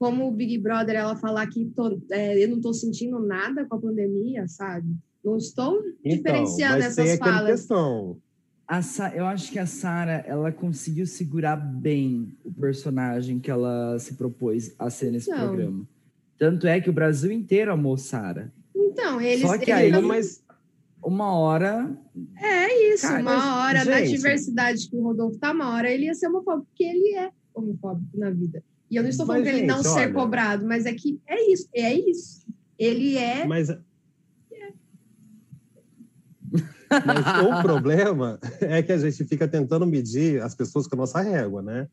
como 0.00 0.26
o 0.26 0.30
Big 0.32 0.56
Brother, 0.56 0.96
ela 0.96 1.14
falar 1.14 1.46
que 1.48 1.66
tô, 1.76 2.00
é, 2.10 2.42
eu 2.42 2.48
não 2.48 2.58
tô 2.58 2.72
sentindo 2.72 3.20
nada 3.20 3.66
com 3.66 3.74
a 3.76 3.78
pandemia, 3.78 4.48
sabe? 4.48 4.96
Não 5.22 5.36
estou 5.36 5.78
diferenciando 6.02 6.76
Então, 6.78 6.86
mas 6.86 6.94
tem 6.96 7.04
essas 7.04 7.18
falas. 7.18 7.50
questão. 7.50 8.16
A 8.66 8.80
Sa- 8.80 9.14
eu 9.14 9.26
acho 9.26 9.52
que 9.52 9.58
a 9.58 9.66
Sarah, 9.66 10.24
ela 10.26 10.50
conseguiu 10.50 11.06
segurar 11.06 11.56
bem 11.56 12.34
o 12.42 12.50
personagem 12.50 13.38
que 13.38 13.50
ela 13.50 13.98
se 13.98 14.14
propôs 14.14 14.74
a 14.78 14.88
ser 14.88 15.10
nesse 15.12 15.30
Então. 15.30 15.48
programa. 15.48 15.86
Tanto 16.38 16.66
é 16.66 16.80
que 16.80 16.88
o 16.88 16.92
Brasil 16.94 17.30
inteiro 17.30 17.70
amou 17.70 17.98
Sarah. 17.98 18.50
Então, 18.74 19.20
eles, 19.20 19.42
Só 19.42 19.58
que 19.58 19.70
eles 19.70 19.74
aí- 19.84 19.90
não- 19.92 20.02
Mas 20.02 20.42
Uma 21.02 21.32
hora, 21.34 21.96
É 22.36 22.92
isso, 22.94 23.06
Cara, 23.06 23.22
uma 23.22 23.34
mas, 23.34 23.44
hora 23.44 23.84
da 23.86 24.00
gente- 24.04 24.16
diversidade 24.18 24.86
que 24.90 24.94
o 24.96 25.02
Rodolfo 25.02 25.38
tá, 25.38 25.50
uma 25.50 25.70
hora 25.74 25.90
ele 25.90 26.04
ia 26.04 26.14
ser 26.14 26.26
homofóbico, 26.28 26.66
porque 26.68 26.84
ele 26.84 27.14
é 27.16 27.30
homofóbico 27.54 28.18
na 28.18 28.28
vida. 28.30 28.62
E 28.90 28.96
eu 28.96 29.02
não 29.02 29.10
estou 29.10 29.24
falando 29.24 29.42
Mas, 29.42 29.50
para 29.50 29.58
ele 29.58 29.66
não 29.66 29.76
gente, 29.76 29.88
ser 29.88 30.00
olha- 30.00 30.12
cobrado, 30.12 30.66
mas 30.66 30.84
é 30.84 30.92
que 30.92 31.20
é 31.26 31.52
isso, 31.52 31.68
é 31.74 31.94
isso. 31.94 32.46
Ele 32.78 33.16
é. 33.16 33.46
Mas, 33.46 33.68
mas 36.90 37.44
o 37.44 37.62
problema 37.62 38.40
é 38.60 38.82
que 38.82 38.90
a 38.90 38.98
gente 38.98 39.24
fica 39.24 39.46
tentando 39.46 39.86
medir 39.86 40.42
as 40.42 40.54
pessoas 40.54 40.86
com 40.88 40.96
a 40.96 40.98
nossa 40.98 41.20
régua, 41.20 41.62
né? 41.62 41.88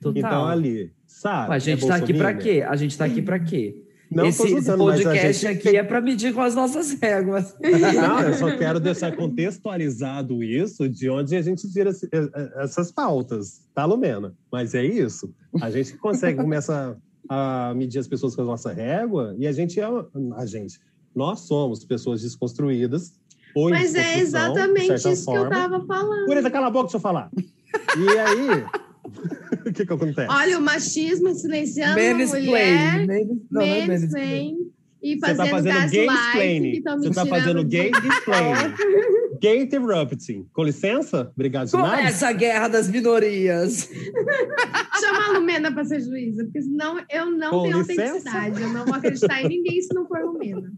total. 0.00 0.18
Então, 0.18 0.46
ali, 0.46 0.92
sabe? 1.06 1.54
A 1.54 1.58
gente 1.58 1.86
tá 1.86 1.96
aqui 1.96 2.14
pra 2.14 2.34
quê? 2.34 2.64
A 2.66 2.76
gente 2.76 2.96
tá 2.96 3.04
aqui 3.04 3.20
pra 3.20 3.38
quê? 3.38 3.84
Não 4.10 4.24
esse 4.24 4.42
a 4.70 4.76
podcast 4.76 5.44
gente 5.44 5.46
aqui 5.46 5.76
é 5.76 5.82
pra 5.82 6.00
medir 6.00 6.32
com 6.32 6.40
as 6.40 6.54
nossas 6.54 6.92
réguas. 6.92 7.54
Não, 7.60 8.22
eu 8.22 8.32
só 8.32 8.56
quero 8.56 8.80
deixar 8.80 9.14
contextualizado 9.14 10.42
isso 10.42 10.88
de 10.88 11.10
onde 11.10 11.36
a 11.36 11.42
gente 11.42 11.70
tira 11.70 11.90
eh, 11.90 12.08
eh, 12.12 12.52
essas 12.64 12.90
pautas, 12.90 13.66
tá, 13.74 13.84
Lumena? 13.84 14.34
Mas 14.50 14.74
é 14.74 14.82
isso. 14.82 15.34
A 15.60 15.70
gente 15.70 15.96
consegue 15.96 16.38
começar 16.40 16.96
a 17.28 17.72
medir 17.76 17.98
as 17.98 18.06
pessoas 18.08 18.34
com 18.34 18.42
a 18.42 18.44
nossa 18.44 18.72
régua 18.72 19.34
e 19.38 19.46
a 19.46 19.52
gente 19.52 19.80
é 19.80 19.84
a 20.36 20.46
gente. 20.46 20.78
Nós 21.14 21.40
somos 21.40 21.84
pessoas 21.84 22.22
desconstruídas. 22.22 23.12
Ou 23.54 23.70
Mas 23.70 23.94
é 23.94 24.18
exatamente 24.18 24.92
isso 24.94 25.02
que 25.02 25.08
eu 25.08 25.16
forma. 25.16 25.50
tava 25.50 25.84
falando. 25.84 26.26
Curita, 26.26 26.50
cala 26.50 26.66
a 26.66 26.70
boca, 26.70 26.84
deixa 26.84 26.96
eu 26.98 27.00
falar. 27.00 27.30
E 27.34 28.18
aí, 28.18 28.64
o 29.66 29.72
que 29.72 29.86
que 29.86 29.92
acontece? 29.92 30.28
Olha 30.30 30.58
o 30.58 30.62
machismo 30.62 31.34
silenciando 31.34 31.98
a 31.98 32.14
Mansplaining. 32.14 32.46
mulher, 32.46 33.06
não 33.50 33.60
é 33.62 33.86
e 35.00 35.18
fazendo 35.18 35.36
tá 35.36 35.46
fazendo 35.46 35.80
Você 35.80 36.06
tá 36.84 36.96
tirando 36.98 37.28
fazendo 37.28 37.62
do- 37.62 37.68
gay 37.68 37.90
explaining. 37.90 38.74
Gay 39.40 39.62
interrupting. 39.62 40.48
Com 40.52 40.62
licença? 40.64 41.30
Obrigado, 41.34 41.68
Sinara. 41.68 41.96
Começa 41.96 42.28
a 42.28 42.32
guerra 42.32 42.68
das 42.68 42.88
minorias. 42.88 43.88
Chama 45.00 45.28
a 45.28 45.32
Lumena 45.32 45.72
para 45.72 45.84
ser 45.84 46.00
juíza, 46.00 46.44
porque 46.44 46.62
senão 46.62 46.98
eu 47.10 47.30
não 47.30 47.50
Com 47.50 47.62
tenho 47.64 47.78
licença? 47.78 48.02
autenticidade. 48.02 48.62
Eu 48.62 48.68
não 48.72 48.84
vou 48.84 48.94
acreditar 48.94 49.42
em 49.42 49.48
ninguém 49.48 49.80
se 49.80 49.94
não 49.94 50.06
for 50.06 50.20
Lumena. 50.24 50.72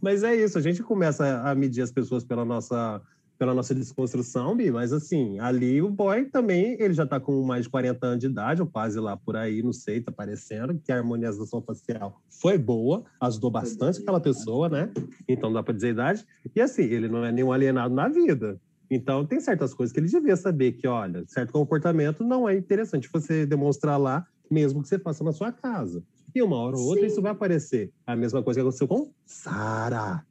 Mas 0.00 0.22
é 0.22 0.34
isso, 0.34 0.58
a 0.58 0.60
gente 0.60 0.82
começa 0.82 1.42
a 1.42 1.54
medir 1.54 1.82
as 1.82 1.92
pessoas 1.92 2.24
pela 2.24 2.44
nossa, 2.44 3.00
pela 3.42 3.54
nossa 3.54 3.74
desconstrução, 3.74 4.54
Bi, 4.54 4.70
mas 4.70 4.92
assim, 4.92 5.40
ali 5.40 5.82
o 5.82 5.90
boy 5.90 6.26
também, 6.26 6.76
ele 6.78 6.94
já 6.94 7.04
tá 7.04 7.18
com 7.18 7.42
mais 7.42 7.64
de 7.64 7.70
40 7.70 8.06
anos 8.06 8.20
de 8.20 8.26
idade, 8.26 8.62
ou 8.62 8.68
quase 8.68 9.00
lá 9.00 9.16
por 9.16 9.34
aí, 9.34 9.64
não 9.64 9.72
sei, 9.72 10.00
tá 10.00 10.12
parecendo, 10.12 10.78
que 10.78 10.92
a 10.92 10.96
harmonização 10.98 11.60
facial 11.60 12.22
foi 12.40 12.56
boa, 12.56 13.02
ajudou 13.20 13.50
bastante 13.50 14.00
aquela 14.00 14.20
pessoa, 14.20 14.68
né? 14.68 14.92
Então 15.26 15.50
não 15.50 15.54
dá 15.54 15.62
para 15.64 15.74
dizer 15.74 15.88
a 15.88 15.90
idade. 15.90 16.26
E 16.54 16.60
assim, 16.60 16.84
ele 16.84 17.08
não 17.08 17.24
é 17.24 17.32
nenhum 17.32 17.50
alienado 17.50 17.92
na 17.92 18.08
vida. 18.08 18.60
Então 18.88 19.26
tem 19.26 19.40
certas 19.40 19.74
coisas 19.74 19.92
que 19.92 19.98
ele 19.98 20.06
devia 20.06 20.36
saber 20.36 20.74
que, 20.74 20.86
olha, 20.86 21.24
certo 21.26 21.52
comportamento 21.52 22.22
não 22.22 22.48
é 22.48 22.56
interessante 22.56 23.10
você 23.12 23.44
demonstrar 23.44 23.98
lá, 23.98 24.24
mesmo 24.48 24.82
que 24.82 24.88
você 24.88 25.00
faça 25.00 25.24
na 25.24 25.32
sua 25.32 25.50
casa. 25.50 26.00
E 26.32 26.40
uma 26.40 26.54
hora 26.58 26.76
ou 26.76 26.84
outra 26.84 27.00
Sim. 27.00 27.08
isso 27.08 27.20
vai 27.20 27.32
aparecer. 27.32 27.90
A 28.06 28.14
mesma 28.14 28.40
coisa 28.40 28.60
que 28.60 28.62
aconteceu 28.62 28.86
com 28.86 29.10
Sara. 29.26 30.24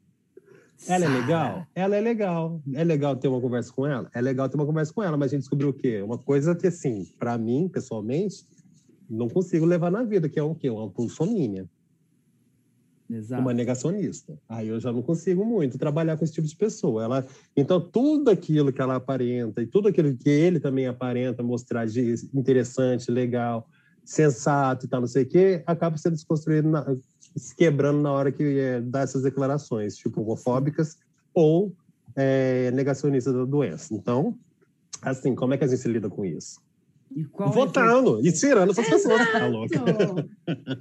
Ela 0.87 1.05
é 1.05 1.07
legal? 1.07 1.67
Ela 1.75 1.95
é 1.95 2.01
legal. 2.01 2.61
É 2.73 2.83
legal 2.83 3.15
ter 3.15 3.27
uma 3.27 3.39
conversa 3.39 3.71
com 3.71 3.85
ela? 3.85 4.09
É 4.13 4.21
legal 4.21 4.49
ter 4.49 4.55
uma 4.57 4.65
conversa 4.65 4.93
com 4.93 5.03
ela, 5.03 5.17
mas 5.17 5.31
a 5.31 5.35
gente 5.35 5.41
descobriu 5.41 5.69
o 5.69 5.73
quê? 5.73 6.01
Uma 6.01 6.17
coisa 6.17 6.55
que, 6.55 6.67
assim, 6.67 7.05
para 7.19 7.37
mim, 7.37 7.69
pessoalmente, 7.69 8.45
não 9.09 9.29
consigo 9.29 9.65
levar 9.65 9.91
na 9.91 10.03
vida, 10.03 10.29
que 10.29 10.39
é 10.39 10.43
o 10.43 10.55
quê? 10.55 10.69
Uma 10.69 10.89
pulsomínea, 10.89 11.69
Exato. 13.09 13.41
uma 13.41 13.53
negacionista. 13.53 14.37
Aí 14.47 14.69
eu 14.69 14.79
já 14.79 14.91
não 14.91 15.01
consigo 15.01 15.45
muito 15.45 15.77
trabalhar 15.77 16.17
com 16.17 16.23
esse 16.23 16.33
tipo 16.33 16.47
de 16.47 16.55
pessoa. 16.55 17.03
Ela, 17.03 17.25
então, 17.55 17.79
tudo 17.79 18.29
aquilo 18.31 18.71
que 18.71 18.81
ela 18.81 18.95
aparenta 18.95 19.61
e 19.61 19.67
tudo 19.67 19.89
aquilo 19.89 20.15
que 20.15 20.29
ele 20.29 20.59
também 20.59 20.87
aparenta 20.87 21.43
mostrar 21.43 21.85
de 21.85 22.15
interessante, 22.33 23.11
legal, 23.11 23.67
sensato 24.03 24.85
e 24.85 24.89
tal, 24.89 25.01
não 25.01 25.07
sei 25.07 25.23
o 25.23 25.27
quê, 25.27 25.63
acaba 25.67 25.97
sendo 25.97 26.13
desconstruído, 26.13 26.69
na- 26.69 26.95
se 27.35 27.55
quebrando 27.55 28.01
na 28.01 28.11
hora 28.11 28.31
que 28.31 28.43
é, 28.43 28.81
dá 28.81 29.01
essas 29.01 29.23
declarações, 29.23 29.95
tipo, 29.95 30.21
homofóbicas 30.21 30.97
ou 31.33 31.73
é, 32.15 32.71
negacionistas 32.71 33.33
da 33.33 33.45
doença. 33.45 33.93
Então, 33.93 34.37
assim, 35.01 35.33
como 35.35 35.53
é 35.53 35.57
que 35.57 35.63
a 35.63 35.67
gente 35.67 35.87
lida 35.87 36.09
com 36.09 36.25
isso? 36.25 36.59
E 37.15 37.25
qual 37.25 37.49
é 37.49 37.53
Votando 37.53 38.25
e 38.25 38.31
tirando 38.31 38.71
essas 38.71 38.87
pessoas. 38.87 39.29
Tá 39.31 39.45
louca? 39.47 39.75
Exato. 39.75 40.29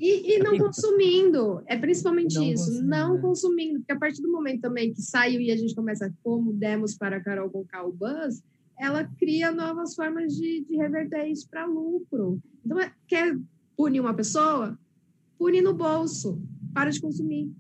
E, 0.01 0.37
e 0.37 0.39
não 0.39 0.57
consumindo, 0.59 1.63
é 1.67 1.77
principalmente 1.77 2.37
Não 2.37 2.45
isso, 2.45 2.67
consumindo, 2.67 2.89
não 2.89 3.15
né? 3.15 3.21
consumindo, 3.21 3.79
porque 3.81 3.93
a 3.93 3.99
partir 3.99 4.23
do 4.23 4.31
momento 4.31 4.61
também 4.61 4.93
que 4.93 5.03
saiu 5.03 5.41
e 5.41 5.51
a 5.51 5.57
gente 5.57 5.75
começa 5.75 6.13
como 6.23 6.53
demos 6.53 6.97
para 6.97 7.17
a 7.17 7.21
Carol 7.21 7.51
com 7.51 7.65
o 7.85 7.93
Buzz, 7.93 8.43
ela 8.79 9.05
cria 9.19 9.51
novas 9.51 9.95
formas 9.95 10.35
de, 10.35 10.65
de 10.65 10.77
reverter 10.77 11.27
isso 11.27 11.49
para 11.51 11.67
lucro. 11.67 12.41
Então, 12.65 12.81
é- 12.81 12.93
quer 13.09 13.37
punir 13.77 14.01
uma 14.01 14.15
pessoa? 14.15 14.79
Pune 15.41 15.63
no 15.63 15.73
bolso, 15.73 16.39
para 16.75 16.91
de 16.91 17.01
consumir. 17.01 17.51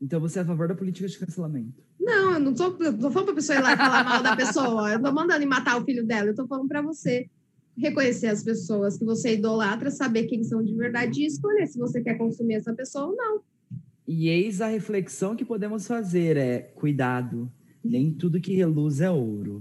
Então 0.00 0.18
você 0.18 0.38
é 0.38 0.42
a 0.42 0.46
favor 0.46 0.66
da 0.66 0.74
política 0.74 1.06
de 1.06 1.18
cancelamento. 1.18 1.84
Não, 2.00 2.32
eu 2.32 2.40
não 2.40 2.54
tô, 2.54 2.74
eu 2.82 2.98
tô 2.98 3.10
falando 3.10 3.26
para 3.26 3.34
pessoa 3.34 3.58
ir 3.58 3.62
lá 3.62 3.74
e 3.74 3.76
falar 3.76 4.02
mal 4.02 4.22
da 4.22 4.34
pessoa, 4.34 4.92
eu 4.94 5.02
tô 5.02 5.12
mandando 5.12 5.42
ir 5.42 5.46
matar 5.46 5.78
o 5.78 5.84
filho 5.84 6.06
dela, 6.06 6.28
eu 6.28 6.34
tô 6.34 6.46
falando 6.46 6.68
para 6.68 6.80
você 6.80 7.28
reconhecer 7.76 8.28
as 8.28 8.42
pessoas 8.42 8.96
que 8.96 9.04
você 9.04 9.34
idolatra, 9.34 9.90
saber 9.90 10.24
quem 10.24 10.42
são 10.42 10.62
de 10.62 10.74
verdade 10.74 11.20
e 11.20 11.26
escolher 11.26 11.66
se 11.66 11.78
você 11.78 12.00
quer 12.00 12.16
consumir 12.16 12.54
essa 12.54 12.72
pessoa 12.72 13.08
ou 13.08 13.14
não. 13.14 13.42
E 14.08 14.30
eis 14.30 14.62
a 14.62 14.68
reflexão 14.68 15.36
que 15.36 15.44
podemos 15.44 15.86
fazer 15.86 16.38
é 16.38 16.60
cuidado, 16.60 17.52
nem 17.84 18.10
tudo 18.10 18.40
que 18.40 18.54
reluz 18.54 19.02
é 19.02 19.10
ouro. 19.10 19.60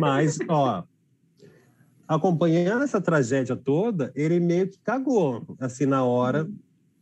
Mas, 0.00 0.36
ó, 0.48 0.82
acompanhando 2.14 2.82
essa 2.84 3.00
tragédia 3.00 3.56
toda, 3.56 4.12
ele 4.14 4.40
meio 4.40 4.68
que 4.68 4.78
cagou, 4.78 5.44
assim, 5.60 5.86
na 5.86 6.04
hora, 6.04 6.48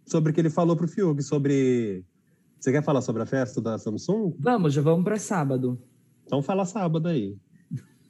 sobre 0.06 0.30
o 0.30 0.34
que 0.34 0.40
ele 0.40 0.50
falou 0.50 0.76
pro 0.76 0.88
Fiuk, 0.88 1.22
sobre... 1.22 2.04
Você 2.58 2.70
quer 2.72 2.82
falar 2.82 3.00
sobre 3.00 3.22
a 3.22 3.26
festa 3.26 3.61
da 3.61 3.78
Samsung? 3.78 4.34
Vamos, 4.38 4.74
já 4.74 4.82
vamos 4.82 5.04
para 5.04 5.18
sábado. 5.18 5.80
Então 6.26 6.42
fala 6.42 6.66
sábado 6.66 7.08
aí. 7.08 7.36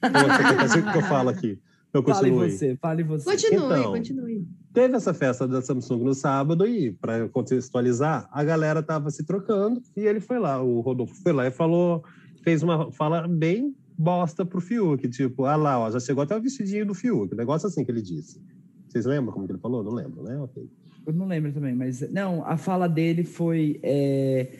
Quer 0.00 0.92
que 0.92 0.98
eu 0.98 1.02
falo 1.02 1.28
aqui? 1.28 1.58
Eu 1.92 2.02
Fale 2.04 2.30
continuo. 2.30 2.48
você, 2.48 2.76
fale 2.76 3.02
você. 3.02 3.24
Continue, 3.24 3.56
Então, 3.56 3.92
continue. 3.92 4.48
Teve 4.72 4.96
essa 4.96 5.12
festa 5.12 5.46
da 5.48 5.60
Samsung 5.60 6.04
no 6.04 6.14
sábado 6.14 6.66
e, 6.66 6.92
para 6.92 7.28
contextualizar, 7.28 8.28
a 8.30 8.44
galera 8.44 8.82
tava 8.82 9.10
se 9.10 9.24
trocando 9.24 9.82
e 9.96 10.02
ele 10.02 10.20
foi 10.20 10.38
lá, 10.38 10.62
o 10.62 10.80
Rodolfo 10.80 11.14
foi 11.20 11.32
lá 11.32 11.46
e 11.46 11.50
falou, 11.50 12.04
fez 12.44 12.62
uma 12.62 12.92
fala 12.92 13.26
bem 13.26 13.74
bosta 14.00 14.46
pro 14.46 14.62
Fiuk, 14.62 15.06
tipo, 15.10 15.44
ah 15.44 15.56
lá, 15.56 15.78
ó, 15.78 15.90
já 15.90 16.00
chegou 16.00 16.22
até 16.22 16.34
o 16.34 16.40
vestidinho 16.40 16.86
do 16.86 16.94
Fiuk, 16.94 17.34
um 17.34 17.36
negócio 17.36 17.68
assim 17.68 17.84
que 17.84 17.90
ele 17.90 18.00
disse. 18.00 18.40
Vocês 18.88 19.04
lembram 19.04 19.32
como 19.32 19.46
que 19.46 19.52
ele 19.52 19.60
falou? 19.60 19.84
Não 19.84 19.92
lembro, 19.92 20.22
né? 20.22 20.38
Ok. 20.38 20.66
Eu 21.06 21.12
não 21.12 21.26
lembro 21.26 21.52
também, 21.52 21.74
mas 21.74 22.00
não, 22.10 22.44
a 22.46 22.56
fala 22.56 22.88
dele 22.88 23.24
foi. 23.24 23.78
é, 23.82 24.52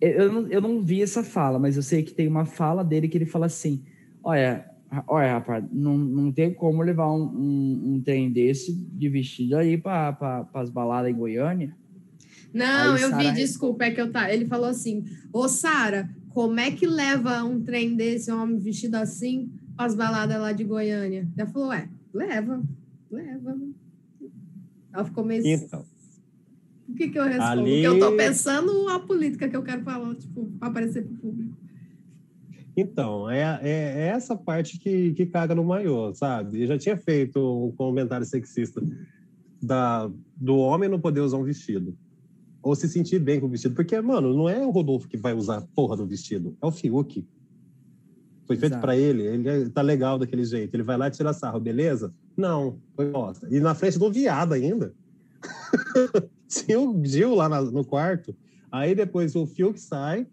eu, 0.00 0.32
não, 0.32 0.48
eu 0.48 0.60
não 0.60 0.82
vi 0.82 1.00
essa 1.00 1.22
fala, 1.22 1.58
mas 1.58 1.76
eu 1.76 1.82
sei 1.82 2.02
que 2.02 2.12
tem 2.12 2.26
uma 2.26 2.44
fala 2.44 2.82
dele 2.82 3.08
que 3.08 3.16
ele 3.16 3.26
fala 3.26 3.46
assim: 3.46 3.84
olha, 4.22 4.68
olha, 5.06 5.32
rapaz, 5.34 5.64
não, 5.72 5.96
não 5.96 6.32
tem 6.32 6.52
como 6.52 6.82
levar 6.82 7.10
um, 7.12 7.22
um, 7.22 7.94
um 7.94 8.02
trem 8.02 8.32
desse 8.32 8.74
de 8.74 9.08
vestido 9.08 9.56
aí 9.56 9.78
para 9.78 10.12
pra, 10.12 10.48
as 10.54 10.70
baladas 10.70 11.10
em 11.10 11.14
Goiânia. 11.14 11.76
Não, 12.52 12.94
Aí, 12.94 13.02
eu 13.02 13.08
vi, 13.10 13.24
Sara- 13.24 13.32
desculpa, 13.32 13.84
é 13.84 13.90
que 13.92 14.00
eu 14.00 14.10
tá. 14.10 14.32
Ele 14.32 14.46
falou 14.46 14.68
assim: 14.68 15.04
Ô 15.32 15.48
Sara, 15.48 16.10
como 16.30 16.58
é 16.60 16.70
que 16.70 16.86
leva 16.86 17.42
um 17.44 17.60
trem 17.62 17.94
desse, 17.96 18.32
um 18.32 18.42
homem 18.42 18.58
vestido 18.58 18.94
assim, 18.96 19.50
para 19.76 19.86
as 19.86 19.94
baladas 19.94 20.40
lá 20.40 20.52
de 20.52 20.64
Goiânia? 20.64 21.28
Ela 21.36 21.48
falou: 21.50 21.72
é, 21.72 21.88
leva, 22.14 22.62
leva. 23.10 23.58
Ela 24.92 25.04
ficou 25.04 25.24
meio. 25.24 25.46
Então, 25.46 25.84
O 26.88 26.94
que, 26.94 27.08
que 27.08 27.18
eu 27.18 27.24
respondo? 27.24 27.42
Ali- 27.60 27.82
Porque 27.82 27.86
eu 27.86 27.98
tô 28.00 28.16
pensando 28.16 28.88
a 28.88 28.98
política 29.00 29.48
que 29.48 29.56
eu 29.56 29.62
quero 29.62 29.82
falar, 29.82 30.14
tipo, 30.16 30.46
para 30.58 30.68
aparecer 30.68 31.04
pro 31.04 31.14
público. 31.16 31.56
então 32.76 33.30
é, 33.30 33.60
é, 33.62 33.70
é 33.70 34.06
essa 34.08 34.36
parte 34.36 34.78
que, 34.78 35.12
que 35.14 35.26
caga 35.26 35.54
no 35.54 35.64
maior, 35.64 36.12
sabe? 36.14 36.62
Eu 36.62 36.66
já 36.66 36.78
tinha 36.78 36.96
feito 36.96 37.38
um 37.38 37.72
comentário 37.72 38.24
sexista 38.26 38.82
da, 39.62 40.10
do 40.36 40.56
homem 40.56 40.88
não 40.88 41.00
poder 41.00 41.20
usar 41.20 41.36
um 41.36 41.44
vestido. 41.44 41.96
Ou 42.62 42.74
se 42.74 42.88
sentir 42.88 43.18
bem 43.18 43.40
com 43.40 43.46
o 43.46 43.48
vestido. 43.48 43.74
Porque, 43.74 43.98
mano, 44.00 44.34
não 44.34 44.48
é 44.48 44.64
o 44.64 44.70
Rodolfo 44.70 45.08
que 45.08 45.16
vai 45.16 45.32
usar 45.32 45.58
a 45.58 45.60
porra 45.62 45.96
do 45.96 46.06
vestido, 46.06 46.56
é 46.62 46.66
o 46.66 46.70
Fiuk. 46.70 47.26
Foi 48.46 48.56
feito 48.56 48.78
para 48.80 48.96
ele, 48.96 49.22
ele 49.22 49.48
é- 49.48 49.68
tá 49.68 49.80
legal 49.80 50.18
daquele 50.18 50.44
jeito. 50.44 50.74
Ele 50.74 50.82
vai 50.82 50.96
lá 50.98 51.06
e 51.06 51.10
tira 51.10 51.32
sarro, 51.32 51.60
beleza? 51.60 52.12
Não, 52.36 52.78
foi 52.96 53.08
bosta. 53.08 53.46
E 53.50 53.60
na 53.60 53.74
frente 53.74 53.98
do 53.98 54.10
viado 54.10 54.52
ainda. 54.52 54.92
Tinha 56.48 56.80
o 56.80 57.00
Gil 57.04 57.34
lá 57.34 57.48
na- 57.48 57.62
no 57.62 57.84
quarto. 57.84 58.34
Aí 58.70 58.94
depois 58.94 59.34
o 59.36 59.46
Fiuk 59.46 59.78
sai 59.80 60.26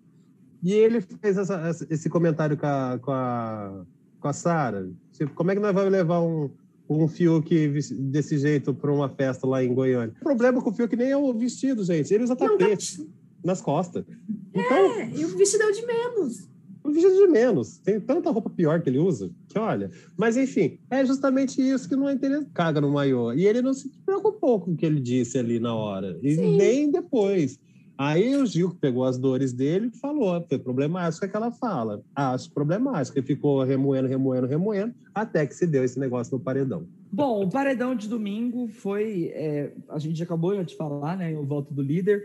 e 0.63 0.73
ele 0.73 0.99
fez 1.01 1.37
essa- 1.37 1.69
esse 1.89 2.09
comentário 2.09 2.57
com 2.57 2.65
a, 2.65 2.99
com 2.99 3.11
a, 3.11 3.85
com 4.19 4.27
a 4.27 4.33
Sara. 4.33 4.89
Tipo, 5.13 5.33
como 5.35 5.51
é 5.51 5.55
que 5.55 5.61
nós 5.61 5.73
vamos 5.73 5.91
levar 5.91 6.19
um, 6.21 6.49
um 6.89 7.07
Fiuk 7.07 7.67
desse 7.93 8.37
jeito 8.37 8.73
para 8.73 8.91
uma 8.91 9.09
festa 9.09 9.45
lá 9.47 9.63
em 9.63 9.73
Goiânia? 9.73 10.13
O 10.19 10.23
problema 10.23 10.61
com 10.61 10.69
o 10.69 10.73
Fiuk 10.73 10.95
nem 10.95 11.11
é 11.11 11.17
o 11.17 11.33
vestido, 11.33 11.83
gente. 11.83 12.13
Ele 12.13 12.23
usa 12.23 12.35
tapete 12.35 13.07
nas 13.43 13.61
costas. 13.61 14.05
Então, 14.53 14.91
É, 14.99 15.09
e 15.15 15.25
o 15.25 15.37
vestido 15.37 15.63
é 15.63 15.67
o 15.67 15.71
de 15.71 15.85
menos. 15.85 16.47
um 16.83 16.91
vestido 16.91 17.15
de 17.15 17.27
menos. 17.27 17.77
Tem 17.79 17.99
tanta 17.99 18.29
roupa 18.31 18.49
pior 18.49 18.81
que 18.81 18.89
ele 18.89 18.97
usa, 18.99 19.29
que 19.49 19.59
olha. 19.59 19.91
Mas, 20.17 20.37
enfim, 20.37 20.79
é 20.89 21.05
justamente 21.05 21.61
isso 21.61 21.87
que 21.89 21.95
não 21.95 22.07
é 22.09 22.13
interessante. 22.13 22.49
Caga 22.53 22.79
no 22.81 22.89
maior. 22.91 23.37
E 23.37 23.45
ele 23.45 23.61
não 23.61 23.73
se 23.73 23.89
preocupou 24.05 24.59
com 24.61 24.71
o 24.71 24.75
que 24.75 24.85
ele 24.85 24.99
disse 25.01 25.37
ali 25.37 25.59
na 25.59 25.75
hora. 25.75 26.17
E 26.23 26.35
Sim. 26.35 26.55
nem 26.57 26.89
depois. 26.89 27.59
Aí 27.97 28.35
o 28.35 28.45
Gil, 28.45 28.75
pegou 28.79 29.05
as 29.05 29.17
dores 29.17 29.51
dele, 29.51 29.89
falou: 29.89 30.45
foi 30.47 30.59
problemático 30.59 31.25
aquela 31.25 31.51
fala. 31.51 32.03
Acho 32.15 32.51
problemático. 32.51 33.17
Ele 33.17 33.25
ficou 33.25 33.63
remoendo, 33.63 34.07
remoendo, 34.07 34.45
remoendo, 34.45 34.93
até 35.15 35.47
que 35.47 35.55
se 35.55 35.65
deu 35.65 35.83
esse 35.83 35.99
negócio 35.99 36.37
no 36.37 36.43
paredão. 36.43 36.87
Bom, 37.11 37.43
o 37.43 37.49
paredão 37.49 37.95
de 37.95 38.07
domingo 38.07 38.67
foi. 38.67 39.31
é, 39.33 39.73
a 39.89 39.97
gente 39.97 40.21
acabou 40.21 40.63
de 40.63 40.75
falar, 40.75 41.17
né? 41.17 41.35
O 41.35 41.43
voto 41.43 41.73
do 41.73 41.81
líder, 41.81 42.23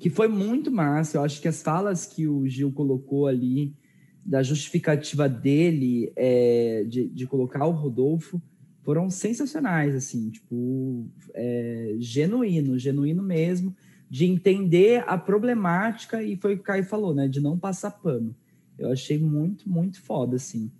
que 0.00 0.10
foi 0.10 0.26
muito 0.26 0.72
massa. 0.72 1.18
Eu 1.18 1.22
acho 1.22 1.40
que 1.40 1.46
as 1.46 1.62
falas 1.62 2.04
que 2.04 2.26
o 2.26 2.44
Gil 2.48 2.72
colocou 2.72 3.28
ali, 3.28 3.72
da 4.24 4.42
justificativa 4.42 5.28
dele 5.28 6.12
é, 6.16 6.84
de, 6.88 7.08
de 7.08 7.26
colocar 7.26 7.64
o 7.66 7.70
Rodolfo, 7.70 8.42
foram 8.82 9.08
sensacionais, 9.08 9.94
assim, 9.94 10.30
tipo, 10.30 11.06
é, 11.32 11.94
genuíno, 11.98 12.78
genuíno 12.78 13.22
mesmo, 13.22 13.74
de 14.14 14.26
entender 14.26 15.02
a 15.08 15.18
problemática, 15.18 16.22
e 16.22 16.36
foi 16.36 16.52
o 16.52 16.56
que 16.56 16.60
o 16.60 16.64
Caio 16.64 16.84
falou, 16.84 17.12
né? 17.12 17.26
De 17.26 17.40
não 17.40 17.58
passar 17.58 17.90
pano. 17.90 18.32
Eu 18.78 18.92
achei 18.92 19.18
muito, 19.18 19.68
muito 19.68 20.00
foda, 20.00 20.36
assim. 20.36 20.70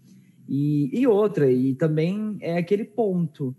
E, 0.49 0.89
e 0.93 1.05
outra, 1.05 1.51
e 1.51 1.75
também 1.75 2.37
é 2.41 2.57
aquele 2.59 2.85
ponto. 2.85 3.53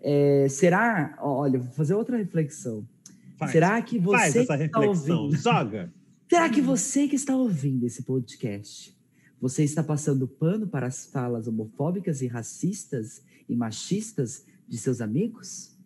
É, 0.00 0.46
será, 0.48 1.18
olha, 1.20 1.58
vou 1.58 1.72
fazer 1.72 1.94
outra 1.94 2.16
reflexão. 2.16 2.86
Faz, 3.36 3.50
será 3.50 3.82
que 3.82 3.98
você 3.98 4.16
faz 4.16 4.36
essa 4.36 4.56
que 4.56 4.62
está 4.62 4.78
reflexão. 4.78 5.18
ouvindo, 5.18 5.36
Joga. 5.42 5.92
será 6.30 6.48
que 6.48 6.60
você 6.60 7.08
que 7.08 7.16
está 7.16 7.34
ouvindo 7.34 7.84
esse 7.84 8.04
podcast, 8.04 8.96
você 9.40 9.64
está 9.64 9.82
passando 9.82 10.28
pano 10.28 10.68
para 10.68 10.86
as 10.86 11.04
falas 11.04 11.48
homofóbicas 11.48 12.22
e 12.22 12.28
racistas 12.28 13.24
e 13.48 13.56
machistas 13.56 14.46
de 14.68 14.78
seus 14.78 15.00
amigos? 15.00 15.76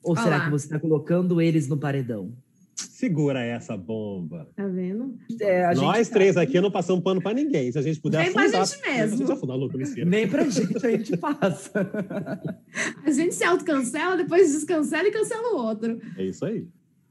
Ou 0.00 0.12
Olha 0.12 0.22
será 0.22 0.44
que 0.44 0.50
você 0.52 0.66
está 0.66 0.78
colocando 0.78 1.40
eles 1.40 1.66
no 1.66 1.76
paredão? 1.76 2.32
Segura 2.78 3.40
essa 3.42 3.76
bomba. 3.76 4.48
Tá 4.54 4.66
vendo? 4.66 5.18
É, 5.40 5.64
a 5.64 5.74
Nós 5.74 5.98
gente- 6.06 6.10
três 6.12 6.36
aqui 6.36 6.60
não 6.60 6.70
passamos 6.70 7.02
pano 7.02 7.20
pra 7.20 7.34
ninguém. 7.34 7.72
Se 7.72 7.78
a 7.78 7.82
gente 7.82 8.00
puder 8.00 8.22
Nem 8.24 8.32
pra 8.32 8.42
afundar... 8.42 8.66
gente 8.66 8.82
mesmo. 8.82 9.14
A 9.14 9.16
gente 9.18 9.32
afundar 9.32 9.56
louco, 9.56 9.76
mentira. 9.76 10.04
Nem 10.06 10.28
pra 10.28 10.44
gente 10.44 10.86
a 10.86 10.90
gente 10.90 11.16
passa. 11.16 11.70
A 13.04 13.10
gente 13.10 13.34
se 13.34 13.42
autocancela, 13.44 14.16
depois 14.16 14.52
descancela 14.52 15.08
e 15.08 15.10
cancela 15.10 15.54
o 15.54 15.56
outro. 15.56 16.00
É 16.16 16.24
isso 16.24 16.44
aí. 16.44 16.66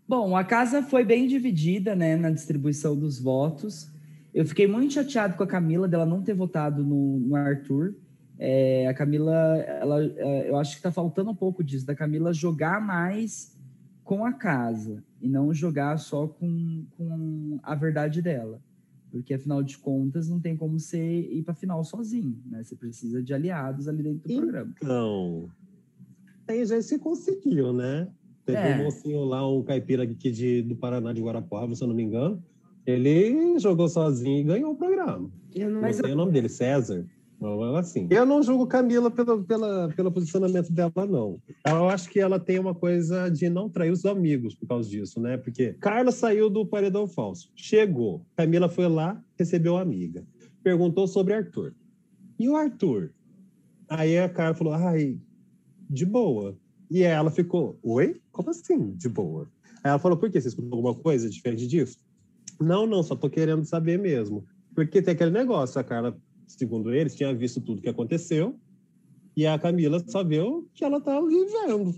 Bom, 0.07 0.37
a 0.37 0.43
casa 0.43 0.81
foi 0.81 1.03
bem 1.03 1.27
dividida, 1.27 1.95
né, 1.95 2.15
na 2.15 2.29
distribuição 2.31 2.95
dos 2.95 3.19
votos. 3.19 3.89
Eu 4.33 4.45
fiquei 4.45 4.67
muito 4.67 4.93
chateado 4.93 5.35
com 5.35 5.43
a 5.43 5.47
Camila 5.47 5.87
dela 5.87 6.05
não 6.05 6.21
ter 6.21 6.33
votado 6.33 6.83
no, 6.83 7.19
no 7.19 7.35
Arthur. 7.35 7.95
É, 8.39 8.87
a 8.87 8.93
Camila, 8.93 9.33
ela, 9.57 10.03
é, 10.03 10.49
eu 10.49 10.57
acho 10.57 10.75
que 10.77 10.81
tá 10.81 10.91
faltando 10.91 11.31
um 11.31 11.35
pouco 11.35 11.63
disso, 11.63 11.85
da 11.85 11.95
Camila 11.95 12.31
jogar 12.31 12.79
mais 12.79 13.56
com 14.07 14.23
a 14.23 14.31
casa 14.31 15.03
e 15.21 15.27
não 15.27 15.53
jogar 15.53 15.97
só 15.99 16.27
com, 16.27 16.85
com 16.97 17.59
a 17.61 17.75
verdade 17.75 18.21
dela. 18.21 18.61
Porque, 19.11 19.33
afinal 19.33 19.61
de 19.61 19.77
contas, 19.77 20.29
não 20.29 20.39
tem 20.39 20.55
como 20.55 20.79
você 20.79 20.97
ir 21.29 21.43
para 21.43 21.53
final 21.53 21.83
sozinho, 21.83 22.41
né? 22.45 22.63
Você 22.63 22.73
precisa 22.75 23.21
de 23.21 23.33
aliados 23.33 23.85
ali 23.87 24.01
dentro 24.03 24.19
do 24.23 24.27
Sim. 24.29 24.37
programa. 24.39 24.73
Então, 24.77 25.49
aí 26.47 26.65
já 26.65 26.81
se 26.81 26.97
conseguiu, 26.99 27.73
né? 27.73 28.07
Teve 28.45 28.59
É. 28.59 28.75
um 28.79 28.83
mocinho 28.85 29.25
lá, 29.25 29.45
um 29.45 29.61
caipira 29.61 30.03
aqui 30.03 30.31
de, 30.31 30.61
do 30.61 30.75
Paraná 30.75 31.11
de 31.11 31.21
Guarapuava, 31.21 31.75
se 31.75 31.83
eu 31.83 31.87
não 31.89 31.95
me 31.95 32.03
engano. 32.03 32.41
Ele 32.85 33.59
jogou 33.59 33.89
sozinho 33.89 34.39
e 34.39 34.43
ganhou 34.43 34.71
o 34.71 34.75
programa. 34.75 35.29
Eu 35.53 35.69
não 35.69 35.81
Não 35.81 35.93
sei 35.93 36.13
o 36.13 36.15
nome 36.15 36.31
dele, 36.31 36.47
César. 36.47 37.05
Assim. 37.77 38.07
Eu 38.09 38.25
não 38.25 38.41
julgo 38.41 38.65
Camila 38.65 39.11
pelo, 39.11 39.43
pela, 39.43 39.89
pelo 39.89 40.11
posicionamento 40.11 40.71
dela, 40.71 41.05
não. 41.07 41.39
Eu 41.65 41.87
acho 41.87 42.09
que 42.09 42.19
ela 42.19 42.39
tem 42.39 42.57
uma 42.57 42.73
coisa 42.73 43.29
de 43.29 43.47
não 43.47 43.69
trair 43.69 43.91
os 43.91 44.05
amigos 44.05 44.55
por 44.55 44.67
causa 44.67 44.89
disso, 44.89 45.19
né? 45.19 45.37
Porque 45.37 45.73
Carla 45.73 46.11
saiu 46.11 46.49
do 46.49 46.65
paredão 46.65 47.07
falso. 47.07 47.51
Chegou. 47.55 48.25
Camila 48.35 48.67
foi 48.67 48.87
lá, 48.87 49.23
recebeu 49.37 49.77
a 49.77 49.81
amiga. 49.81 50.25
Perguntou 50.63 51.07
sobre 51.07 51.33
Arthur. 51.33 51.75
E 52.39 52.49
o 52.49 52.55
Arthur? 52.55 53.11
Aí 53.87 54.17
a 54.17 54.27
Carla 54.27 54.55
falou, 54.55 54.73
ai, 54.73 55.19
de 55.87 56.05
boa. 56.05 56.57
E 56.89 57.03
ela 57.03 57.29
ficou, 57.29 57.77
oi? 57.83 58.19
Como 58.31 58.49
assim, 58.49 58.91
de 58.95 59.09
boa? 59.09 59.47
Aí 59.83 59.91
ela 59.91 59.99
falou, 59.99 60.17
por 60.17 60.31
quê? 60.31 60.41
Você 60.41 60.47
escutou 60.47 60.77
alguma 60.77 60.95
coisa 60.95 61.29
diferente 61.29 61.67
disso? 61.67 61.99
Não, 62.59 62.87
não, 62.87 63.03
só 63.03 63.15
tô 63.15 63.29
querendo 63.29 63.63
saber 63.63 63.99
mesmo. 63.99 64.43
Porque 64.73 65.01
tem 65.01 65.13
aquele 65.13 65.31
negócio, 65.31 65.79
a 65.79 65.83
Carla, 65.83 66.17
segundo 66.47 66.93
eles, 66.93 67.15
tinha 67.15 67.33
visto 67.35 67.61
tudo 67.61 67.81
que 67.81 67.89
aconteceu 67.89 68.55
e 69.35 69.45
a 69.45 69.59
Camila 69.59 70.03
só 70.07 70.23
viu 70.23 70.67
que 70.73 70.83
ela 70.83 70.99
tá 70.99 71.21
vivendo. 71.21 71.93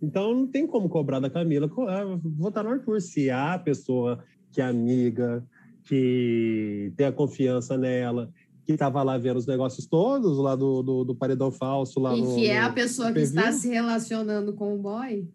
Então 0.00 0.32
não 0.34 0.46
tem 0.46 0.66
como 0.66 0.88
cobrar 0.88 1.18
da 1.18 1.30
Camila 1.30 1.68
ah, 1.88 2.18
votar 2.22 2.62
no 2.62 2.70
Arthur. 2.70 3.00
Se 3.00 3.30
a 3.30 3.58
pessoa 3.58 4.22
que 4.52 4.60
é 4.60 4.64
amiga, 4.64 5.44
que 5.84 6.92
tem 6.96 7.06
a 7.06 7.12
confiança 7.12 7.76
nela, 7.76 8.30
que 8.64 8.72
estava 8.72 9.02
lá 9.02 9.16
vendo 9.16 9.38
os 9.38 9.46
negócios 9.46 9.86
todos 9.86 10.38
lá 10.38 10.54
do, 10.54 10.82
do, 10.82 11.04
do 11.04 11.14
paredão 11.14 11.50
falso 11.50 11.98
lá 11.98 12.14
E 12.14 12.20
no, 12.20 12.34
que 12.34 12.46
é 12.46 12.60
a 12.60 12.72
pessoa 12.72 13.12
que 13.12 13.20
está 13.20 13.52
se 13.52 13.68
relacionando 13.68 14.52
com 14.52 14.74
o 14.74 14.78
boy. 14.78 15.28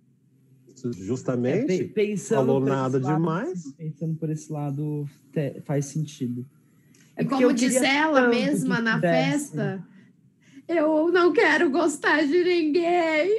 É, 0.84 0.94
justamente. 0.94 1.66
pe- 1.66 1.84
pensando 1.90 2.46
falou 2.46 2.60
nada 2.60 3.00
lado, 3.00 3.16
demais. 3.16 3.74
Pensando 3.76 4.16
por 4.16 4.30
esse 4.30 4.52
lado, 4.52 5.06
faz 5.66 5.86
sentido. 5.86 6.46
É 7.22 7.24
E 7.24 7.28
como 7.28 7.54
queria 7.56 7.88
ela 7.88 8.28
mesma 8.28 8.82
na 8.82 9.00
festa, 9.00 9.84
eu 10.68 11.12
não 11.12 11.32
quero 11.32 11.70
gostar 11.70 12.26
de 12.26 12.44
ninguém. 12.44 13.38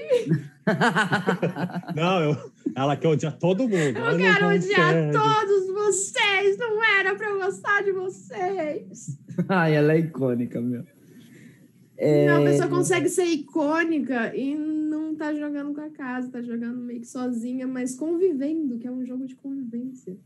Não, 1.97 2.21
eu- 2.23 2.53
ela 2.77 2.97
quer 2.97 3.09
odiar 3.09 3.37
todo 3.37 3.69
mundo. 3.69 3.99
Eu 3.99 4.17
quero 4.17 4.49
odiar 4.49 5.11
todos 5.11 5.67
vocês. 5.67 6.57
Não 6.59 6.83
era 6.85 7.15
pra 7.17 7.29
eu 7.31 7.39
gostar 7.41 7.83
de 7.83 7.91
vocês. 7.93 9.19
Ai, 9.49 9.75
ela 9.75 9.93
é 9.95 9.99
icônica, 9.99 10.61
meu. 10.61 10.83
Não, 10.85 12.37
a 12.37 12.41
É, 12.41 12.45
pessoa 12.45 12.69
consegue 12.69 13.09
ser 13.09 13.25
icônica 13.25 14.35
e 14.37 14.55
não 14.57 15.15
tá 15.15 15.33
jogando 15.35 15.75
com 15.75 15.81
a 15.81 15.91
casa, 15.91 16.31
tá 16.31 16.43
jogando 16.43 16.79
meio 16.81 17.01
que 17.01 17.07
sozinha, 17.07 17.67
mas 17.67 17.95
convivendo, 17.95 18.79
que 18.79 18.87
é 18.87 18.91
um 18.91 19.05
jogo 19.05 19.27
de 19.27 19.37
convivência. 19.37 20.17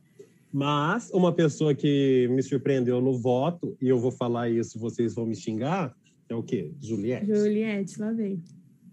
Mas 0.57 1.11
uma 1.11 1.35
pessoa 1.35 1.75
que 1.75 2.27
me 2.31 2.43
surpreendeu 2.43 2.99
no 2.99 3.13
voto, 3.13 3.77
e 3.79 3.89
eu 3.89 3.99
vou 3.99 4.11
falar 4.11 4.49
isso, 4.49 4.79
vocês 4.79 5.15
vão 5.15 5.27
me 5.27 5.37
xingar, 5.37 5.95
é 6.31 6.35
o 6.35 6.43
quê? 6.43 6.73
Juliette. 6.81 7.27
Juliette, 7.27 8.01
lá 8.01 8.11
vem. 8.11 8.43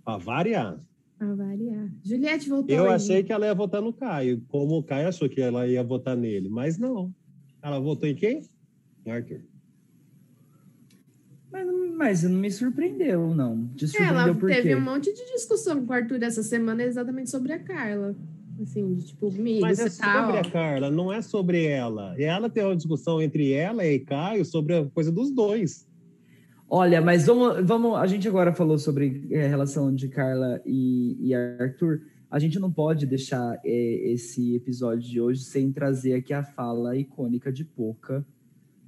Pra 0.03 0.17
variar. 0.17 0.77
Pra 1.17 1.33
variar. 1.33 1.89
Juliette 2.03 2.49
voltou. 2.49 2.75
Eu 2.75 2.89
aí. 2.89 2.95
achei 2.95 3.23
que 3.23 3.31
ela 3.31 3.45
ia 3.45 3.53
votar 3.55 3.81
no 3.81 3.93
Caio, 3.93 4.43
como 4.49 4.77
o 4.77 4.83
Caio 4.83 5.07
achou 5.07 5.29
que 5.29 5.39
ela 5.39 5.65
ia 5.65 5.81
votar 5.81 6.17
nele, 6.17 6.49
mas 6.49 6.77
não. 6.77 7.15
Ela 7.61 7.79
votou 7.79 8.09
em 8.09 8.15
quem? 8.15 8.41
Em 9.05 9.11
Arthur. 9.11 9.39
Mas, 11.49 11.67
mas 11.95 12.23
não 12.23 12.41
me 12.41 12.51
surpreendeu, 12.51 13.33
não. 13.33 13.69
Te 13.69 13.87
surpreendeu 13.87 14.19
Ela 14.19 14.35
por 14.35 14.49
teve 14.49 14.67
quê? 14.67 14.75
um 14.75 14.81
monte 14.81 15.13
de 15.13 15.25
discussão 15.31 15.85
com 15.85 15.93
o 15.93 15.95
Arthur 15.95 16.21
essa 16.23 16.43
semana 16.43 16.83
exatamente 16.83 17.29
sobre 17.29 17.53
a 17.53 17.59
Carla. 17.59 18.13
Assim, 18.61 18.93
de 18.93 19.07
tipo, 19.07 19.27
amigo, 19.27 19.61
Mas 19.61 19.79
é 19.79 19.85
tá, 19.85 20.23
sobre 20.23 20.37
ó. 20.37 20.39
a 20.39 20.51
Carla, 20.51 20.91
não 20.91 21.11
é 21.11 21.21
sobre 21.21 21.65
ela. 21.65 22.15
E 22.17 22.23
ela 22.23 22.49
tem 22.49 22.63
uma 22.63 22.75
discussão 22.75 23.21
entre 23.21 23.51
ela 23.51 23.85
e 23.85 23.99
Caio 23.99 24.45
sobre 24.45 24.75
a 24.75 24.85
coisa 24.85 25.11
dos 25.11 25.31
dois. 25.31 25.87
Olha, 26.69 27.01
mas 27.01 27.25
vamos, 27.25 27.65
vamos. 27.65 27.97
A 27.97 28.05
gente 28.07 28.27
agora 28.27 28.53
falou 28.53 28.77
sobre 28.77 29.27
a 29.33 29.47
relação 29.47 29.93
de 29.93 30.07
Carla 30.07 30.61
e, 30.65 31.17
e 31.19 31.33
Arthur. 31.33 32.01
A 32.29 32.39
gente 32.39 32.59
não 32.59 32.71
pode 32.71 33.05
deixar 33.05 33.59
é, 33.63 34.11
esse 34.11 34.55
episódio 34.55 35.07
de 35.07 35.19
hoje 35.19 35.43
sem 35.43 35.71
trazer 35.71 36.13
aqui 36.13 36.33
a 36.33 36.43
fala 36.43 36.95
icônica 36.95 37.51
de 37.51 37.63
Poca 37.63 38.25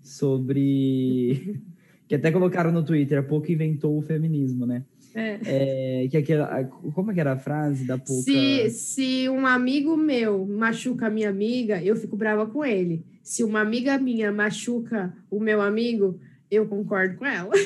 sobre. 0.01 1.61
que 2.07 2.15
até 2.15 2.31
colocaram 2.31 2.71
no 2.71 2.83
Twitter, 2.83 3.19
a 3.19 3.23
Poca 3.23 3.51
inventou 3.51 3.97
o 3.97 4.01
feminismo, 4.01 4.65
né? 4.65 4.83
É. 5.15 5.39
É, 5.45 6.07
que 6.09 6.17
aquela, 6.17 6.65
como 6.93 7.09
é 7.09 7.13
que 7.13 7.19
era 7.21 7.31
a 7.31 7.37
frase 7.37 7.87
da 7.87 7.97
Poca? 7.97 8.21
Se, 8.21 8.69
se 8.69 9.29
um 9.29 9.47
amigo 9.47 9.95
meu 9.95 10.45
machuca 10.45 11.07
a 11.07 11.09
minha 11.09 11.29
amiga, 11.29 11.81
eu 11.81 11.95
fico 11.95 12.17
brava 12.17 12.45
com 12.45 12.65
ele. 12.65 13.05
Se 13.23 13.41
uma 13.41 13.61
amiga 13.61 13.97
minha 13.97 14.29
machuca 14.29 15.15
o 15.31 15.39
meu 15.39 15.61
amigo, 15.61 16.19
eu 16.51 16.67
concordo 16.67 17.15
com 17.15 17.25
ela. 17.25 17.51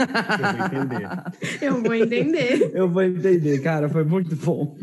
Eu 0.00 0.02
vou 0.02 0.64
entender. 0.64 1.60
Eu 1.60 1.82
vou 1.82 1.94
entender. 1.94 2.70
Eu 2.74 2.88
vou 2.88 3.02
entender, 3.02 3.58
cara, 3.60 3.90
foi 3.90 4.02
muito 4.02 4.34
bom. 4.34 4.74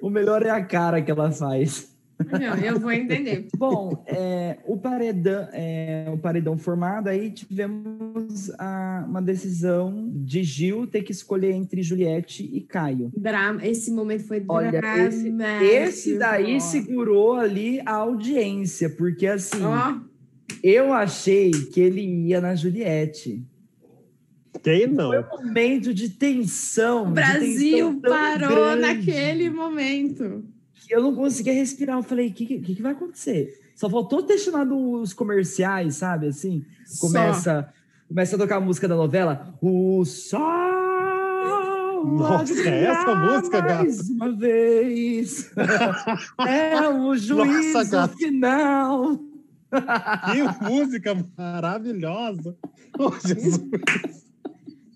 O 0.00 0.08
melhor 0.08 0.46
é 0.46 0.50
a 0.50 0.64
cara 0.64 1.02
que 1.02 1.10
ela 1.10 1.32
faz. 1.32 1.91
Não, 2.30 2.56
eu 2.56 2.78
vou 2.78 2.92
entender. 2.92 3.48
Bom, 3.56 4.04
é, 4.06 4.58
o, 4.66 4.76
paredão, 4.78 5.48
é, 5.52 6.08
o 6.12 6.18
paredão 6.18 6.56
formado, 6.56 7.08
aí 7.08 7.30
tivemos 7.30 8.50
a- 8.58 9.04
uma 9.08 9.20
decisão 9.20 10.08
de 10.14 10.42
Gil 10.44 10.86
ter 10.86 11.02
que 11.02 11.10
escolher 11.12 11.52
entre 11.52 11.82
Juliette 11.82 12.48
e 12.52 12.60
Caio. 12.60 13.10
Drama. 13.16 13.66
Esse 13.66 13.90
momento 13.90 14.24
foi 14.24 14.42
Olha, 14.46 14.68
esse, 15.06 15.30
dramático. 15.30 15.64
esse 15.64 16.18
daí 16.18 16.60
segurou 16.60 17.34
ali 17.34 17.80
a 17.84 17.92
audiência, 17.94 18.88
porque 18.90 19.26
assim, 19.26 19.62
Ó, 19.64 19.94
eu 20.62 20.92
achei 20.92 21.50
que 21.50 21.80
ele 21.80 22.02
ia 22.28 22.40
na 22.40 22.54
Juliette. 22.54 23.42
Quem 24.62 24.86
não? 24.86 25.08
Foi 25.10 25.18
um 25.18 25.44
momento 25.46 25.92
de 25.92 26.10
tensão. 26.10 27.08
o 27.08 27.10
Brasil 27.10 27.94
tensão 27.94 28.00
parou 28.00 28.76
grande. 28.76 28.80
naquele 28.80 29.50
momento. 29.50 30.44
Que 30.86 30.94
eu 30.94 31.02
não 31.02 31.14
conseguia 31.14 31.52
respirar. 31.52 31.96
Eu 31.98 32.02
falei, 32.02 32.28
o 32.28 32.32
que, 32.32 32.46
que, 32.46 32.74
que 32.74 32.82
vai 32.82 32.92
acontecer? 32.92 33.60
Só 33.74 33.88
faltou 33.88 34.22
ter 34.22 34.38
chamado 34.38 34.76
os 35.00 35.12
comerciais, 35.12 35.96
sabe? 35.96 36.28
Assim, 36.28 36.64
começa, 37.00 37.72
começa 38.08 38.36
a 38.36 38.38
tocar 38.38 38.56
a 38.56 38.60
música 38.60 38.86
da 38.86 38.94
novela. 38.94 39.54
O 39.60 40.04
sol. 40.04 40.42
Nossa, 42.04 42.68
é 42.68 42.84
essa 42.84 43.14
música, 43.14 43.60
gata? 43.60 43.82
Mais 43.84 44.10
uma 44.10 44.32
vez. 44.36 45.50
é 46.46 46.88
o 46.88 47.16
juízo 47.16 47.90
gata. 47.90 48.16
final. 48.16 49.18
Que 50.32 50.68
música 50.68 51.16
maravilhosa! 51.36 52.56
Oh, 52.98 53.10
Jesus. 53.26 53.60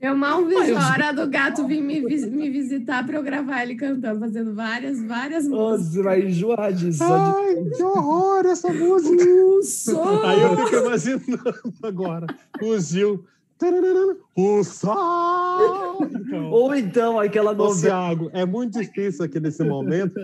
Eu 0.00 0.14
mal 0.16 0.44
Ai, 0.44 0.70
eu- 0.72 0.78
a 0.78 0.90
hora 0.90 1.12
do 1.12 1.26
gato 1.28 1.66
vir 1.66 1.80
me, 1.80 2.00
me 2.02 2.50
visitar 2.50 3.04
para 3.06 3.16
eu 3.16 3.22
gravar 3.22 3.62
ele 3.62 3.74
cantando, 3.76 4.20
fazendo 4.20 4.54
várias, 4.54 5.02
várias 5.02 5.46
Nossa, 5.48 5.84
você 5.84 6.02
vai 6.02 6.22
enjoar 6.26 6.72
disso. 6.72 6.98
de- 6.98 7.12
Ai, 7.12 7.54
que 7.76 7.82
horror 7.82 8.44
essa 8.46 8.72
música! 8.72 9.24
O 9.24 9.62
sol. 9.62 10.22
Aí 10.26 10.42
eu 10.42 10.56
fico 10.56 10.76
imaginando 10.76 11.72
agora 11.82 12.26
o 12.60 12.78
O 14.36 14.62
sol! 14.62 15.96
Então, 16.10 16.50
Ou 16.50 16.74
então 16.74 17.18
aquela 17.18 17.54
novela. 17.54 17.80
Thiago, 17.80 18.30
é 18.34 18.44
muito 18.44 18.78
difícil 18.78 19.24
aqui 19.24 19.40
nesse 19.40 19.64
momento. 19.64 20.14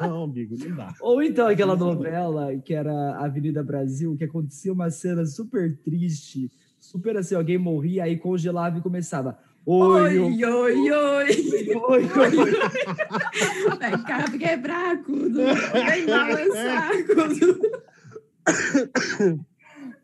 Não, 0.00 0.24
amigo, 0.24 0.56
não 0.58 0.76
dá. 0.76 0.92
Ou 1.00 1.22
então 1.22 1.46
aquela 1.46 1.76
novela 1.76 2.48
que 2.64 2.74
era 2.74 3.16
Avenida 3.18 3.62
Brasil, 3.62 4.16
que 4.16 4.24
acontecia 4.24 4.72
uma 4.72 4.90
cena 4.90 5.24
super 5.24 5.76
triste, 5.84 6.50
super 6.80 7.16
assim, 7.16 7.34
alguém 7.34 7.58
morria, 7.58 8.04
aí 8.04 8.16
congelava 8.16 8.78
e 8.78 8.80
começava. 8.82 9.38
Oi, 9.66 10.18
oi, 10.18 10.44
Oi, 10.44 10.44
oi, 10.44 10.90
oi. 10.90 11.74
oi, 11.74 12.02
oi. 12.02 12.32
Vai 13.78 14.02
cara 14.02 14.38
quebrar 14.38 15.02
tudo. 15.04 15.38
Vem 15.38 16.06
balançar 16.06 16.90
tudo. 17.06 17.60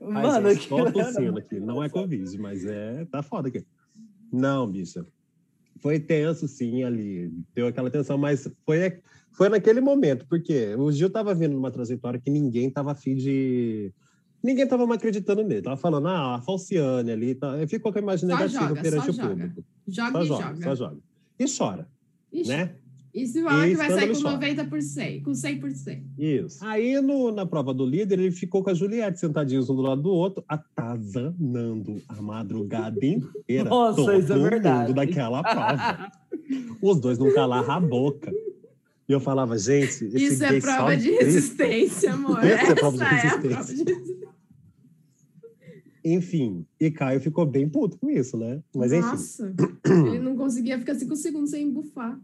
Mano, 0.01 0.47
Ai, 0.49 0.55
gente, 0.55 0.69
tô 0.69 0.93
tossindo 0.93 1.39
aqui. 1.39 1.59
Não 1.59 1.83
é 1.83 1.89
Covid, 1.89 2.39
mas 2.39 2.65
é. 2.67 3.07
Tá 3.07 3.23
foda 3.23 3.49
aqui. 3.49 3.65
Não, 4.33 4.71
bicha. 4.71 5.07
Foi 5.81 5.99
tenso, 5.99 6.47
sim, 6.47 6.85
ali. 6.85 7.33
Deu 7.55 7.67
aquela 7.67 7.91
tensão, 7.91 8.19
mas 8.19 8.49
foi, 8.65 9.01
foi 9.33 9.49
naquele 9.49 9.81
momento, 9.81 10.27
porque 10.29 10.75
o 10.77 10.91
Gil 10.93 11.11
tava 11.11 11.35
vindo 11.35 11.55
numa 11.55 11.71
trajetória 11.71 12.21
que 12.21 12.31
ninguém 12.31 12.71
tava 12.71 12.93
afim 12.93 13.15
de. 13.15 13.93
Ninguém 14.47 14.65
tava 14.65 14.87
mais 14.87 14.99
acreditando 14.99 15.43
nele. 15.43 15.61
Tava 15.61 15.77
falando, 15.77 16.07
ah, 16.07 16.37
a 16.37 16.41
Falciane 16.41 17.11
ali. 17.11 17.35
Tá... 17.35 17.55
Ficou 17.67 17.93
com 17.93 17.99
a 17.99 18.03
imagem 18.03 18.29
Só 18.29 18.37
negativa 18.37 18.69
joga, 18.69 18.81
perante 18.81 19.11
o 19.11 19.13
joga. 19.13 19.29
público. 19.29 19.65
Joga 19.89 20.13
Só 20.13 20.23
e 20.23 20.27
joga, 20.27 20.43
joga. 20.45 20.63
só 20.63 20.75
joga. 20.77 20.97
E 21.39 21.45
chora, 21.59 21.89
Ixi, 22.33 22.49
né? 22.49 22.71
E 23.13 23.27
se 23.27 23.43
fala 23.43 23.67
E 23.67 23.71
que 23.71 23.77
vai 23.77 23.91
sair 23.91 24.07
com 24.07 24.13
escândalo 24.13 24.39
chora. 24.39 24.69
90%, 24.69 25.23
com 25.23 25.31
100%. 25.33 26.03
Isso. 26.17 26.65
Aí, 26.65 27.01
no, 27.01 27.33
na 27.33 27.45
prova 27.45 27.75
do 27.75 27.85
líder, 27.85 28.21
ele 28.21 28.31
ficou 28.31 28.63
com 28.63 28.71
a 28.71 28.75
Juliette 28.75 29.19
sentadinhos 29.19 29.69
um 29.69 29.75
do 29.75 29.83
lado 29.83 30.03
do 30.03 30.11
outro, 30.11 30.45
atazanando 30.47 32.01
a 32.09 32.23
madrugada 32.23 33.05
inteira. 33.05 33.69
Nossa, 33.69 33.97
todo 33.97 34.21
isso 34.21 34.33
é 34.33 34.39
verdade. 34.39 34.89
mundo 34.89 34.95
daquela 34.95 35.43
prova. 35.43 36.13
Os 36.81 37.01
dois 37.01 37.19
não 37.19 37.35
calaram 37.35 37.71
a 37.71 37.81
boca. 37.81 38.31
E 39.09 39.13
eu 39.13 39.21
falava, 39.21 39.57
gente, 39.59 40.05
esse 40.05 40.17
Isso 40.17 40.45
é 40.45 40.61
prova 40.61 40.97
de 40.97 41.11
resistência, 41.11 42.13
amor. 42.13 42.45
Essa 42.45 42.49
é 42.49 42.63
Essa 42.63 42.75
prova 42.75 42.97
de 42.97 43.05
é 43.05 43.07
resistência. 43.09 44.17
Enfim, 46.09 46.65
e 46.79 46.89
Caio 46.91 47.21
ficou 47.21 47.45
bem 47.45 47.69
puto 47.69 47.99
com 47.99 48.09
isso, 48.09 48.37
né? 48.37 48.63
Mas 48.75 48.93
enfim, 48.93 49.07
Nossa, 49.07 49.55
ele 49.85 50.21
não 50.21 50.37
conseguia 50.37 50.79
ficar 50.79 50.95
cinco 50.95 51.17
segundos 51.17 51.51
sem 51.51 51.71
bufar. 51.71 52.21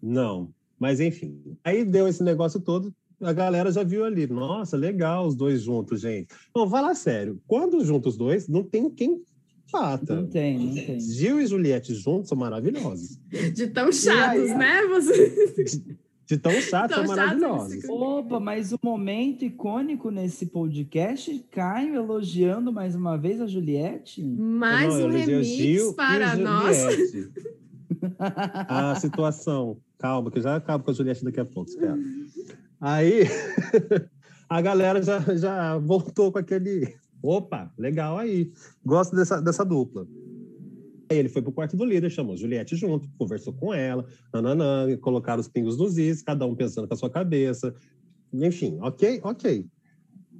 não. 0.00 0.52
Mas 0.76 1.00
enfim, 1.00 1.40
aí 1.62 1.84
deu 1.84 2.08
esse 2.08 2.22
negócio 2.22 2.60
todo, 2.60 2.92
a 3.20 3.32
galera 3.32 3.70
já 3.70 3.82
viu 3.84 4.04
ali. 4.04 4.26
Nossa, 4.26 4.76
legal 4.76 5.26
os 5.26 5.34
dois 5.34 5.62
juntos, 5.62 6.00
gente. 6.00 6.28
Não, 6.54 6.68
fala 6.68 6.94
sério. 6.94 7.40
Quando 7.46 7.82
juntos 7.84 8.14
os 8.14 8.18
dois, 8.18 8.48
não 8.48 8.64
tem 8.64 8.90
quem 8.90 9.22
bata. 9.70 10.16
Não 10.16 10.26
tem, 10.26 10.58
não 10.58 10.74
tem. 10.74 11.00
Gil 11.00 11.40
e 11.40 11.46
Juliette 11.46 11.94
juntos 11.94 12.28
são 12.28 12.36
maravilhosos. 12.36 13.18
De 13.54 13.68
tão 13.68 13.90
chatos, 13.92 14.50
né? 14.50 14.82
Você... 14.88 15.52
De 15.64 15.96
tão 16.40 16.52
chato, 16.52 16.94
Tão 16.94 17.06
maravilhosos. 17.06 17.72
eles 17.72 17.88
Opa, 17.88 18.40
mas 18.40 18.72
o 18.72 18.78
momento 18.82 19.44
icônico 19.44 20.10
nesse 20.10 20.46
podcast, 20.46 21.44
Caio 21.50 21.94
elogiando 21.94 22.72
mais 22.72 22.94
uma 22.94 23.18
vez 23.18 23.40
a 23.40 23.46
Juliette. 23.46 24.22
Mais 24.22 24.94
Não, 24.94 25.06
um 25.06 25.10
remix 25.10 25.46
Gil 25.46 25.92
para 25.94 26.34
nós. 26.36 26.78
A 28.68 28.94
situação. 28.96 29.76
Calma, 29.98 30.30
que 30.30 30.38
eu 30.38 30.42
já 30.42 30.56
acabo 30.56 30.84
com 30.84 30.90
a 30.90 30.94
Juliette 30.94 31.24
daqui 31.24 31.40
a 31.40 31.44
pouco, 31.44 31.70
espera. 31.70 31.96
Aí, 32.80 33.22
a 34.48 34.60
galera 34.60 35.00
já, 35.02 35.20
já 35.36 35.78
voltou 35.78 36.30
com 36.30 36.38
aquele... 36.38 36.94
Opa, 37.22 37.72
legal 37.78 38.18
aí. 38.18 38.52
Gosto 38.84 39.16
dessa, 39.16 39.40
dessa 39.40 39.64
dupla. 39.64 40.06
Aí 41.10 41.18
ele 41.18 41.28
foi 41.28 41.42
pro 41.42 41.52
quarto 41.52 41.76
do 41.76 41.84
líder, 41.84 42.10
chamou 42.10 42.36
Juliette 42.36 42.76
junto, 42.76 43.08
conversou 43.18 43.52
com 43.52 43.72
ela, 43.74 44.06
nananã, 44.32 44.96
colocaram 44.98 45.40
os 45.40 45.48
pingos 45.48 45.76
nos 45.76 45.98
is, 45.98 46.22
cada 46.22 46.46
um 46.46 46.54
pensando 46.54 46.88
com 46.88 46.94
a 46.94 46.96
sua 46.96 47.10
cabeça. 47.10 47.74
Enfim, 48.32 48.78
ok, 48.80 49.20
ok. 49.22 49.66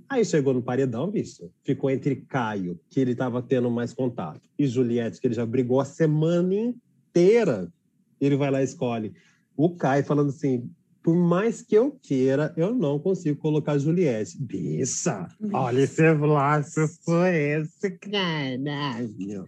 Aí 0.08 0.24
chegou 0.24 0.52
no 0.54 0.62
paredão, 0.62 1.10
bicho. 1.10 1.50
Ficou 1.62 1.90
entre 1.90 2.16
Caio, 2.16 2.78
que 2.90 3.00
ele 3.00 3.14
tava 3.14 3.42
tendo 3.42 3.70
mais 3.70 3.92
contato, 3.92 4.48
e 4.58 4.66
Juliette, 4.66 5.20
que 5.20 5.26
ele 5.26 5.34
já 5.34 5.46
brigou 5.46 5.80
a 5.80 5.84
semana 5.84 6.54
inteira. 6.54 7.72
Ele 8.20 8.36
vai 8.36 8.50
lá 8.50 8.60
e 8.60 8.64
escolhe. 8.64 9.12
O 9.56 9.70
Caio 9.70 10.04
falando 10.04 10.28
assim: 10.28 10.70
por 11.02 11.14
mais 11.14 11.62
que 11.62 11.74
eu 11.76 11.92
queira, 12.02 12.54
eu 12.56 12.74
não 12.74 12.98
consigo 12.98 13.38
colocar 13.38 13.76
Juliette. 13.76 14.42
Bicha, 14.42 15.28
olha 15.52 15.82
esse 15.82 16.02
laço, 16.14 16.86
sou 17.02 17.26
esse, 17.26 17.90
caralho. 17.98 19.46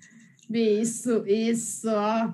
Isso, 0.51 1.25
isso, 1.27 1.89
ó. 1.91 2.33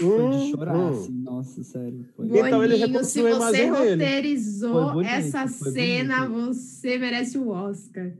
Foi 0.00 0.30
de 0.30 0.50
chorar, 0.50 0.76
hum. 0.76 0.90
assim, 0.90 1.12
nossa, 1.12 1.62
sério. 1.62 2.04
Foi. 2.16 2.26
Então 2.26 2.64
ele 2.64 2.72
Boninho, 2.76 3.04
se 3.04 3.20
reconstruiu 3.22 3.26
a 3.26 3.38
você 3.38 3.64
imagem 3.64 3.70
dele. 3.70 4.04
roteirizou 4.04 4.92
bonito, 4.92 5.10
essa 5.10 5.46
cena, 5.48 6.28
você 6.28 6.98
merece 6.98 7.38
o 7.38 7.48
Oscar. 7.48 8.12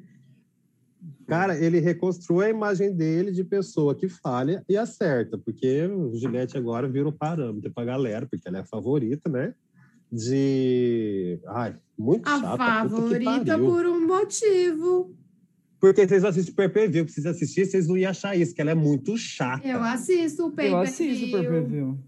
Cara, 1.27 1.59
ele 1.59 1.81
reconstruiu 1.81 2.43
a 2.43 2.51
imagem 2.51 2.95
dele 2.95 3.33
de 3.33 3.43
pessoa 3.43 3.95
que 3.95 4.09
falha 4.09 4.63
e 4.69 4.77
acerta, 4.77 5.39
porque 5.39 5.83
o 5.87 6.15
Juliette 6.15 6.57
agora 6.57 6.87
vira 6.89 7.09
o 7.09 7.13
parâmetro 7.13 7.73
pra 7.73 7.85
galera, 7.85 8.27
porque 8.27 8.47
ela 8.47 8.59
é 8.59 8.61
a 8.61 8.67
favorita, 8.67 9.29
né? 9.29 9.55
De. 10.13 11.41
Ai, 11.47 11.77
muito 11.99 12.29
A 12.29 12.41
chata. 12.41 12.57
que 12.57 12.89
favorita 12.91 13.59
por 13.59 13.87
um 13.87 14.07
motivo. 14.07 15.17
Porque 15.85 16.09
vocês 16.09 16.25
assistem 16.25 16.55
PPV, 16.55 17.05
precisa 17.05 17.29
assistir, 17.31 17.67
vocês 17.67 17.87
não 17.87 17.95
iam 17.95 18.11
achar 18.11 18.35
isso, 18.35 18.55
que 18.55 18.61
ela 18.63 18.71
é 18.71 18.75
muito 18.75 19.19
chata. 19.19 19.69
Eu 19.69 19.83
assisto 19.83 20.47
o 20.47 20.51
pay 20.51 20.69
Eu 20.69 20.79
per 20.79 20.89
assisto 20.89 21.31
por 21.31 21.41
view. 21.41 21.51
preview. 21.51 21.99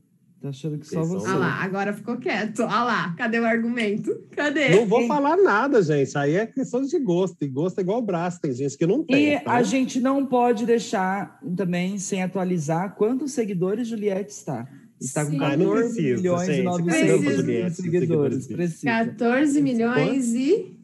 Tá 0.41 0.49
achando 0.49 0.79
que 0.79 0.87
só 0.87 1.03
você. 1.03 1.27
Ah 1.29 1.35
lá, 1.37 1.63
agora 1.63 1.93
ficou 1.93 2.17
quieto. 2.17 2.63
Ah 2.63 2.85
lá, 2.85 3.15
cadê 3.19 3.39
o 3.39 3.45
argumento? 3.45 4.15
Cadê? 4.35 4.71
Não 4.71 4.87
vou 4.87 5.07
falar 5.07 5.37
nada, 5.37 5.83
gente. 5.83 6.17
Aí 6.17 6.37
é 6.37 6.47
questão 6.47 6.83
de 6.83 6.99
gosto. 6.99 7.37
E 7.43 7.49
gosto 7.49 7.79
é 7.79 7.83
igual 7.83 8.01
braço, 8.01 8.41
tem 8.41 8.53
gente 8.53 8.79
que 8.79 8.87
não 8.87 9.03
tem. 9.05 9.17
E 9.27 9.35
então- 9.35 9.53
a 9.53 9.63
gente 9.63 10.01
não 10.01 10.25
pode 10.25 10.65
deixar 10.65 11.39
também 11.55 11.99
sem 11.99 12.23
atualizar 12.23 12.95
quantos 12.97 13.33
seguidores 13.33 13.89
Juliette 13.89 14.31
está. 14.33 14.67
Está 14.99 15.23
com 15.27 15.33
Sim. 15.33 15.39
14 15.39 15.65
Ah, 15.67 15.75
precisa, 15.83 16.17
milhões 16.17 16.47
gente. 16.47 16.61
e 16.61 16.63
900 16.65 16.95
Precisa. 16.97 17.19
mil 17.19 17.37
Juliette, 17.37 17.77
seguidores. 17.77 18.09
seguidores. 18.09 18.47
Precisa. 18.47 18.87
14 18.87 19.61
milhões 19.63 20.35
e. 20.35 20.76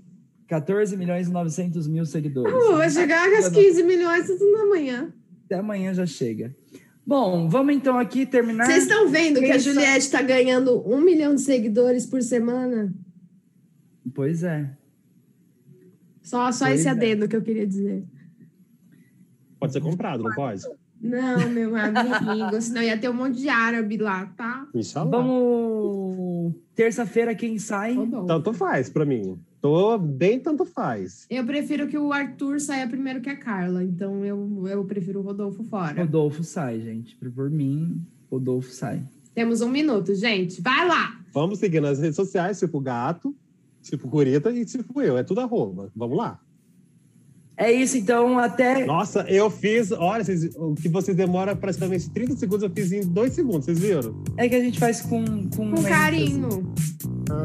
14 0.52 0.94
milhões 0.98 1.28
e 1.28 1.30
900 1.30 1.88
mil 1.88 2.04
seguidores. 2.04 2.52
Uh, 2.52 2.76
vai 2.76 2.90
chegar 2.90 3.26
às 3.38 3.48
15 3.48 3.82
milhões 3.84 4.26
tudo 4.26 4.52
na 4.52 4.66
manhã. 4.66 5.10
Até 5.46 5.54
amanhã 5.54 5.94
já 5.94 6.04
chega. 6.04 6.54
Bom, 7.06 7.48
vamos 7.48 7.74
então 7.74 7.98
aqui 7.98 8.26
terminar. 8.26 8.66
Vocês 8.66 8.82
estão 8.82 9.08
vendo 9.08 9.40
que 9.40 9.46
a 9.46 9.52
Quem 9.52 9.60
Juliette 9.60 10.00
está 10.00 10.20
ganhando 10.20 10.86
um 10.86 11.00
milhão 11.00 11.34
de 11.34 11.40
seguidores 11.40 12.04
por 12.04 12.22
semana? 12.22 12.92
Pois 14.14 14.42
é. 14.42 14.70
Só, 16.20 16.52
só 16.52 16.66
Pois 16.66 16.80
esse 16.80 16.88
é. 16.88 16.90
adendo 16.90 17.26
que 17.26 17.34
eu 17.34 17.42
queria 17.42 17.66
dizer. 17.66 18.04
Pode 19.58 19.72
ser 19.72 19.80
comprado, 19.80 20.22
não 20.22 20.34
pode? 20.34 20.62
Não, 21.02 21.50
meu 21.50 21.74
amigo, 21.74 22.60
senão 22.60 22.80
ia 22.80 22.96
ter 22.96 23.08
um 23.08 23.14
monte 23.14 23.40
de 23.40 23.48
árabe 23.48 23.96
lá, 23.96 24.26
tá? 24.36 24.68
Inshallah. 24.72 25.10
Vamos. 25.10 26.54
Terça-feira, 26.74 27.34
quem 27.34 27.58
sai? 27.58 27.94
Rodolfo. 27.94 28.26
Tanto 28.26 28.52
faz 28.52 28.88
pra 28.88 29.04
mim. 29.04 29.38
Tô 29.60 29.98
bem 29.98 30.40
tanto 30.40 30.64
faz. 30.64 31.26
Eu 31.28 31.44
prefiro 31.44 31.86
que 31.86 31.98
o 31.98 32.12
Arthur 32.12 32.60
saia 32.60 32.86
primeiro 32.88 33.20
que 33.20 33.30
a 33.30 33.36
Carla, 33.36 33.82
então 33.84 34.24
eu, 34.24 34.66
eu 34.66 34.84
prefiro 34.84 35.20
o 35.20 35.22
Rodolfo 35.22 35.62
fora. 35.64 36.02
Rodolfo 36.02 36.42
sai, 36.42 36.80
gente. 36.80 37.16
Por 37.16 37.50
mim, 37.50 38.00
Rodolfo 38.30 38.70
sai. 38.70 39.02
Temos 39.34 39.60
um 39.60 39.68
minuto, 39.68 40.14
gente. 40.14 40.60
Vai 40.60 40.86
lá! 40.86 41.18
Vamos 41.32 41.58
seguir 41.58 41.80
nas 41.80 41.98
redes 41.98 42.16
sociais, 42.16 42.58
tipo 42.58 42.78
gato, 42.80 43.34
tipo 43.82 44.08
curita 44.08 44.50
e 44.50 44.64
tipo 44.64 45.00
eu. 45.00 45.16
É 45.16 45.22
tudo 45.22 45.40
arroba. 45.40 45.90
Vamos 45.96 46.16
lá. 46.16 46.40
É 47.56 47.70
isso, 47.70 47.96
então, 47.98 48.38
até. 48.38 48.84
Nossa, 48.86 49.20
eu 49.28 49.50
fiz. 49.50 49.92
Olha, 49.92 50.24
vocês- 50.24 50.54
o 50.56 50.74
que 50.74 50.88
vocês 50.88 51.16
demoram 51.16 51.54
praticamente 51.56 52.08
30 52.10 52.34
segundos, 52.36 52.62
eu 52.62 52.70
fiz 52.70 52.90
em 52.92 53.02
dois 53.02 53.34
segundos, 53.34 53.66
vocês 53.66 53.78
viram? 53.78 54.14
É 54.36 54.48
que 54.48 54.54
a 54.56 54.60
gente 54.60 54.78
faz 54.78 55.00
com. 55.02 55.22
Com, 55.54 55.70
Com 55.72 55.82
carinho. 55.82 56.72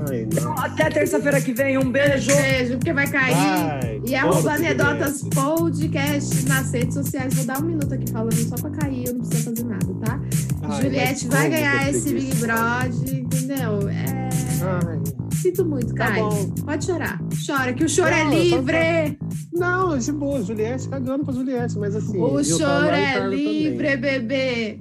Ai, 0.09 0.27
não. 0.41 0.53
Até 0.57 0.89
terça-feira 0.89 1.41
que 1.41 1.53
vem. 1.53 1.77
Um 1.77 1.91
beijo. 1.91 2.27
Beijo, 2.35 2.77
porque 2.77 2.93
vai 2.93 3.07
cair. 3.07 3.35
Vai. 3.35 4.01
E 4.05 4.15
arroba 4.15 4.41
Foda-se, 4.41 4.65
anedotas 4.65 5.21
podcast 5.33 6.45
nas 6.47 6.71
redes 6.71 6.93
sociais. 6.93 7.33
Vou 7.33 7.45
dar 7.45 7.59
um 7.61 7.65
minuto 7.65 7.93
aqui 7.93 8.11
falando 8.11 8.33
só 8.35 8.55
pra 8.55 8.69
cair, 8.71 9.07
eu 9.07 9.13
não 9.13 9.21
preciso 9.21 9.49
fazer 9.49 9.63
nada, 9.65 9.93
tá? 10.05 10.19
Ai, 10.63 10.81
Juliette 10.81 11.27
mas 11.27 11.35
vai 11.37 11.49
ganhar 11.49 11.89
esse 11.89 12.13
Big. 12.13 12.35
Brother, 12.35 13.15
entendeu? 13.19 13.89
É... 13.89 14.29
Ai. 14.63 14.99
Sinto 15.33 15.65
muito, 15.65 15.93
Tá 15.93 16.07
Caio. 16.07 16.29
Pode 16.65 16.85
chorar. 16.85 17.21
Chora, 17.45 17.73
que 17.73 17.83
o 17.83 17.89
choro 17.89 18.09
é 18.09 18.23
Não, 18.23 18.31
tô- 18.31 18.37
livre. 18.37 19.19
Não, 19.53 19.97
de 19.97 20.11
boa, 20.11 20.41
Juliette 20.43 20.87
cagando 20.89 21.23
pra 21.25 21.33
Juliette, 21.33 21.77
mas 21.77 21.95
assim. 21.95 22.17
O 22.19 22.43
choro 22.43 22.87
é 22.87 23.13
Carla 23.13 23.23
também. 23.29 23.63
livre, 23.63 23.97
bebê. 23.97 24.79